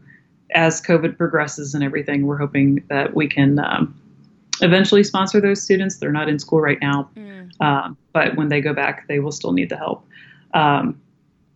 as 0.51 0.81
COVID 0.81 1.17
progresses 1.17 1.73
and 1.73 1.83
everything, 1.83 2.25
we're 2.25 2.37
hoping 2.37 2.83
that 2.89 3.15
we 3.15 3.27
can 3.27 3.59
um, 3.59 3.99
eventually 4.61 5.03
sponsor 5.03 5.41
those 5.41 5.61
students. 5.61 5.97
They're 5.97 6.11
not 6.11 6.29
in 6.29 6.39
school 6.39 6.61
right 6.61 6.79
now, 6.81 7.09
mm. 7.15 7.49
um, 7.61 7.97
but 8.13 8.35
when 8.35 8.49
they 8.49 8.61
go 8.61 8.73
back, 8.73 9.07
they 9.07 9.19
will 9.19 9.31
still 9.31 9.51
need 9.51 9.69
the 9.69 9.77
help. 9.77 10.05
Um, 10.53 10.99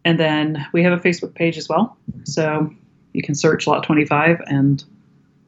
and 0.05 0.19
then 0.19 0.65
we 0.71 0.83
have 0.83 0.93
a 0.93 0.97
Facebook 0.97 1.35
page 1.35 1.57
as 1.57 1.69
well. 1.69 1.97
So 2.23 2.73
you 3.17 3.23
can 3.23 3.33
search 3.33 3.65
Lot 3.65 3.83
25 3.83 4.41
and 4.45 4.85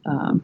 um, 0.08 0.44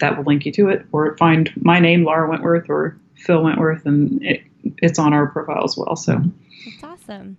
that 0.00 0.16
will 0.16 0.24
link 0.24 0.44
you 0.44 0.52
to 0.52 0.68
it, 0.68 0.84
or 0.90 1.16
find 1.16 1.52
my 1.56 1.78
name, 1.78 2.04
Laura 2.04 2.28
Wentworth, 2.28 2.68
or 2.68 2.98
Phil 3.14 3.40
Wentworth, 3.40 3.86
and 3.86 4.20
it, 4.24 4.42
it's 4.78 4.98
on 4.98 5.12
our 5.12 5.28
profile 5.28 5.62
as 5.62 5.76
well. 5.76 5.94
So 5.94 6.20
that's 6.64 6.82
awesome. 6.82 7.36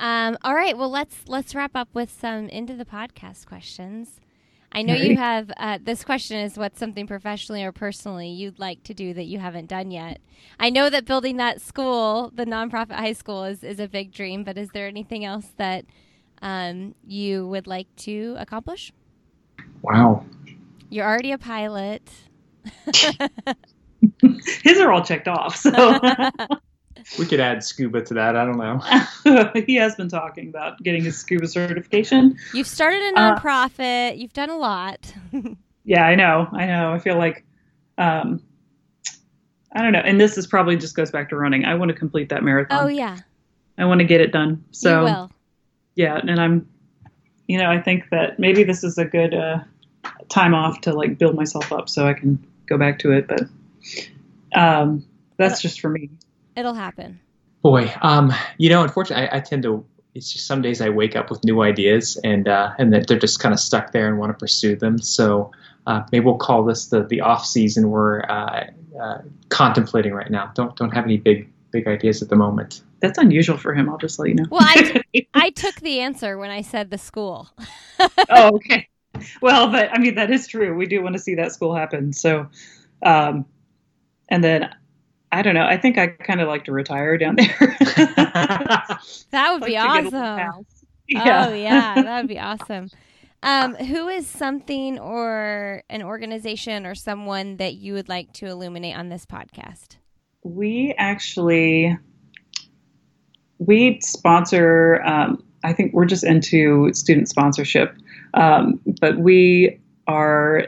Um, 0.00 0.36
all 0.42 0.54
right, 0.54 0.76
well 0.76 0.90
let's 0.90 1.16
let's 1.28 1.54
wrap 1.54 1.76
up 1.76 1.88
with 1.94 2.10
some 2.10 2.48
into 2.48 2.74
the 2.74 2.84
podcast 2.84 3.46
questions. 3.46 4.20
I 4.72 4.82
know 4.82 4.94
you 4.94 5.16
have 5.18 5.52
uh, 5.58 5.78
this 5.80 6.02
question 6.02 6.38
is 6.38 6.56
what's 6.56 6.80
something 6.80 7.06
professionally 7.06 7.62
or 7.62 7.72
personally 7.72 8.28
you'd 8.28 8.58
like 8.58 8.82
to 8.84 8.94
do 8.94 9.14
that 9.14 9.24
you 9.24 9.38
haven't 9.38 9.66
done 9.66 9.90
yet. 9.92 10.20
I 10.58 10.70
know 10.70 10.90
that 10.90 11.04
building 11.04 11.36
that 11.36 11.60
school, 11.60 12.32
the 12.34 12.46
nonprofit 12.46 12.92
high 12.94 13.12
school, 13.12 13.44
is 13.44 13.62
is 13.62 13.78
a 13.78 13.86
big 13.86 14.12
dream. 14.12 14.42
But 14.42 14.58
is 14.58 14.70
there 14.70 14.88
anything 14.88 15.24
else 15.24 15.48
that 15.58 15.84
um, 16.42 16.94
you 17.06 17.48
would 17.48 17.66
like 17.66 17.86
to 17.96 18.36
accomplish? 18.38 18.92
Wow, 19.80 20.26
you're 20.90 21.06
already 21.06 21.32
a 21.32 21.38
pilot. 21.38 22.02
His 24.62 24.78
are 24.78 24.92
all 24.92 25.02
checked 25.02 25.28
off. 25.28 25.56
So 25.56 25.70
we 27.18 27.26
could 27.26 27.40
add 27.40 27.62
scuba 27.64 28.02
to 28.02 28.14
that. 28.14 28.36
I 28.36 28.44
don't 28.44 28.58
know. 28.58 29.52
he 29.66 29.76
has 29.76 29.94
been 29.94 30.08
talking 30.08 30.48
about 30.48 30.82
getting 30.82 31.04
his 31.04 31.16
scuba 31.18 31.46
certification. 31.46 32.36
You've 32.52 32.66
started 32.66 33.00
a 33.00 33.20
uh, 33.20 33.36
nonprofit. 33.38 34.12
Uh, 34.12 34.14
You've 34.14 34.32
done 34.32 34.50
a 34.50 34.58
lot. 34.58 35.12
yeah, 35.84 36.04
I 36.04 36.14
know. 36.14 36.48
I 36.52 36.66
know. 36.66 36.92
I 36.92 36.98
feel 36.98 37.16
like, 37.16 37.44
um, 37.98 38.42
I 39.74 39.82
don't 39.82 39.92
know. 39.92 40.00
And 40.00 40.20
this 40.20 40.36
is 40.36 40.46
probably 40.46 40.76
just 40.76 40.94
goes 40.94 41.10
back 41.10 41.28
to 41.30 41.36
running. 41.36 41.64
I 41.64 41.74
want 41.74 41.90
to 41.90 41.94
complete 41.94 42.28
that 42.28 42.42
marathon. 42.42 42.84
Oh 42.84 42.88
yeah. 42.88 43.18
I 43.78 43.84
want 43.86 44.00
to 44.00 44.04
get 44.04 44.20
it 44.20 44.32
done. 44.32 44.64
So 44.70 44.98
you 44.98 45.04
will. 45.04 45.30
Yeah, 45.94 46.16
and 46.16 46.40
I'm, 46.40 46.68
you 47.48 47.58
know, 47.58 47.70
I 47.70 47.80
think 47.80 48.10
that 48.10 48.38
maybe 48.38 48.64
this 48.64 48.82
is 48.82 48.98
a 48.98 49.04
good 49.04 49.34
uh, 49.34 49.60
time 50.28 50.54
off 50.54 50.80
to 50.82 50.92
like 50.92 51.18
build 51.18 51.34
myself 51.34 51.72
up 51.72 51.88
so 51.88 52.06
I 52.06 52.14
can 52.14 52.44
go 52.66 52.78
back 52.78 52.98
to 53.00 53.12
it. 53.12 53.28
But 53.28 53.42
um, 54.54 55.04
that's 55.36 55.60
just 55.60 55.80
for 55.80 55.90
me. 55.90 56.10
It'll 56.56 56.74
happen. 56.74 57.20
Boy, 57.62 57.92
um, 58.02 58.32
you 58.58 58.68
know, 58.68 58.82
unfortunately, 58.82 59.28
I, 59.28 59.36
I, 59.36 59.40
tend 59.40 59.62
to. 59.64 59.84
It's 60.14 60.32
just 60.32 60.46
some 60.46 60.60
days 60.60 60.80
I 60.80 60.90
wake 60.90 61.16
up 61.16 61.30
with 61.30 61.44
new 61.44 61.62
ideas, 61.62 62.16
and 62.24 62.48
uh, 62.48 62.72
and 62.78 62.92
that 62.92 63.06
they're 63.06 63.18
just 63.18 63.40
kind 63.40 63.52
of 63.52 63.60
stuck 63.60 63.92
there 63.92 64.08
and 64.08 64.18
want 64.18 64.30
to 64.30 64.38
pursue 64.38 64.76
them. 64.76 64.98
So 64.98 65.52
uh, 65.86 66.02
maybe 66.10 66.24
we'll 66.24 66.36
call 66.36 66.64
this 66.64 66.86
the 66.86 67.04
the 67.04 67.20
off 67.20 67.46
season 67.46 67.90
we're 67.90 68.22
uh, 68.22 68.66
uh, 69.00 69.18
contemplating 69.48 70.12
right 70.12 70.30
now. 70.30 70.50
Don't 70.54 70.74
don't 70.76 70.90
have 70.90 71.04
any 71.04 71.16
big 71.16 71.50
big 71.72 71.88
ideas 71.88 72.22
at 72.22 72.28
the 72.28 72.36
moment. 72.36 72.82
That's 73.00 73.18
unusual 73.18 73.56
for 73.56 73.74
him. 73.74 73.88
I'll 73.88 73.98
just 73.98 74.18
let 74.18 74.28
you 74.28 74.34
know. 74.36 74.44
Well, 74.50 74.62
I, 74.62 75.02
t- 75.12 75.28
I 75.34 75.50
took 75.50 75.76
the 75.76 76.00
answer 76.00 76.38
when 76.38 76.50
I 76.50 76.62
said 76.62 76.90
the 76.90 76.98
school. 76.98 77.50
oh, 78.30 78.54
okay. 78.56 78.88
Well, 79.40 79.70
but 79.70 79.90
I 79.92 79.98
mean 79.98 80.14
that 80.14 80.30
is 80.30 80.46
true. 80.46 80.74
We 80.74 80.86
do 80.86 81.02
want 81.02 81.14
to 81.14 81.18
see 81.18 81.34
that 81.36 81.52
school 81.52 81.74
happen. 81.74 82.12
So, 82.12 82.48
um, 83.02 83.44
and 84.28 84.42
then 84.42 84.70
I 85.30 85.42
don't 85.42 85.54
know. 85.54 85.66
I 85.66 85.76
think 85.76 85.98
I 85.98 86.08
kind 86.08 86.40
of 86.40 86.48
like 86.48 86.64
to 86.64 86.72
retire 86.72 87.18
down 87.18 87.36
there. 87.36 87.56
that 87.96 89.50
would 89.52 89.62
like 89.62 89.66
be 89.66 89.76
awesome. 89.76 90.66
Yeah. 91.08 91.46
Oh 91.48 91.54
yeah, 91.54 92.02
that 92.02 92.20
would 92.20 92.28
be 92.28 92.38
awesome. 92.38 92.90
Um, 93.42 93.74
who 93.74 94.08
is 94.08 94.26
something 94.26 95.00
or 95.00 95.82
an 95.90 96.02
organization 96.02 96.86
or 96.86 96.94
someone 96.94 97.56
that 97.56 97.74
you 97.74 97.92
would 97.94 98.08
like 98.08 98.32
to 98.34 98.46
illuminate 98.46 98.96
on 98.96 99.08
this 99.08 99.26
podcast? 99.26 99.96
We 100.42 100.94
actually 100.98 101.96
we 103.58 104.00
sponsor. 104.00 105.02
Um, 105.04 105.42
I 105.64 105.72
think 105.72 105.92
we're 105.92 106.06
just 106.06 106.24
into 106.24 106.92
student 106.92 107.28
sponsorship, 107.28 107.96
um, 108.34 108.80
but 109.00 109.18
we 109.18 109.80
are 110.08 110.66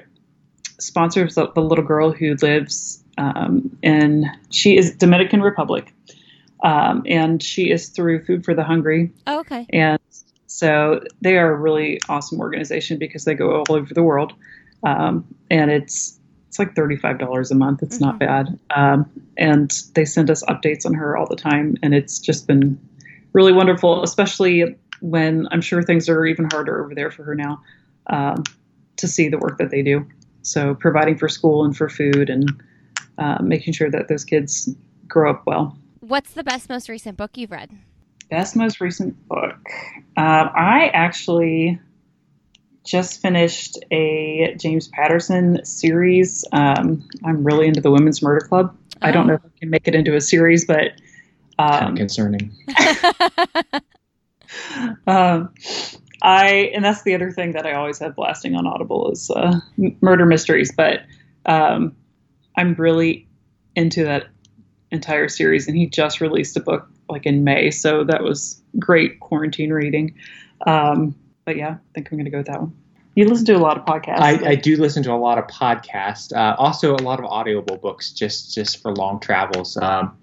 sponsors 0.78 1.36
of 1.36 1.52
the 1.54 1.62
little 1.62 1.84
girl 1.84 2.12
who 2.12 2.36
lives 2.36 3.04
um, 3.18 3.76
and 3.82 4.26
she 4.50 4.76
is 4.76 4.94
Dominican 4.96 5.42
Republic, 5.42 5.92
um, 6.62 7.02
and 7.06 7.42
she 7.42 7.70
is 7.70 7.88
through 7.88 8.24
Food 8.24 8.44
for 8.44 8.54
the 8.54 8.64
Hungry. 8.64 9.12
Oh, 9.26 9.40
okay. 9.40 9.66
And 9.70 10.00
so 10.46 11.02
they 11.20 11.36
are 11.36 11.52
a 11.52 11.56
really 11.56 12.00
awesome 12.08 12.40
organization 12.40 12.98
because 12.98 13.24
they 13.24 13.34
go 13.34 13.62
all 13.62 13.76
over 13.76 13.92
the 13.94 14.02
world, 14.02 14.32
um, 14.82 15.24
and 15.50 15.70
it's 15.70 16.18
it's 16.54 16.58
like 16.60 16.76
thirty 16.76 16.94
five 16.94 17.18
dollars 17.18 17.50
a 17.50 17.56
month. 17.56 17.82
It's 17.82 17.96
mm-hmm. 17.96 18.04
not 18.04 18.18
bad, 18.20 18.60
um, 18.70 19.10
and 19.36 19.72
they 19.96 20.04
send 20.04 20.30
us 20.30 20.44
updates 20.44 20.86
on 20.86 20.94
her 20.94 21.16
all 21.16 21.26
the 21.26 21.34
time, 21.34 21.76
and 21.82 21.92
it's 21.92 22.20
just 22.20 22.46
been 22.46 22.78
really 23.32 23.52
wonderful, 23.52 24.04
especially 24.04 24.76
when 25.00 25.48
I'm 25.50 25.60
sure 25.60 25.82
things 25.82 26.08
are 26.08 26.24
even 26.24 26.48
harder 26.52 26.84
over 26.84 26.94
there 26.94 27.10
for 27.10 27.24
her 27.24 27.34
now 27.34 27.60
um, 28.06 28.44
to 28.98 29.08
see 29.08 29.28
the 29.28 29.36
work 29.36 29.58
that 29.58 29.72
they 29.72 29.82
do. 29.82 30.06
So 30.42 30.76
providing 30.76 31.18
for 31.18 31.28
school 31.28 31.64
and 31.64 31.76
for 31.76 31.88
food 31.88 32.30
and 32.30 32.62
uh, 33.18 33.42
making 33.42 33.72
sure 33.72 33.90
that 33.90 34.06
those 34.06 34.24
kids 34.24 34.72
grow 35.08 35.32
up 35.32 35.42
well. 35.46 35.76
What's 35.98 36.34
the 36.34 36.44
best, 36.44 36.68
most 36.68 36.88
recent 36.88 37.16
book 37.16 37.36
you've 37.36 37.50
read? 37.50 37.72
Best, 38.30 38.54
most 38.54 38.80
recent 38.80 39.26
book. 39.26 39.58
Uh, 40.16 40.48
I 40.54 40.92
actually 40.94 41.80
just 42.84 43.22
finished 43.22 43.78
a 43.90 44.54
James 44.58 44.88
Patterson 44.88 45.64
series. 45.64 46.44
Um, 46.52 47.08
I'm 47.24 47.42
really 47.42 47.66
into 47.66 47.80
the 47.80 47.90
Women's 47.90 48.22
Murder 48.22 48.46
Club. 48.46 48.76
Oh. 48.96 49.08
I 49.08 49.10
don't 49.10 49.26
know 49.26 49.34
if 49.34 49.44
I 49.44 49.48
can 49.58 49.70
make 49.70 49.88
it 49.88 49.94
into 49.94 50.14
a 50.14 50.20
series, 50.20 50.66
but 50.66 50.92
um, 51.58 51.70
kind 51.70 51.90
of 51.90 51.96
concerning. 51.96 52.54
um, 55.06 55.52
I 56.22 56.70
and 56.74 56.84
that's 56.84 57.02
the 57.02 57.14
other 57.14 57.30
thing 57.30 57.52
that 57.52 57.66
I 57.66 57.72
always 57.72 57.98
have 57.98 58.14
blasting 58.14 58.54
on 58.54 58.66
Audible 58.66 59.10
is 59.10 59.30
uh, 59.30 59.60
murder 60.00 60.26
mysteries. 60.26 60.72
But 60.74 61.00
um, 61.46 61.96
I'm 62.56 62.74
really 62.74 63.26
into 63.74 64.04
that 64.04 64.28
entire 64.90 65.28
series, 65.28 65.68
and 65.68 65.76
he 65.76 65.86
just 65.86 66.20
released 66.20 66.56
a 66.56 66.60
book 66.60 66.88
like 67.08 67.26
in 67.26 67.44
May, 67.44 67.70
so 67.70 68.04
that 68.04 68.22
was 68.22 68.62
great 68.78 69.20
quarantine 69.20 69.70
reading. 69.70 70.14
Um, 70.66 71.14
but 71.44 71.56
yeah, 71.56 71.70
I 71.70 71.92
think 71.94 72.08
I'm 72.10 72.18
going 72.18 72.24
to 72.24 72.30
go 72.30 72.38
with 72.38 72.46
that 72.46 72.60
one. 72.60 72.74
You 73.14 73.28
listen 73.28 73.46
to 73.46 73.56
a 73.56 73.58
lot 73.58 73.78
of 73.78 73.84
podcasts. 73.84 74.18
I, 74.18 74.50
I 74.50 74.54
do 74.56 74.76
listen 74.76 75.04
to 75.04 75.12
a 75.12 75.14
lot 75.14 75.38
of 75.38 75.46
podcasts. 75.46 76.36
Uh, 76.36 76.56
also, 76.58 76.96
a 76.96 77.02
lot 77.02 77.20
of 77.20 77.26
audible 77.26 77.76
books, 77.76 78.12
just 78.12 78.52
just 78.52 78.82
for 78.82 78.92
long 78.92 79.20
travels. 79.20 79.76
Um, 79.76 80.18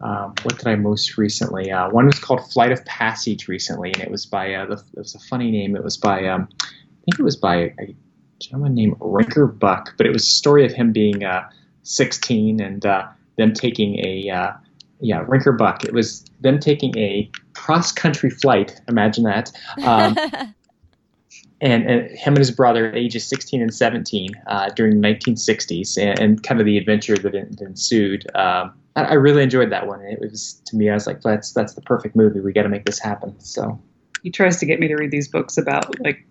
um, 0.00 0.34
what 0.42 0.58
did 0.58 0.66
I 0.66 0.74
most 0.74 1.16
recently? 1.16 1.70
Uh, 1.70 1.88
one 1.90 2.06
was 2.06 2.18
called 2.18 2.52
Flight 2.52 2.72
of 2.72 2.84
Passage 2.84 3.46
recently, 3.46 3.92
and 3.92 4.02
it 4.02 4.10
was 4.10 4.26
by 4.26 4.54
uh, 4.54 4.66
the, 4.66 4.74
it 4.74 4.98
was 4.98 5.14
a 5.14 5.20
funny 5.20 5.50
name. 5.52 5.76
It 5.76 5.84
was 5.84 5.96
by 5.96 6.26
um, 6.26 6.48
I 6.60 6.66
think 7.04 7.20
it 7.20 7.22
was 7.22 7.36
by 7.36 7.72
a 7.78 7.94
gentleman 8.40 8.74
named 8.74 8.98
Rinker 8.98 9.46
Buck, 9.58 9.94
but 9.96 10.06
it 10.06 10.12
was 10.12 10.24
a 10.24 10.30
story 10.30 10.66
of 10.66 10.72
him 10.72 10.92
being 10.92 11.24
uh, 11.24 11.48
16 11.84 12.60
and 12.60 12.84
uh, 12.84 13.06
them 13.36 13.54
taking 13.54 14.04
a 14.04 14.30
uh, 14.30 14.52
yeah 15.00 15.24
Rinker 15.24 15.56
Buck. 15.56 15.84
It 15.84 15.92
was 15.92 16.24
them 16.40 16.58
taking 16.58 16.96
a 16.98 17.30
cross 17.56 17.90
country 17.90 18.30
flight. 18.30 18.80
Imagine 18.88 19.24
that. 19.24 19.50
Um, 19.82 20.16
and, 21.60 21.90
and, 21.90 22.10
him 22.10 22.34
and 22.34 22.38
his 22.38 22.50
brother, 22.50 22.92
ages 22.92 23.26
16 23.26 23.62
and 23.62 23.74
17, 23.74 24.30
uh, 24.46 24.68
during 24.70 25.00
the 25.00 25.08
1960s, 25.08 25.96
and, 25.98 26.18
and, 26.18 26.42
kind 26.42 26.60
of 26.60 26.66
the 26.66 26.76
adventure 26.76 27.16
that 27.16 27.34
ensued. 27.34 28.26
Um, 28.36 28.74
I, 28.94 29.02
I, 29.02 29.12
really 29.14 29.42
enjoyed 29.42 29.70
that 29.70 29.86
one. 29.86 30.00
It 30.02 30.20
was 30.20 30.60
to 30.66 30.76
me, 30.76 30.90
I 30.90 30.94
was 30.94 31.06
like, 31.06 31.22
that's 31.22 31.52
that's 31.52 31.74
the 31.74 31.80
perfect 31.80 32.14
movie. 32.14 32.40
We 32.40 32.52
got 32.52 32.62
to 32.62 32.68
make 32.68 32.84
this 32.84 32.98
happen. 32.98 33.38
So 33.40 33.80
he 34.22 34.30
tries 34.30 34.58
to 34.58 34.66
get 34.66 34.78
me 34.78 34.88
to 34.88 34.94
read 34.94 35.10
these 35.10 35.28
books 35.28 35.56
about 35.56 35.98
like 36.00 36.26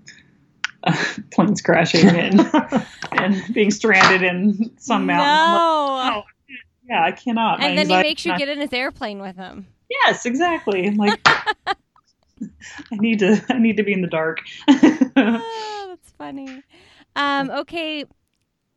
uh, 0.83 1.05
planes 1.31 1.61
crashing 1.61 2.07
and 2.07 2.39
and 3.11 3.53
being 3.53 3.71
stranded 3.71 4.21
in 4.21 4.71
some 4.77 5.05
mountain. 5.05 5.53
No. 5.53 5.95
Like, 5.95 6.13
oh, 6.13 6.23
yeah, 6.87 7.03
I 7.03 7.11
cannot. 7.11 7.63
And 7.63 7.75
My 7.75 7.83
then 7.83 7.89
he 7.89 8.03
makes 8.03 8.25
you 8.25 8.37
get 8.37 8.47
in 8.47 8.59
his 8.59 8.73
airplane 8.73 9.19
with 9.19 9.35
him. 9.35 9.67
Yes, 9.89 10.25
exactly. 10.25 10.91
Like 10.91 11.19
I 12.91 12.95
need 12.97 13.19
to 13.19 13.43
I 13.49 13.59
need 13.59 13.77
to 13.77 13.83
be 13.83 13.93
in 13.93 14.01
the 14.01 14.07
dark. 14.07 14.39
oh, 14.67 15.85
that's 15.89 16.11
funny. 16.17 16.63
Um, 17.15 17.49
okay, 17.49 18.05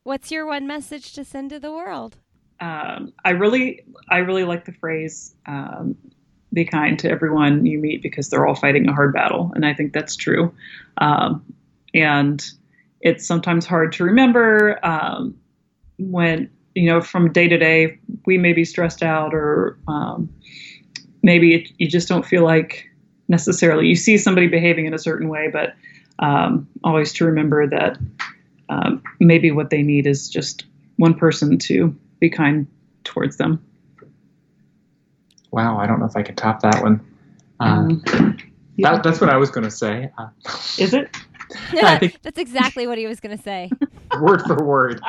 what's 0.04 0.30
your 0.30 0.46
one 0.46 0.66
message 0.66 1.12
to 1.14 1.24
send 1.24 1.50
to 1.50 1.58
the 1.58 1.72
world? 1.72 2.16
Um, 2.60 3.12
I 3.24 3.30
really 3.30 3.84
I 4.08 4.18
really 4.18 4.44
like 4.44 4.64
the 4.64 4.72
phrase 4.72 5.34
um, 5.46 5.96
be 6.52 6.64
kind 6.64 6.98
to 7.00 7.10
everyone 7.10 7.66
you 7.66 7.78
meet 7.78 8.02
because 8.02 8.30
they're 8.30 8.46
all 8.46 8.54
fighting 8.54 8.88
a 8.88 8.92
hard 8.92 9.12
battle, 9.12 9.52
and 9.54 9.66
I 9.66 9.74
think 9.74 9.92
that's 9.92 10.16
true. 10.16 10.54
Um, 10.98 11.44
and 11.94 12.44
it's 13.00 13.26
sometimes 13.26 13.66
hard 13.66 13.92
to 13.94 14.04
remember 14.04 14.84
um, 14.84 15.36
when 15.98 16.50
you 16.74 16.86
know 16.86 17.00
from 17.00 17.32
day 17.32 17.48
to 17.48 17.58
day 17.58 17.98
we 18.26 18.38
may 18.38 18.52
be 18.52 18.64
stressed 18.64 19.02
out 19.02 19.34
or 19.34 19.78
um, 19.88 20.28
maybe 21.22 21.54
it, 21.54 21.68
you 21.78 21.88
just 21.88 22.08
don't 22.08 22.24
feel 22.24 22.44
like 22.44 22.88
necessarily 23.28 23.86
you 23.86 23.96
see 23.96 24.16
somebody 24.16 24.46
behaving 24.46 24.86
in 24.86 24.94
a 24.94 24.98
certain 24.98 25.28
way 25.28 25.48
but 25.52 25.74
um, 26.20 26.66
always 26.82 27.12
to 27.12 27.24
remember 27.24 27.66
that 27.68 27.98
um, 28.68 29.02
maybe 29.20 29.50
what 29.50 29.70
they 29.70 29.82
need 29.82 30.06
is 30.06 30.28
just 30.28 30.64
one 30.96 31.14
person 31.14 31.58
to 31.58 31.94
be 32.20 32.28
kind 32.28 32.66
towards 33.04 33.36
them 33.36 33.62
wow 35.50 35.78
i 35.78 35.86
don't 35.86 36.00
know 36.00 36.06
if 36.06 36.16
i 36.16 36.22
can 36.22 36.34
top 36.34 36.60
that 36.60 36.82
one 36.82 37.00
um, 37.60 38.02
yeah. 38.76 38.92
that, 38.92 39.02
that's 39.02 39.20
what 39.20 39.30
i 39.30 39.36
was 39.36 39.50
going 39.50 39.64
to 39.64 39.70
say 39.70 40.10
uh, 40.18 40.28
is 40.78 40.94
it 40.94 41.08
I 41.82 41.98
think 41.98 42.20
that's 42.22 42.38
exactly 42.38 42.86
what 42.86 42.98
he 42.98 43.06
was 43.06 43.20
going 43.20 43.36
to 43.36 43.42
say. 43.42 43.70
word 44.20 44.42
for 44.42 44.62
word. 44.62 45.00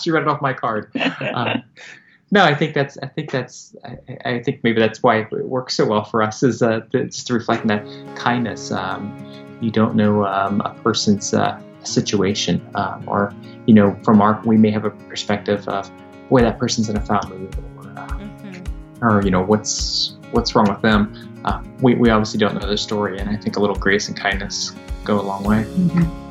She 0.00 0.10
read 0.10 0.22
it 0.22 0.28
off 0.28 0.40
my 0.40 0.52
card. 0.52 0.90
Um, 1.20 1.62
no, 2.32 2.42
I 2.44 2.54
think 2.54 2.72
that's 2.72 2.96
I 3.02 3.06
think 3.06 3.30
that's 3.30 3.76
I, 3.84 3.98
I, 4.24 4.42
think 4.42 4.64
maybe 4.64 4.80
that's 4.80 5.02
why 5.02 5.18
it 5.18 5.30
works 5.30 5.76
so 5.76 5.84
well 5.84 6.02
for 6.02 6.22
us 6.22 6.42
is 6.42 6.62
uh, 6.62 6.80
just 6.90 7.28
reflecting 7.28 7.68
that 7.68 7.84
kindness. 8.16 8.72
Um, 8.72 9.14
you 9.60 9.70
don't 9.70 9.94
know 9.94 10.24
um, 10.24 10.62
a 10.62 10.74
person's 10.82 11.34
uh, 11.34 11.60
situation, 11.84 12.66
um, 12.74 13.04
or 13.06 13.34
you 13.66 13.74
know, 13.74 13.94
from 14.02 14.22
our 14.22 14.40
we 14.46 14.56
may 14.56 14.70
have 14.70 14.86
a 14.86 14.90
perspective 14.90 15.68
of 15.68 15.90
boy 16.30 16.40
that 16.40 16.58
person's 16.58 16.88
in 16.88 16.96
a 16.96 17.04
foul 17.04 17.20
mood, 17.28 17.54
or, 17.76 17.90
uh, 17.90 18.06
mm-hmm. 18.06 19.04
or 19.04 19.22
you 19.22 19.30
know 19.30 19.42
what's 19.42 20.16
what's 20.30 20.54
wrong 20.54 20.70
with 20.70 20.80
them. 20.80 21.42
Uh, 21.44 21.62
we 21.82 21.94
we 21.96 22.08
obviously 22.08 22.38
don't 22.40 22.54
know 22.54 22.66
their 22.66 22.78
story, 22.78 23.18
and 23.18 23.28
I 23.28 23.36
think 23.36 23.56
a 23.56 23.60
little 23.60 23.76
grace 23.76 24.08
and 24.08 24.16
kindness 24.16 24.72
go 25.04 25.20
a 25.20 25.22
long 25.22 25.44
way. 25.44 25.64
Mm-hmm. 25.64 26.21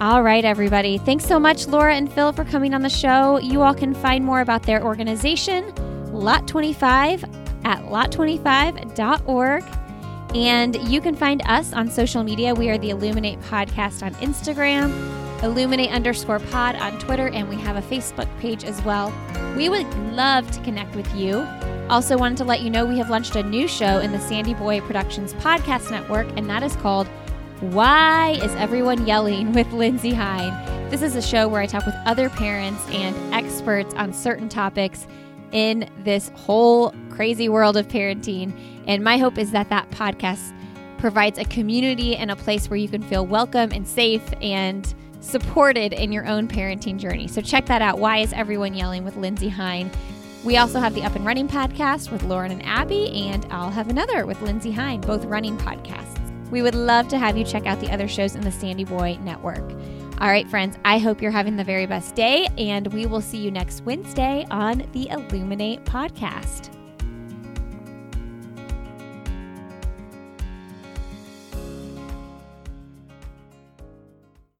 All 0.00 0.22
right, 0.22 0.44
everybody. 0.44 0.96
Thanks 0.96 1.24
so 1.24 1.40
much, 1.40 1.66
Laura 1.66 1.92
and 1.92 2.12
Phil, 2.12 2.32
for 2.32 2.44
coming 2.44 2.72
on 2.72 2.82
the 2.82 2.88
show. 2.88 3.38
You 3.38 3.62
all 3.62 3.74
can 3.74 3.94
find 3.94 4.24
more 4.24 4.42
about 4.42 4.62
their 4.62 4.84
organization, 4.84 5.74
Lot 6.12 6.46
25, 6.46 7.24
at 7.64 7.80
lot25.org. 7.82 9.64
And 10.36 10.76
you 10.88 11.00
can 11.00 11.16
find 11.16 11.42
us 11.46 11.72
on 11.72 11.90
social 11.90 12.22
media. 12.22 12.54
We 12.54 12.70
are 12.70 12.78
the 12.78 12.90
Illuminate 12.90 13.40
Podcast 13.40 14.04
on 14.04 14.14
Instagram, 14.16 15.42
Illuminate 15.42 15.90
underscore 15.90 16.38
pod 16.38 16.76
on 16.76 16.96
Twitter, 17.00 17.30
and 17.30 17.48
we 17.48 17.56
have 17.56 17.74
a 17.74 17.82
Facebook 17.82 18.28
page 18.38 18.62
as 18.62 18.80
well. 18.82 19.12
We 19.56 19.68
would 19.68 19.92
love 20.12 20.48
to 20.52 20.60
connect 20.60 20.94
with 20.94 21.12
you. 21.16 21.44
Also, 21.90 22.16
wanted 22.16 22.38
to 22.38 22.44
let 22.44 22.60
you 22.60 22.70
know 22.70 22.86
we 22.86 22.98
have 22.98 23.10
launched 23.10 23.34
a 23.34 23.42
new 23.42 23.66
show 23.66 23.98
in 23.98 24.12
the 24.12 24.20
Sandy 24.20 24.54
Boy 24.54 24.80
Productions 24.80 25.34
Podcast 25.34 25.90
Network, 25.90 26.28
and 26.36 26.48
that 26.48 26.62
is 26.62 26.76
called 26.76 27.08
why 27.60 28.38
is 28.42 28.54
Everyone 28.54 29.04
Yelling 29.04 29.52
with 29.52 29.70
Lindsey 29.72 30.12
Hein? 30.12 30.90
This 30.90 31.02
is 31.02 31.16
a 31.16 31.22
show 31.22 31.48
where 31.48 31.60
I 31.60 31.66
talk 31.66 31.84
with 31.86 31.94
other 32.06 32.30
parents 32.30 32.80
and 32.90 33.16
experts 33.34 33.92
on 33.94 34.12
certain 34.12 34.48
topics 34.48 35.06
in 35.50 35.90
this 36.04 36.30
whole 36.36 36.94
crazy 37.10 37.48
world 37.48 37.76
of 37.76 37.88
parenting. 37.88 38.52
And 38.86 39.02
my 39.02 39.18
hope 39.18 39.38
is 39.38 39.50
that 39.50 39.68
that 39.70 39.90
podcast 39.90 40.52
provides 40.98 41.38
a 41.38 41.44
community 41.44 42.14
and 42.14 42.30
a 42.30 42.36
place 42.36 42.70
where 42.70 42.76
you 42.76 42.88
can 42.88 43.02
feel 43.02 43.26
welcome 43.26 43.72
and 43.72 43.86
safe 43.86 44.22
and 44.40 44.94
supported 45.20 45.92
in 45.92 46.12
your 46.12 46.26
own 46.26 46.46
parenting 46.46 46.96
journey. 46.96 47.26
So 47.26 47.40
check 47.40 47.66
that 47.66 47.82
out. 47.82 47.98
Why 47.98 48.18
is 48.18 48.32
Everyone 48.32 48.74
Yelling 48.74 49.04
with 49.04 49.16
Lindsey 49.16 49.48
Hein? 49.48 49.90
We 50.44 50.58
also 50.58 50.78
have 50.78 50.94
the 50.94 51.02
Up 51.02 51.16
and 51.16 51.26
Running 51.26 51.48
podcast 51.48 52.12
with 52.12 52.22
Lauren 52.22 52.52
and 52.52 52.64
Abby, 52.64 53.10
and 53.28 53.44
I'll 53.50 53.70
have 53.70 53.88
another 53.88 54.24
with 54.26 54.40
Lindsey 54.42 54.70
Hein, 54.70 55.00
both 55.00 55.24
running 55.24 55.58
podcasts. 55.58 56.17
We 56.50 56.62
would 56.62 56.74
love 56.74 57.08
to 57.08 57.18
have 57.18 57.36
you 57.36 57.44
check 57.44 57.66
out 57.66 57.80
the 57.80 57.90
other 57.90 58.08
shows 58.08 58.34
in 58.34 58.40
the 58.40 58.52
Sandy 58.52 58.84
Boy 58.84 59.18
Network. 59.22 59.70
All 60.20 60.28
right, 60.28 60.48
friends, 60.48 60.76
I 60.84 60.98
hope 60.98 61.22
you're 61.22 61.30
having 61.30 61.56
the 61.56 61.64
very 61.64 61.86
best 61.86 62.14
day, 62.14 62.48
and 62.58 62.92
we 62.92 63.06
will 63.06 63.20
see 63.20 63.38
you 63.38 63.50
next 63.50 63.84
Wednesday 63.84 64.46
on 64.50 64.84
the 64.92 65.08
Illuminate 65.10 65.84
podcast. 65.84 66.77